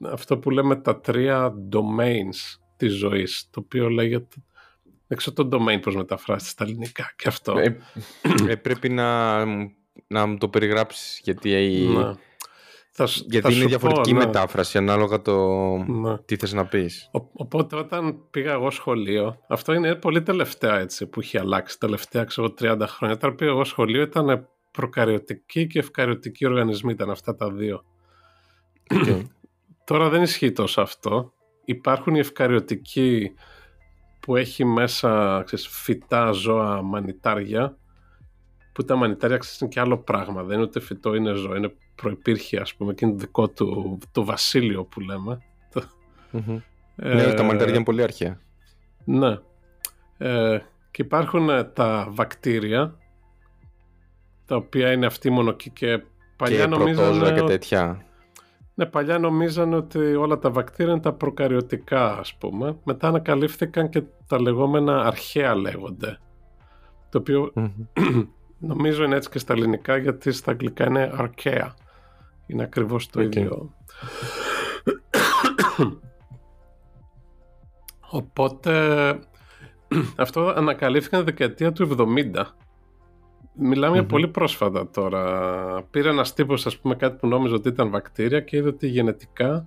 αυτό 0.00 0.38
που 0.38 0.50
λέμε 0.50 0.76
τα 0.76 1.00
τρία 1.00 1.54
domains 1.72 2.58
της 2.76 2.94
ζωής, 2.94 3.48
το 3.50 3.60
οποίο 3.60 3.88
λέγεται 3.88 4.36
δεν 5.12 5.20
ξέρω 5.20 5.48
το 5.48 5.58
domain 5.58 5.80
πώς 5.82 5.96
μεταφράζεται 5.96 6.50
στα 6.50 6.64
ελληνικά 6.64 7.12
και 7.16 7.28
αυτό. 7.28 7.58
Ε, 7.58 7.78
ε, 8.48 8.54
πρέπει 8.54 8.88
να, 8.88 9.44
να 10.06 10.26
μου 10.26 10.38
το 10.38 10.48
περιγράψεις 10.48 11.20
γιατί, 11.24 11.50
ναι. 11.96 12.12
Θα, 12.94 13.08
γιατί 13.26 13.54
είναι 13.54 13.64
διαφορετική 13.64 14.12
πω, 14.12 14.18
ναι. 14.18 14.24
μετάφραση 14.24 14.78
ανάλογα 14.78 15.22
το 15.22 15.76
ναι. 15.76 16.18
τι 16.18 16.36
θες 16.36 16.52
να 16.52 16.66
πεις. 16.66 17.10
οπότε 17.32 17.76
όταν 17.76 18.28
πήγα 18.30 18.52
εγώ 18.52 18.70
σχολείο, 18.70 19.38
αυτό 19.48 19.72
είναι 19.72 19.94
πολύ 19.94 20.22
τελευταία 20.22 20.78
έτσι 20.78 21.06
που 21.06 21.20
έχει 21.20 21.38
αλλάξει, 21.38 21.78
τελευταία 21.78 22.24
ξέρω 22.24 22.54
30 22.60 22.80
χρόνια. 22.86 23.16
Όταν 23.16 23.34
πήγα 23.34 23.50
εγώ 23.50 23.64
σχολείο 23.64 24.02
ήταν 24.02 24.48
προκαριωτικοί 24.70 25.66
και 25.66 25.78
ευκαριωτικοί 25.78 26.46
οργανισμοί 26.46 26.92
ήταν 26.92 27.10
αυτά 27.10 27.34
τα 27.34 27.50
δύο. 27.50 27.82
Τώρα 29.86 30.08
δεν 30.08 30.22
ισχύει 30.22 30.52
τόσο 30.52 30.80
αυτό. 30.80 31.32
Υπάρχουν 31.64 32.14
οι 32.14 32.18
ευκαριωτικοί 32.18 33.32
που 34.20 34.36
έχει 34.36 34.64
μέσα 34.64 35.42
ξέρεις, 35.44 35.68
φυτά, 35.68 36.30
ζώα, 36.30 36.82
μανιτάρια 36.82 37.76
που 38.72 38.84
τα 38.84 38.96
μανιτάρια 38.96 39.36
ξέρεις, 39.36 39.60
είναι 39.60 39.70
και 39.70 39.80
άλλο 39.80 39.98
πράγμα. 39.98 40.42
Δεν 40.42 40.56
είναι 40.56 40.66
ούτε 40.66 40.80
φυτό, 40.80 41.14
είναι 41.14 41.32
ζώο. 41.32 41.54
Είναι 41.54 41.74
προϋπήρχε 41.94 42.60
ας 42.60 42.74
πούμε 42.74 42.94
και 42.94 43.06
είναι 43.06 43.14
δικό 43.14 43.48
του 43.48 43.98
το 44.12 44.24
βασίλειο 44.24 44.84
που 44.84 45.00
λέμε. 45.00 45.42
Ε, 46.96 47.14
ναι, 47.14 47.34
τα 47.34 47.42
μανιτάρια 47.42 47.74
είναι 47.74 47.84
πολύ 47.84 48.02
αρχαία. 48.02 48.40
Ναι. 49.04 49.38
Ε, 50.18 50.58
και 50.90 51.02
υπάρχουν 51.02 51.48
ε, 51.48 51.64
τα 51.64 52.08
βακτήρια 52.10 52.96
τα 54.46 54.56
οποία 54.56 54.92
είναι 54.92 55.06
αυτή 55.06 55.30
μονοκή 55.30 55.70
και 55.70 56.02
παλιά 56.36 56.66
και 56.66 57.32
και 57.34 57.42
τέτοια. 57.42 58.04
Ναι, 58.74 58.86
παλιά 58.86 59.18
νομίζανε 59.18 59.76
ότι 59.76 59.98
όλα 59.98 60.38
τα 60.38 60.50
βακτήρια 60.50 60.92
είναι 60.92 61.00
τα 61.00 61.12
προκαριωτικά, 61.12 62.18
ας 62.18 62.34
πούμε. 62.34 62.76
Μετά 62.84 63.08
ανακαλύφθηκαν 63.08 63.88
και 63.88 64.02
τα 64.26 64.40
λεγόμενα 64.40 65.04
αρχαία 65.04 65.54
λέγονται. 65.54 66.18
Το 67.10 67.18
οποιο 67.18 67.52
νομίζω 68.72 69.04
είναι 69.04 69.16
έτσι 69.16 69.30
και 69.30 69.38
στα 69.38 69.52
ελληνικά, 69.52 69.96
γιατί 69.96 70.32
στα 70.32 70.50
αγγλικά 70.50 70.86
είναι 70.86 71.12
αρχαία. 71.14 71.74
Είναι 72.46 72.62
ακριβώς 72.62 73.08
το 73.08 73.22
ίδιο. 73.22 73.74
Οπότε 78.10 78.72
αυτό 80.16 80.46
ανακαλύφθηκαν 80.46 81.24
δεκαετία 81.24 81.72
του 81.72 81.96
70 82.34 82.44
Μιλάμε 83.54 83.94
για 83.94 84.06
πολύ 84.06 84.28
πρόσφατα 84.28 84.90
τώρα. 84.90 85.82
Πήρε 85.90 86.08
ένας 86.08 86.34
τύπος, 86.34 86.66
ας 86.66 86.78
πούμε, 86.78 86.94
κάτι 86.94 87.16
που 87.16 87.26
νόμιζε 87.26 87.54
ότι 87.54 87.68
ήταν 87.68 87.90
βακτήρια 87.90 88.40
και 88.40 88.56
είδε 88.56 88.68
ότι 88.68 88.86
γενετικά 88.86 89.66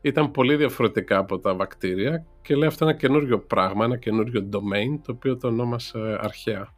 ήταν 0.00 0.30
πολύ 0.30 0.56
διαφορετικά 0.56 1.18
από 1.18 1.38
τα 1.38 1.54
βακτήρια 1.54 2.26
και 2.42 2.54
λέει 2.54 2.68
αυτό 2.68 2.84
ένα 2.84 2.94
καινούριο 2.94 3.38
πράγμα, 3.38 3.84
ένα 3.84 3.96
καινούριο 3.96 4.48
domain, 4.52 5.00
το 5.02 5.12
οποίο 5.12 5.36
το 5.36 5.48
ονόμασε 5.48 6.18
αρχαία. 6.20 6.74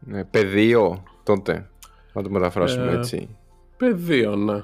Ναι, 0.00 0.24
πεδίο 0.24 1.02
τότε, 1.22 1.70
να 2.12 2.22
το 2.22 2.30
μεταφράσουμε 2.30 2.90
ε, 2.90 2.94
έτσι. 2.96 3.36
Πεδίο, 3.82 4.36
ναι. 4.36 4.62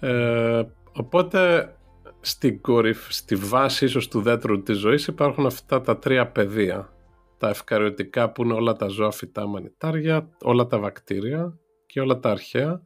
Ε, 0.00 0.62
οπότε 0.92 1.72
στην 2.20 2.60
κορυφ, 2.60 3.12
στη 3.12 3.34
βάση 3.34 3.84
ίσως 3.84 4.08
του 4.08 4.20
δέντρου 4.20 4.62
της 4.62 4.76
ζωής 4.78 5.06
υπάρχουν 5.06 5.46
αυτά 5.46 5.80
τα 5.80 5.98
τρία 5.98 6.26
πεδία 6.26 6.92
τα 7.38 7.48
ευκαριωτικά 7.48 8.32
που 8.32 8.42
είναι 8.42 8.52
όλα 8.52 8.72
τα 8.76 8.86
ζώα 8.86 9.10
φυτά 9.10 9.46
μανιτάρια, 9.46 10.28
όλα 10.42 10.66
τα 10.66 10.78
βακτήρια 10.78 11.58
και 11.86 12.00
όλα 12.00 12.18
τα 12.18 12.30
αρχαία. 12.30 12.82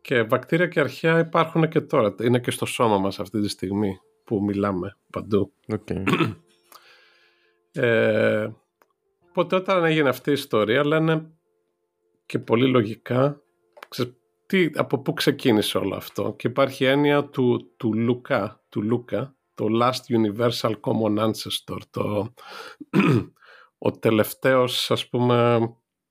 Και 0.00 0.22
βακτήρια 0.22 0.66
και 0.66 0.80
αρχαία 0.80 1.18
υπάρχουν 1.18 1.68
και 1.68 1.80
τώρα. 1.80 2.14
Είναι 2.22 2.38
και 2.38 2.50
στο 2.50 2.66
σώμα 2.66 2.98
μας 2.98 3.20
αυτή 3.20 3.40
τη 3.40 3.48
στιγμή 3.48 3.98
που 4.24 4.42
μιλάμε 4.44 4.96
παντού. 5.10 5.52
Okay. 5.72 6.02
ε, 7.84 8.48
οπότε 9.28 9.56
όταν 9.56 9.84
έγινε 9.84 10.08
αυτή 10.08 10.30
η 10.30 10.32
ιστορία 10.32 10.86
λένε 10.86 11.30
και 12.26 12.38
πολύ 12.38 12.66
λογικά 12.66 13.38
τι, 14.54 14.70
από 14.74 14.98
πού 14.98 15.12
ξεκίνησε 15.12 15.78
όλο 15.78 15.96
αυτό; 15.96 16.34
Και 16.38 16.48
υπάρχει 16.48 16.84
έννοια 16.84 17.24
του, 17.24 17.74
του 17.76 17.94
Λουκά, 17.94 18.64
του 18.68 18.82
Λούκα, 18.82 19.36
το 19.54 19.66
Last 19.80 20.16
Universal 20.16 20.72
Common 20.80 21.18
Ancestor, 21.18 21.78
το 21.90 22.32
ο 23.78 23.90
τελευταίος 23.90 24.90
ας 24.90 25.08
πούμε 25.08 25.58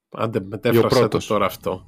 άντε 0.09 0.39
μετέφρασε 0.39 1.07
το 1.07 1.25
τώρα 1.27 1.45
αυτό. 1.45 1.87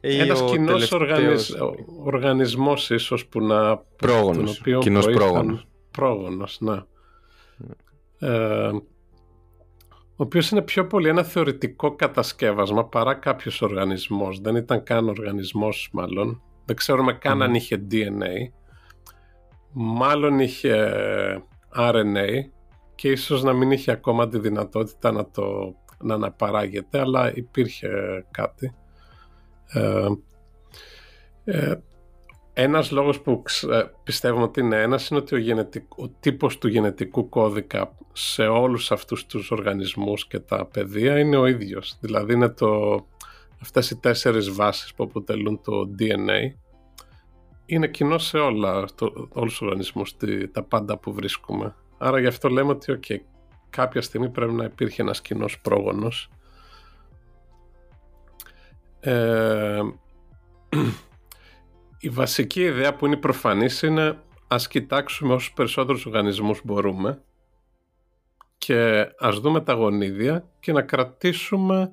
Ή 0.00 0.18
ένας 0.18 0.42
κοινός 0.42 0.88
τελευταίος... 0.88 1.56
οργανισμός 2.04 2.90
ίσως 2.90 3.26
που 3.26 3.40
να 3.40 3.76
πρόγονος, 3.76 4.62
κοινός 4.80 5.06
πρόγονος. 5.06 5.66
Πρόγονος, 5.90 6.60
ναι. 6.60 6.82
Ε, 8.18 8.70
ο 10.20 10.24
οποίος 10.24 10.50
είναι 10.50 10.62
πιο 10.62 10.86
πολύ 10.86 11.08
ένα 11.08 11.22
θεωρητικό 11.22 11.94
κατασκεύασμα 11.94 12.84
παρά 12.84 13.14
κάποιος 13.14 13.62
οργανισμός. 13.62 14.40
Δεν 14.40 14.56
ήταν 14.56 14.82
καν 14.82 15.08
οργανισμός 15.08 15.88
μάλλον. 15.92 16.42
Δεν 16.64 16.76
ξέρουμε 16.76 17.12
καν 17.12 17.42
αν 17.42 17.54
είχε 17.54 17.86
DNA 17.90 18.52
μάλλον 19.72 20.38
είχε 20.38 20.92
RNA 21.76 22.28
και 22.94 23.10
ίσως 23.10 23.42
να 23.42 23.52
μην 23.52 23.70
είχε 23.70 23.90
ακόμα 23.90 24.28
τη 24.28 24.38
δυνατότητα 24.38 25.12
να 25.12 25.30
το 25.30 25.76
να 26.00 26.14
αναπαράγεται, 26.14 27.00
αλλά 27.00 27.32
υπήρχε 27.34 27.88
κάτι. 28.30 28.74
Ε, 29.66 30.06
ε, 31.44 31.74
ένας 32.60 32.90
λόγος 32.90 33.20
που 33.20 33.42
ε, 33.70 33.82
πιστεύουμε 34.04 34.42
ότι 34.42 34.60
είναι 34.60 34.82
ένας 34.82 35.08
είναι 35.08 35.20
ότι 35.20 35.34
ο, 35.34 35.38
γενετικ, 35.38 35.98
ο 35.98 36.08
τύπος 36.08 36.58
του 36.58 36.68
γενετικού 36.68 37.28
κώδικα 37.28 37.94
σε 38.12 38.46
όλους 38.46 38.92
αυτούς 38.92 39.26
τους 39.26 39.50
οργανισμούς 39.50 40.26
και 40.26 40.38
τα 40.38 40.66
πεδία 40.66 41.18
είναι 41.18 41.36
ο 41.36 41.46
ίδιος. 41.46 41.96
Δηλαδή 42.00 42.32
είναι 42.32 42.48
το, 42.48 43.00
αυτές 43.62 43.90
οι 43.90 43.96
τέσσερις 43.96 44.50
βάσεις 44.50 44.94
που 44.94 45.04
αποτελούν 45.04 45.60
το 45.64 45.90
DNA 45.98 46.56
είναι 47.66 47.88
κοινό 47.88 48.18
σε 48.18 48.38
όλα, 48.38 48.84
το, 48.94 49.28
όλους 49.32 49.50
τους 49.50 49.60
οργανισμούς, 49.60 50.16
τα 50.52 50.62
πάντα 50.62 50.98
που 50.98 51.12
βρίσκουμε. 51.12 51.74
Άρα 51.98 52.20
γι' 52.20 52.26
αυτό 52.26 52.48
λέμε 52.48 52.70
ότι 52.70 52.98
okay, 53.02 53.18
κάποια 53.70 54.02
στιγμή 54.02 54.28
πρέπει 54.28 54.52
να 54.52 54.64
υπήρχε 54.64 55.02
ένας 55.02 55.20
κοινός 55.20 55.60
πρόγονος 55.60 56.30
Ε, 59.00 59.80
η 62.00 62.08
βασική 62.08 62.60
ιδέα 62.60 62.94
που 62.94 63.06
είναι 63.06 63.16
προφανής 63.16 63.82
είναι 63.82 64.18
ας 64.48 64.68
κοιτάξουμε 64.68 65.34
όσους 65.34 65.52
περισσότερους 65.52 66.06
οργανισμούς 66.06 66.60
μπορούμε 66.64 67.22
και 68.58 69.08
ας 69.18 69.38
δούμε 69.38 69.60
τα 69.60 69.72
γονίδια 69.72 70.48
και 70.60 70.72
να 70.72 70.82
κρατήσουμε 70.82 71.92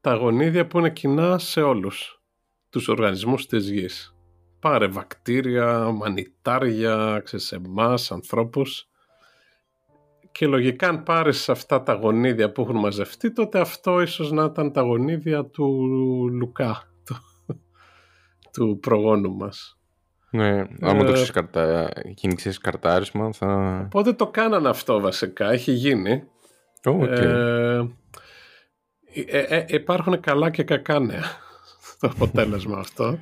τα 0.00 0.14
γονίδια 0.14 0.66
που 0.66 0.78
είναι 0.78 0.90
κοινά 0.90 1.38
σε 1.38 1.62
όλους 1.62 2.22
τους 2.70 2.88
οργανισμούς 2.88 3.46
της 3.46 3.70
γης. 3.70 4.14
Πάρε 4.60 4.86
βακτήρια, 4.86 5.90
μανιτάρια, 5.90 7.20
ξέρεις, 7.24 7.52
εμάς, 7.52 8.12
ανθρώπους 8.12 8.88
και 10.32 10.46
λογικά 10.46 10.88
αν 10.88 11.02
πάρεις 11.02 11.48
αυτά 11.48 11.82
τα 11.82 11.92
γονίδια 11.92 12.52
που 12.52 12.62
έχουν 12.62 12.76
μαζευτεί 12.76 13.32
τότε 13.32 13.60
αυτό 13.60 14.00
ίσως 14.00 14.32
να 14.32 14.44
ήταν 14.44 14.72
τα 14.72 14.80
γονίδια 14.80 15.44
του 15.44 15.66
Λουκά, 16.32 16.93
του, 18.54 18.66
του 18.66 18.78
προγόνου 18.78 19.34
μας. 19.34 19.78
Ναι, 20.30 20.64
άμα 20.80 21.02
ε, 21.02 21.04
το 21.04 21.12
ξεσκαρτα... 21.12 21.88
γίνει 22.04 22.34
καρτάρισμα 22.60 23.32
θα... 23.32 23.80
Οπότε 23.84 24.12
το 24.12 24.26
κάνανε 24.26 24.68
αυτό 24.68 25.00
βασικά, 25.00 25.50
έχει 25.50 25.72
γίνει. 25.72 26.22
Oh, 26.84 27.00
okay. 27.00 27.08
ε, 27.08 27.84
ε, 29.14 29.38
ε, 29.38 29.64
υπάρχουν 29.68 30.20
καλά 30.20 30.50
και 30.50 30.62
κακά 30.62 31.00
νέα 31.00 31.24
στο 31.96 32.06
αποτέλεσμα 32.06 32.78
αυτό. 32.78 33.18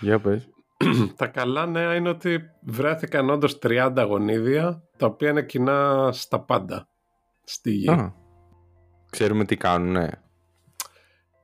Για 0.00 0.18
πες. 0.18 0.48
Τα 1.16 1.26
καλά 1.26 1.66
νέα 1.66 1.94
είναι 1.94 2.08
ότι 2.08 2.40
βρέθηκαν 2.62 3.30
όντως 3.30 3.58
30 3.62 4.04
γονίδια 4.08 4.82
τα 4.96 5.06
οποία 5.06 5.30
είναι 5.30 5.42
κοινά 5.42 6.08
στα 6.12 6.40
πάντα 6.40 6.88
στη 7.44 7.70
γη. 7.70 7.90
Α, 7.90 8.14
ξέρουμε 9.10 9.44
τι 9.44 9.56
κάνουν, 9.56 9.90
ναι. 9.90 10.08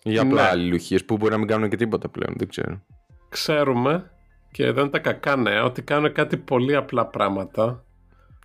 Ή 0.03 0.19
απλά 0.19 0.43
ναι. 0.43 0.49
αλληλουχίες 0.49 1.05
που 1.05 1.17
μπορεί 1.17 1.33
να 1.33 1.39
μην 1.39 1.47
κάνουν 1.47 1.69
και 1.69 1.77
τίποτα 1.77 2.09
πλέον, 2.09 2.35
δεν 2.37 2.49
ξέρω. 2.49 2.83
Ξέρουμε 3.29 4.11
και 4.51 4.65
εδώ 4.65 4.81
είναι 4.81 4.91
τα 4.91 4.99
κακά 4.99 5.37
νέα 5.37 5.65
ότι 5.65 5.83
κάνουν 5.83 6.13
κάτι 6.13 6.37
πολύ 6.37 6.77
απλά 6.77 7.07
πράγματα. 7.07 7.85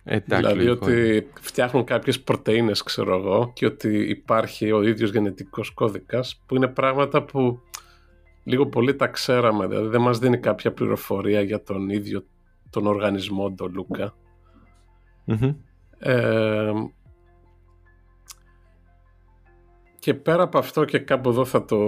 Εντάξει, 0.04 0.46
δηλαδή 0.46 0.68
ότι 0.68 1.26
φτιάχνουν 1.40 1.84
κάποιες 1.84 2.20
πρωτεΐνες 2.20 2.82
ξέρω 2.82 3.16
εγώ 3.16 3.52
και 3.54 3.66
ότι 3.66 4.08
υπάρχει 4.08 4.72
ο 4.72 4.82
ίδιος 4.82 5.10
γενετικός 5.10 5.70
κώδικας 5.70 6.42
που 6.46 6.54
είναι 6.54 6.68
πράγματα 6.68 7.22
που 7.22 7.60
λίγο 8.44 8.66
πολύ 8.66 8.96
τα 8.96 9.06
ξέραμε. 9.06 9.66
Δηλαδή 9.66 9.88
δεν 9.88 10.00
μας 10.00 10.18
δίνει 10.18 10.38
κάποια 10.38 10.72
πληροφορία 10.72 11.40
για 11.40 11.62
τον 11.62 11.88
ίδιο 11.88 12.24
τον 12.70 12.86
οργανισμό 12.86 13.52
τον 13.52 13.72
Λούκα. 13.74 14.14
Ε, 15.98 16.72
και 19.98 20.14
πέρα 20.14 20.42
από 20.42 20.58
αυτό 20.58 20.84
και 20.84 20.98
κάπου 20.98 21.28
εδώ 21.28 21.44
θα 21.44 21.64
το, 21.64 21.78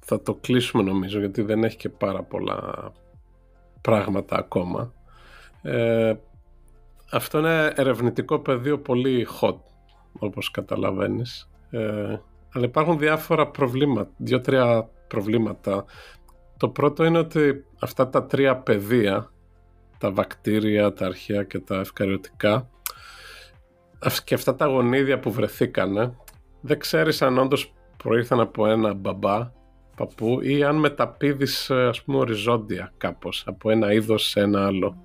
θα 0.00 0.22
το 0.22 0.34
κλείσουμε 0.34 0.82
νομίζω 0.82 1.18
γιατί 1.18 1.42
δεν 1.42 1.64
έχει 1.64 1.76
και 1.76 1.88
πάρα 1.88 2.22
πολλά 2.22 2.92
πράγματα 3.80 4.36
ακόμα. 4.36 4.92
Ε, 5.62 6.14
αυτό 7.10 7.38
είναι 7.38 7.72
ερευνητικό 7.76 8.38
πεδίο 8.38 8.78
πολύ 8.78 9.26
hot, 9.40 9.58
όπως 10.18 10.50
καταλαβαίνεις. 10.50 11.50
Ε, 11.70 12.18
αλλά 12.52 12.64
υπάρχουν 12.64 12.98
διάφορα 12.98 13.50
προβλήματα, 13.50 14.10
δύο-τρία 14.16 14.88
προβλήματα. 15.06 15.84
Το 16.56 16.68
πρώτο 16.68 17.04
είναι 17.04 17.18
ότι 17.18 17.64
αυτά 17.80 18.08
τα 18.08 18.26
τρία 18.26 18.56
πεδία, 18.56 19.32
τα 19.98 20.12
βακτήρια, 20.12 20.92
τα 20.92 21.06
αρχαία 21.06 21.42
και 21.42 21.58
τα 21.58 21.80
ευκαριωτικά, 21.80 22.68
και 24.24 24.34
αυτά 24.34 24.54
τα 24.54 24.66
γονίδια 24.66 25.20
που 25.20 25.32
βρεθήκανε, 25.32 26.16
δεν 26.60 26.78
ξέρεις 26.78 27.22
αν 27.22 27.38
όντως 27.38 27.74
προήρθαν 27.96 28.40
από 28.40 28.66
ένα 28.66 28.94
μπαμπά 28.94 29.50
παππού 30.00 30.40
ή 30.42 30.64
αν 30.64 30.76
μεταπίδεις 30.76 31.70
ε, 31.70 31.86
ας 31.86 32.02
πούμε 32.02 32.18
οριζόντια 32.18 32.92
κάπως 32.96 33.44
από 33.46 33.70
ένα 33.70 33.92
είδος 33.92 34.28
σε 34.28 34.40
ένα 34.40 34.66
άλλο. 34.66 34.96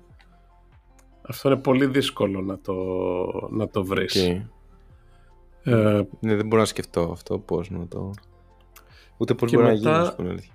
Αυτό 1.22 1.50
είναι 1.50 1.60
πολύ 1.60 1.86
δύσκολο 1.86 2.40
να 2.40 2.58
το, 2.58 2.74
να 3.50 3.68
το 3.68 3.84
βρεις. 3.84 4.14
Ε, 5.62 6.06
ναι, 6.20 6.34
δεν 6.34 6.46
μπορώ 6.46 6.60
να 6.60 6.66
σκεφτώ 6.66 7.08
αυτό 7.12 7.38
πώς 7.38 7.70
να 7.70 7.88
το... 7.88 8.10
Ούτε 9.16 9.34
πώς 9.34 9.52
μπορεί 9.52 9.66
μετά... 9.66 10.14
να 10.18 10.24
γίνει, 10.24 10.50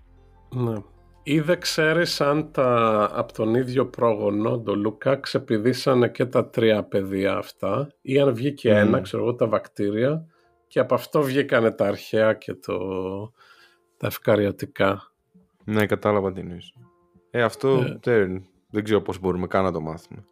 ναι. 0.55 0.75
Ή 1.23 1.39
δεν 1.39 1.59
ξέρεις 1.59 2.21
αν 2.21 2.51
τα, 2.51 3.09
από 3.13 3.33
τον 3.33 3.55
ίδιο 3.55 3.85
πρόγονο, 3.85 4.59
τον 4.59 4.79
Λούκα, 4.79 5.15
ξεπηδήσανε 5.15 6.09
και 6.09 6.25
τα 6.25 6.49
τρία 6.49 6.83
παιδεία 6.83 7.37
αυτά 7.37 7.87
ή 8.01 8.19
αν 8.19 8.33
βγήκε 8.33 8.69
ένα, 8.69 9.01
ξέρω 9.01 9.23
εγώ, 9.23 9.35
τα 9.35 9.47
βακτήρια 9.47 10.25
και 10.67 10.79
από 10.79 10.93
αυτό 10.93 11.21
βγήκανε 11.21 11.71
τα 11.71 11.87
αρχαία 11.87 12.33
και 12.33 12.53
το, 12.53 12.77
τα 14.01 14.07
ευκαριατικά. 14.07 15.11
Ναι, 15.63 15.85
κατάλαβα 15.85 16.31
τι 16.31 16.39
εννοείς. 16.39 16.73
Ε, 17.31 17.41
αυτό 17.41 17.69
ε. 17.69 17.99
δεν, 18.01 18.45
δεν 18.69 18.83
ξέρω 18.83 19.01
πώς 19.01 19.19
μπορούμε 19.19 19.47
καν 19.47 19.63
να 19.63 19.71
το 19.71 19.81
μάθουμε. 19.81 20.25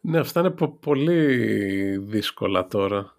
Ναι, 0.00 0.18
αυτά 0.18 0.40
είναι 0.40 0.54
πολύ 0.80 1.98
δύσκολα 1.98 2.66
τώρα. 2.66 3.16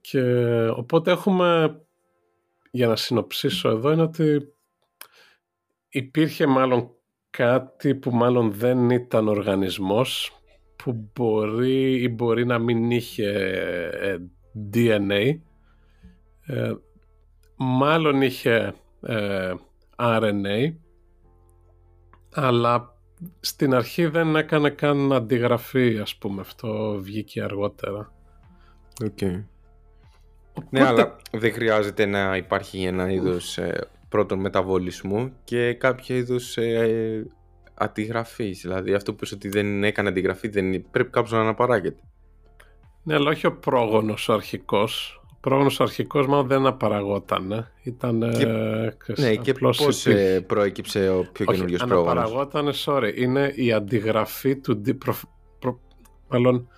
Και 0.00 0.22
οπότε 0.68 1.10
έχουμε, 1.10 1.80
για 2.70 2.86
να 2.86 2.96
συνοψίσω 2.96 3.68
εδώ, 3.68 3.90
είναι 3.90 4.02
ότι 4.02 4.54
υπήρχε 5.88 6.46
μάλλον 6.46 6.90
κάτι 7.30 7.94
που 7.94 8.10
μάλλον 8.10 8.52
δεν 8.52 8.90
ήταν 8.90 9.28
οργανισμός 9.28 10.40
που 10.76 11.10
μπορεί 11.14 12.02
ή 12.02 12.08
μπορεί 12.08 12.46
να 12.46 12.58
μην 12.58 12.90
είχε 12.90 13.30
ε, 13.92 14.16
DNA 14.74 15.38
ε, 16.46 16.72
μάλλον 17.56 18.22
είχε 18.22 18.74
ε, 19.00 19.52
RNA 19.96 20.74
αλλά 22.34 22.94
στην 23.40 23.74
αρχή 23.74 24.06
δεν 24.06 24.36
έκανε 24.36 24.70
καν 24.70 25.12
αντιγραφή 25.12 25.98
ας 25.98 26.16
πούμε. 26.16 26.40
Αυτό 26.40 26.98
βγήκε 27.00 27.42
αργότερα. 27.42 28.12
Οκ. 29.04 29.20
Ναι 30.70 30.86
αλλά 30.86 31.16
δεν 31.32 31.52
χρειάζεται 31.52 32.06
να 32.06 32.36
υπάρχει 32.36 32.82
ένα 32.82 33.10
είδος 33.10 33.58
ε, 33.58 33.88
πρώτον 34.08 34.38
μεταβολισμού 34.38 35.32
και 35.44 35.74
κάποιο 35.74 36.16
είδους 36.16 36.56
ε, 36.56 37.26
αντιγραφής. 37.74 38.60
Δηλαδή 38.60 38.94
αυτό 38.94 39.14
που 39.14 39.26
ότι 39.32 39.48
δεν 39.48 39.84
έκανε 39.84 40.08
αντιγραφή 40.08 40.48
δεν, 40.48 40.90
πρέπει 40.90 41.10
κάποιος 41.10 41.32
να 41.32 41.40
αναπαράγεται. 41.40 42.00
Ναι 43.02 43.14
αλλά 43.14 43.30
όχι 43.30 43.46
ο 43.46 43.56
πρόγονος 43.58 44.28
ο 44.28 44.32
αρχικός 44.32 45.20
πρόγονος 45.46 45.80
αρχικός 45.80 46.26
μάλλον 46.26 46.46
δεν 46.46 46.66
αναπαραγόταν. 46.66 47.72
Ήταν. 47.82 48.32
Και, 48.36 48.46
ναι, 49.16 49.34
και 49.34 49.52
πώς 49.52 50.06
ε, 50.06 50.40
προέκυψε 50.40 51.08
ο 51.08 51.26
πιο 51.32 51.44
καινούριος 51.44 51.84
πρόγονος; 51.84 52.10
Αναπαραγόταν, 52.10 52.72
sorry, 52.84 53.12
είναι 53.16 53.52
η 53.54 53.72
αντιγραφή 53.72 54.56
του. 54.56 54.80
Προ, 54.98 55.80
μάλλον 56.28 56.68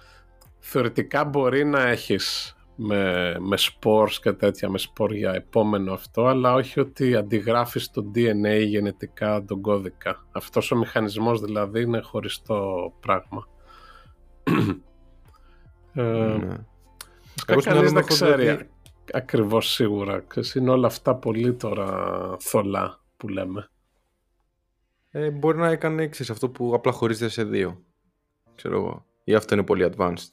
θεωρητικά 0.59 1.25
μπορεί 1.25 1.65
να 1.65 1.89
έχεις 1.89 2.57
με, 2.75 3.35
με 3.39 3.57
σπόρς 3.57 4.21
και 4.21 4.33
τέτοια, 4.33 4.69
με 4.69 4.79
σπόρ 4.79 5.13
για 5.13 5.33
επόμενο 5.33 5.93
αυτό, 5.93 6.27
αλλά 6.27 6.55
όχι 6.55 6.81
ότι 6.81 7.17
αντιγράφεις 7.17 7.91
το 7.91 8.11
DNA 8.15 8.65
γενετικά 8.67 9.45
τον 9.45 9.61
κώδικα. 9.61 10.27
Αυτός 10.33 10.71
ο 10.71 10.77
μηχανισμός 10.77 11.41
δηλαδή 11.41 11.83
είναι 11.83 12.01
χωριστό 12.01 12.93
πράγμα. 13.01 13.49
ε, 15.93 16.39
ναι. 17.49 17.63
Κανείς 17.63 17.93
δεν 17.93 18.05
ξέρει 18.05 18.49
ότι... 18.49 18.69
ακριβώς 19.13 19.73
σίγουρα. 19.73 20.25
Είναι 20.55 20.71
όλα 20.71 20.87
αυτά 20.87 21.15
πολύ 21.15 21.55
τώρα 21.55 22.37
θολά 22.41 23.01
που 23.17 23.29
λέμε. 23.29 23.71
Ε, 25.11 25.31
μπορεί 25.31 25.59
να 25.59 25.69
έκανε 25.69 26.03
έξι 26.03 26.33
αυτό 26.33 26.49
που 26.49 26.75
απλά 26.75 26.93
χωρίζεται 26.93 27.31
σε 27.31 27.45
δύο. 27.45 27.83
Ξέρω 28.55 28.77
εγώ. 28.77 29.05
Ή 29.25 29.35
αυτό 29.35 29.55
είναι 29.55 29.65
πολύ 29.65 29.93
advanced. 29.93 30.29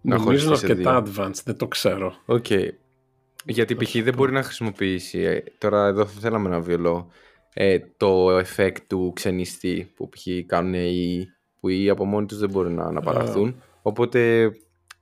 Νομίζω 0.00 0.46
είναι 0.46 0.56
αρκετά 0.56 1.02
advanced, 1.02 1.42
δεν 1.44 1.56
το 1.56 1.68
ξέρω. 1.68 2.14
OK. 2.26 2.46
Okay. 2.48 2.68
Γιατί 3.44 3.74
π.χ. 3.74 4.02
δεν 4.02 4.14
μπορεί 4.14 4.32
να 4.32 4.42
χρησιμοποιήσει, 4.42 5.18
ε, 5.18 5.42
τώρα 5.58 5.86
εδώ 5.86 6.06
θα 6.06 6.20
θέλαμε 6.20 6.48
να 6.48 6.60
βιολό, 6.60 7.10
ε, 7.54 7.78
το 7.96 8.38
effect 8.38 8.76
του 8.86 9.12
ξενιστή 9.14 9.92
που 9.96 10.08
π.χ. 10.08 10.26
κάνουν 10.46 10.74
οι 10.74 11.26
που 11.60 11.68
οι 11.68 11.88
από 11.88 12.04
μόνοι 12.04 12.26
τους 12.26 12.38
δεν 12.38 12.50
μπορούν 12.50 12.74
να 12.74 12.84
αναπαραχθούν. 12.84 13.54
Uh. 13.58 13.62
Οπότε 13.82 14.50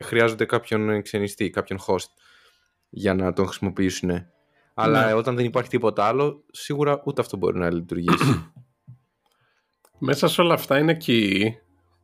χρειάζονται 0.04 0.44
κάποιον 0.44 1.02
ξενιστή, 1.02 1.50
κάποιον 1.50 1.78
host 1.86 2.10
για 2.88 3.14
να 3.14 3.32
τον 3.32 3.46
χρησιμοποιήσουν. 3.46 4.10
Αλλά 4.74 5.06
ναι. 5.06 5.12
όταν 5.12 5.36
δεν 5.36 5.44
υπάρχει 5.44 5.70
τίποτα 5.70 6.04
άλλο, 6.04 6.44
σίγουρα 6.50 7.02
ούτε 7.04 7.20
αυτό 7.20 7.36
μπορεί 7.36 7.58
να 7.58 7.72
λειτουργήσει. 7.72 8.50
Μέσα 9.98 10.28
σε 10.28 10.40
όλα 10.40 10.54
αυτά 10.54 10.78
είναι 10.78 10.92
εκεί 10.92 11.56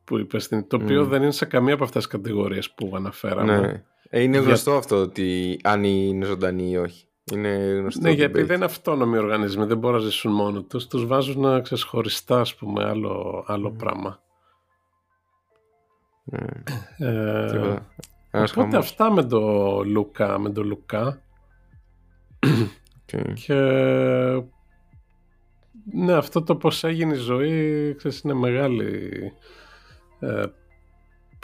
που 0.03 0.17
είπες, 0.17 0.47
το 0.47 0.77
οποίο 0.81 1.05
δεν 1.05 1.21
είναι 1.21 1.31
σε 1.31 1.45
καμία 1.45 1.73
από 1.73 1.83
αυτές 1.83 2.03
τις 2.03 2.11
κατηγορίες 2.11 2.71
που 2.71 2.91
αναφέραμε. 2.95 3.59
Ναι. 3.59 3.83
Ε, 4.09 4.21
είναι 4.21 4.37
γνωστό 4.37 4.75
αυτό 4.75 4.95
ότι 4.95 5.59
αν 5.63 5.83
είναι 5.83 6.25
ζωντανοί 6.25 6.69
ή 6.69 6.77
όχι. 6.77 7.07
Είναι 7.31 7.49
γνωστό 7.49 8.01
ναι, 8.01 8.11
γιατί 8.11 8.43
δεν 8.43 8.55
είναι 8.55 8.65
αυτόνομοι 8.65 9.17
οργανισμοί, 9.17 9.65
δεν 9.65 9.77
μπορούν 9.77 9.97
να 9.97 10.03
ζήσουν 10.03 10.31
μόνο 10.31 10.63
τους. 10.63 10.87
Τους 10.87 11.05
βάζουν 11.05 11.41
να 11.41 11.59
ξεσχωριστά, 11.59 12.39
ας 12.39 12.55
πούμε, 12.55 12.83
άλλο, 12.83 13.43
άλλο 13.47 13.71
πράγμα. 13.71 14.21
Ε, 16.97 17.51
οπότε 18.33 18.77
αυτά 18.77 19.11
με 19.11 19.23
το 19.23 19.81
Λουκά, 19.83 20.39
με 20.39 20.49
το 20.49 20.63
Λουκά. 20.63 21.21
Okay. 23.05 23.33
Και 23.33 23.53
ναι, 25.93 26.13
αυτό 26.13 26.43
το 26.43 26.55
πώς 26.55 26.83
έγινε 26.83 27.13
η 27.13 27.17
ζωή, 27.17 27.93
ξέρεις, 27.97 28.19
είναι 28.19 28.33
μεγάλη... 28.33 29.11
Ε, 30.19 30.43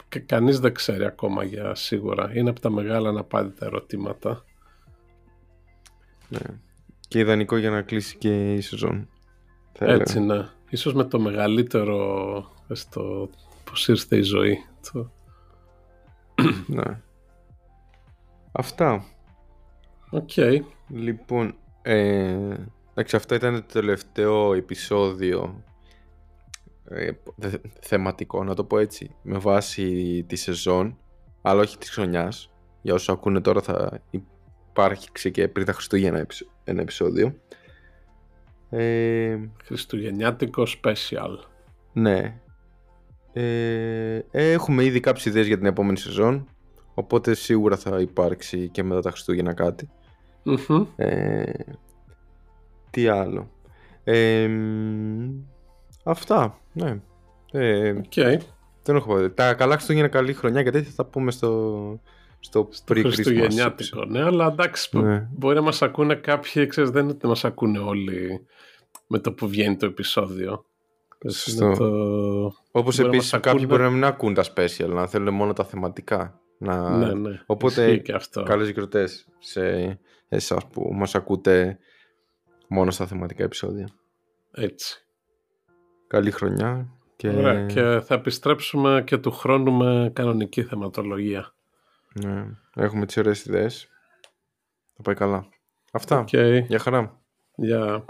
και 0.08 0.20
κανείς 0.20 0.60
δεν 0.60 0.74
ξέρει 0.74 1.04
ακόμα 1.04 1.44
για 1.44 1.74
σίγουρα. 1.74 2.36
Είναι 2.36 2.50
από 2.50 2.60
τα 2.60 2.70
μεγάλα 2.70 3.08
αναπάντητα 3.08 3.66
ερωτήματα. 3.66 4.44
Ναι. 6.28 6.40
Και 7.08 7.18
ιδανικό 7.18 7.56
για 7.56 7.70
να 7.70 7.82
κλείσει 7.82 8.16
και 8.16 8.54
η 8.54 8.60
σεζόν. 8.60 9.08
θα 9.72 9.86
Έτσι, 9.86 10.18
έλεγα. 10.18 10.34
ναι. 10.34 10.48
Ίσως 10.70 10.94
με 10.94 11.04
το 11.04 11.20
μεγαλύτερο, 11.20 12.50
στο 12.72 13.30
πώς 13.70 13.88
ήρθε 13.88 14.16
η 14.16 14.22
ζωή. 14.22 14.58
Το... 14.92 15.10
Ναι. 16.66 17.00
Αυτά. 18.52 19.04
Οκ. 20.10 20.30
Λοιπόν, 20.88 21.54
ε, 21.82 22.54
εντάξει, 22.90 23.16
αυτό 23.16 23.34
ήταν 23.34 23.54
το 23.54 23.72
τελευταίο 23.72 24.54
επεισόδιο 24.54 25.62
ε, 26.84 27.10
δε- 27.36 27.58
θεματικό, 27.80 28.44
να 28.44 28.54
το 28.54 28.64
πω 28.64 28.78
έτσι, 28.78 29.14
με 29.22 29.38
βάση 29.38 30.24
τη 30.28 30.36
σεζόν, 30.36 30.98
αλλά 31.42 31.60
όχι 31.60 31.78
της 31.78 31.90
χρονιάς. 31.90 32.52
Για 32.82 32.94
όσους 32.94 33.08
ακούνε 33.08 33.40
τώρα 33.40 33.60
θα 33.62 34.00
υπάρχει 34.70 35.30
και 35.30 35.48
πριν 35.48 35.66
τα 35.66 35.72
Χριστούγεννα 35.72 36.18
επεισο- 36.18 36.50
ένα 36.64 36.80
επεισόδιο. 36.80 37.34
Ε, 38.70 39.38
Χριστουγεννιάτικο 39.64 40.62
special. 40.82 41.36
ναι. 41.92 42.40
Ε, 43.32 44.20
έχουμε 44.30 44.84
ήδη 44.84 45.00
κάποιες 45.00 45.24
ιδέες 45.24 45.46
για 45.46 45.56
την 45.56 45.66
επόμενη 45.66 45.98
σεζόν, 45.98 46.48
οπότε 46.94 47.34
σίγουρα 47.34 47.76
θα 47.76 48.00
υπάρξει 48.00 48.68
και 48.68 48.82
μετά 48.82 49.00
τα 49.00 49.10
Χριστούγεννα 49.10 49.52
κάτι. 49.54 49.88
Μμμ. 50.42 50.84
Ε, 50.96 51.52
τι 52.90 53.08
άλλο. 53.08 53.50
Ε, 54.04 54.46
μ, 54.48 55.30
αυτά, 56.04 56.58
ναι. 56.72 57.00
Ε, 57.52 57.90
Οκ. 57.90 58.14
δεν 58.82 58.96
έχω 58.96 59.06
πω. 59.14 59.30
Τα 59.30 59.54
καλά 59.54 59.74
Χριστούγεννα, 59.74 60.08
καλή 60.08 60.32
χρονιά 60.32 60.62
και 60.62 60.70
τέτοια 60.70 60.90
θα 60.94 61.04
πούμε 61.04 61.30
στο, 61.30 62.00
στο, 62.40 62.68
Στο 62.70 62.94
pre-Christmas 62.94 63.10
Χριστουγεννιάτικο, 63.12 64.04
ναι, 64.04 64.22
αλλά 64.22 64.46
εντάξει, 64.46 64.98
Ναι. 64.98 65.28
μπορεί 65.32 65.54
να 65.54 65.62
μας 65.62 65.82
ακούνε 65.82 66.14
κάποιοι, 66.14 66.66
ξέρεις, 66.66 66.90
δεν 66.90 67.02
είναι 67.02 67.12
ότι 67.12 67.26
μας 67.26 67.44
ακούνε 67.44 67.78
όλοι 67.78 68.46
με 69.06 69.18
το 69.18 69.32
που 69.32 69.48
βγαίνει 69.48 69.76
το 69.76 69.86
επεισόδιο. 69.86 70.64
Σωστό. 71.28 71.64
Είναι 71.64 71.74
το... 71.76 71.86
Όπως 72.70 72.96
Μπορεί 72.96 73.08
να 73.08 73.14
επίσης 73.14 73.32
μας 73.32 73.40
κάποιοι 73.42 73.50
ακούνε- 73.50 73.68
μπορεί 73.68 73.82
να 73.82 73.90
μην 73.90 74.04
ακούν 74.04 74.34
τα 74.34 74.44
special, 74.54 74.88
να 74.88 75.06
θέλουν 75.06 75.34
μόνο 75.34 75.52
τα 75.52 75.64
θεματικά. 75.64 76.40
Να... 76.58 76.96
Ναι, 76.96 77.12
ναι. 77.14 77.42
Οπότε 77.46 77.84
Ισχύει 77.86 78.02
και 78.02 78.12
αυτό. 78.12 78.42
καλές 78.42 78.68
γιορτές 78.68 79.28
σε 79.38 79.98
εσάς 80.28 80.66
που 80.66 80.94
μας 80.94 81.14
ακούτε 81.14 81.78
μόνο 82.68 82.90
στα 82.90 83.06
θεματικά 83.06 83.42
επεισόδια. 83.44 83.88
Έτσι. 84.50 85.04
Καλή 86.06 86.30
χρονιά 86.30 86.88
και, 87.16 87.28
Ωραία. 87.28 87.66
Και 87.66 88.00
θα 88.04 88.14
επιστρέψουμε 88.14 89.02
και 89.06 89.16
του 89.18 89.30
χρόνου 89.30 89.72
με 89.72 90.10
κανονική 90.14 90.62
θεματολογία. 90.62 91.52
ναι, 92.24 92.44
έχουμε 92.74 93.06
τις 93.06 93.16
ωραίες 93.16 93.44
ιδέες. 93.44 93.88
Θα 94.96 95.02
πάει 95.02 95.14
καλά. 95.14 95.48
Αυτά. 95.92 96.18
Οκ. 96.18 96.28
Γεια 96.68 96.78
χαρά. 96.78 97.20
Γεια. 97.54 98.04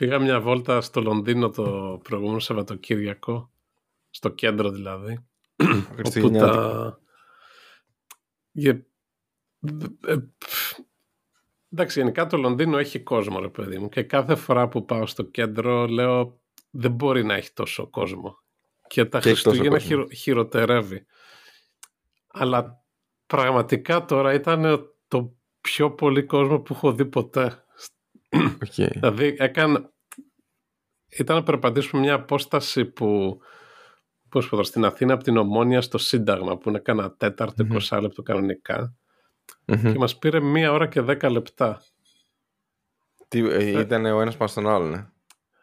Πήγα 0.00 0.18
μια 0.18 0.40
βόλτα 0.40 0.80
στο 0.80 1.00
Λονδίνο 1.00 1.50
το 1.50 2.00
προηγούμενο 2.04 2.38
Σαββατοκύριακο, 2.38 3.52
στο 4.10 4.28
κέντρο 4.28 4.70
δηλαδή, 4.70 5.24
όπου 5.56 5.94
Χριστουγεννιάτικο. 5.94 6.52
τα... 6.56 7.00
Για... 8.50 8.86
ε, 10.06 10.16
πφ, 10.38 10.78
Εντάξει, 11.72 12.00
γενικά 12.00 12.26
το 12.26 12.36
Λονδίνο 12.36 12.78
έχει 12.78 13.00
κόσμο, 13.00 13.40
ρε 13.40 13.48
παιδί 13.48 13.78
μου. 13.78 13.88
Και 13.88 14.02
κάθε 14.02 14.34
φορά 14.34 14.68
που 14.68 14.84
πάω 14.84 15.06
στο 15.06 15.22
κέντρο 15.22 15.86
λέω 15.86 16.40
δεν 16.70 16.90
μπορεί 16.92 17.24
να 17.24 17.34
έχει 17.34 17.52
τόσο 17.52 17.86
κόσμο. 17.86 18.38
Και 18.86 19.04
τα 19.04 19.18
Και 19.18 19.28
έχει 19.28 19.42
τόσο 19.42 19.50
Χριστούγεννα 19.50 19.78
κόσμο. 19.78 19.88
χειρο- 19.88 20.12
χειροτερεύει. 20.12 21.06
Αλλά 22.26 22.84
πραγματικά 23.26 24.04
τώρα 24.04 24.32
ήταν 24.34 24.90
το 25.08 25.36
πιο 25.60 25.90
πολύ 25.90 26.22
κόσμο 26.22 26.60
που 26.60 26.74
έχω 26.74 26.92
δει 26.92 27.04
ποτέ. 27.04 27.64
Οκ. 28.62 28.74
Δηλαδή 28.74 29.34
έκανα... 29.38 29.92
Ήταν 31.18 31.36
να 31.36 31.42
περπατήσουμε 31.42 32.02
μια 32.02 32.14
απόσταση 32.14 32.84
που 32.84 33.38
πώς 34.28 34.44
πω 34.44 34.50
τώρα, 34.50 34.62
στην 34.62 34.84
Αθήνα 34.84 35.14
από 35.14 35.22
την 35.22 35.36
Ομόνια 35.36 35.80
στο 35.80 35.98
Σύνταγμα 35.98 36.58
που 36.58 36.68
είναι 36.68 36.78
κάνα 36.78 37.12
τέταρτο, 37.12 37.64
Μμμ. 37.64 37.76
20 37.90 38.00
λεπτό 38.00 38.22
κανονικά 38.22 38.94
Μμμ. 39.66 39.92
και 39.92 39.98
μας 39.98 40.18
πήρε 40.18 40.40
μία 40.40 40.72
ώρα 40.72 40.86
και 40.86 41.00
10 41.00 41.30
λεπτά. 41.30 41.82
Τι, 43.28 43.38
ε, 43.38 43.80
ήταν 43.80 44.04
ο 44.04 44.20
ένας 44.20 44.36
πάνω 44.36 44.50
στον 44.50 44.68
άλλον, 44.68 44.90
ναι. 44.90 45.06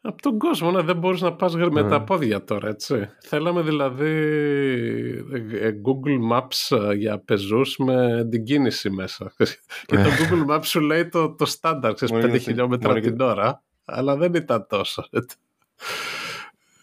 Από 0.08 0.22
τον 0.22 0.38
κόσμο, 0.38 0.72
ναι, 0.72 0.82
δεν 0.82 0.97
μπορείς 0.97 1.22
να 1.22 1.34
πας 1.34 1.53
γρ- 1.53 1.72
με 1.72 1.82
Ναι. 1.82 1.89
τα 1.89 2.03
πόδια 2.03 2.43
τώρα, 2.43 2.68
έτσι. 2.68 3.10
Θέλαμε 3.22 3.62
δηλαδή 3.62 4.05
ε, 5.34 5.68
ε, 5.68 5.82
Google 5.86 6.32
Maps 6.32 6.78
ε, 6.89 6.93
για 6.93 7.20
πεζούς 7.20 7.78
με 7.78 8.28
την 8.30 8.43
κίνηση 8.43 8.89
μέσα. 8.89 9.34
και 9.86 9.95
το 9.95 10.10
Google 10.20 10.55
Maps 10.55 10.64
σου 10.66 10.80
λέει 10.80 11.08
το, 11.08 11.30
το 11.36 11.45
στάνταρ, 11.45 11.93
ξέρεις, 11.93 12.14
Μόνο 12.14 12.26
5 12.26 12.30
για 12.30 12.39
το- 12.39 12.43
χιλιόμετρα 12.43 12.88
μόνο 12.88 12.99
για- 13.01 13.12
την 13.12 13.22
ώρα, 13.22 13.64
αλλά 13.86 14.16
δεν 14.16 14.34
ήταν 14.34 14.66
τόσο. 14.70 15.08
έτσι. 15.12 15.38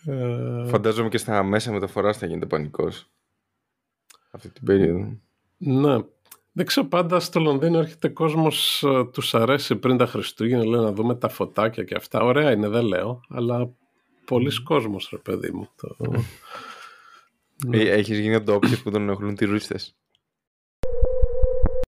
Ε, 0.07 0.67
Φαντάζομαι 0.67 1.09
και 1.09 1.19
στα 1.19 1.43
μέσα 1.43 1.73
μεταφοράς 1.73 2.19
θα 2.19 2.27
γίνεται 2.27 2.47
πανικός. 2.47 3.07
Αυτή 4.31 4.49
την 4.51 4.65
περίοδο. 4.65 5.19
Ναι. 5.57 5.97
Δεν 6.57 6.67
ξέρω 6.67 6.87
πάντα 6.87 7.21
στο 7.21 7.41
Λονδίνο 7.41 7.79
έρχεται 7.79 8.09
κόσμος 8.09 8.83
ε, 8.83 9.05
τους 9.13 9.35
αρέσει 9.35 9.77
πριν 9.77 9.97
τα 9.97 10.07
Χριστούγεννα 10.07 10.65
λέει 10.65 10.81
να 10.81 10.93
δούμε 10.93 11.15
τα 11.15 11.29
φωτάκια 11.29 11.85
και 11.85 11.95
αυτά. 11.95 12.21
Ωραία 12.21 12.53
είναι 12.53 12.69
δεν 12.69 12.85
λέω, 12.85 13.21
αλλά 13.29 13.71
πολλοί 14.25 14.63
κόσμος 14.63 15.09
ρε 15.13 15.19
παιδί 15.19 15.51
μου. 15.51 15.69
Το... 15.77 15.97
Ναι. 17.67 17.79
Ε, 17.79 17.91
έχεις 17.91 18.19
γίνει 18.19 18.35
από 18.35 18.47
το 18.47 18.55
όποιος 18.55 18.83
που 18.83 18.91
τον 18.91 19.03
ενοχλούν 19.03 19.37
τουρίστες. 19.37 19.97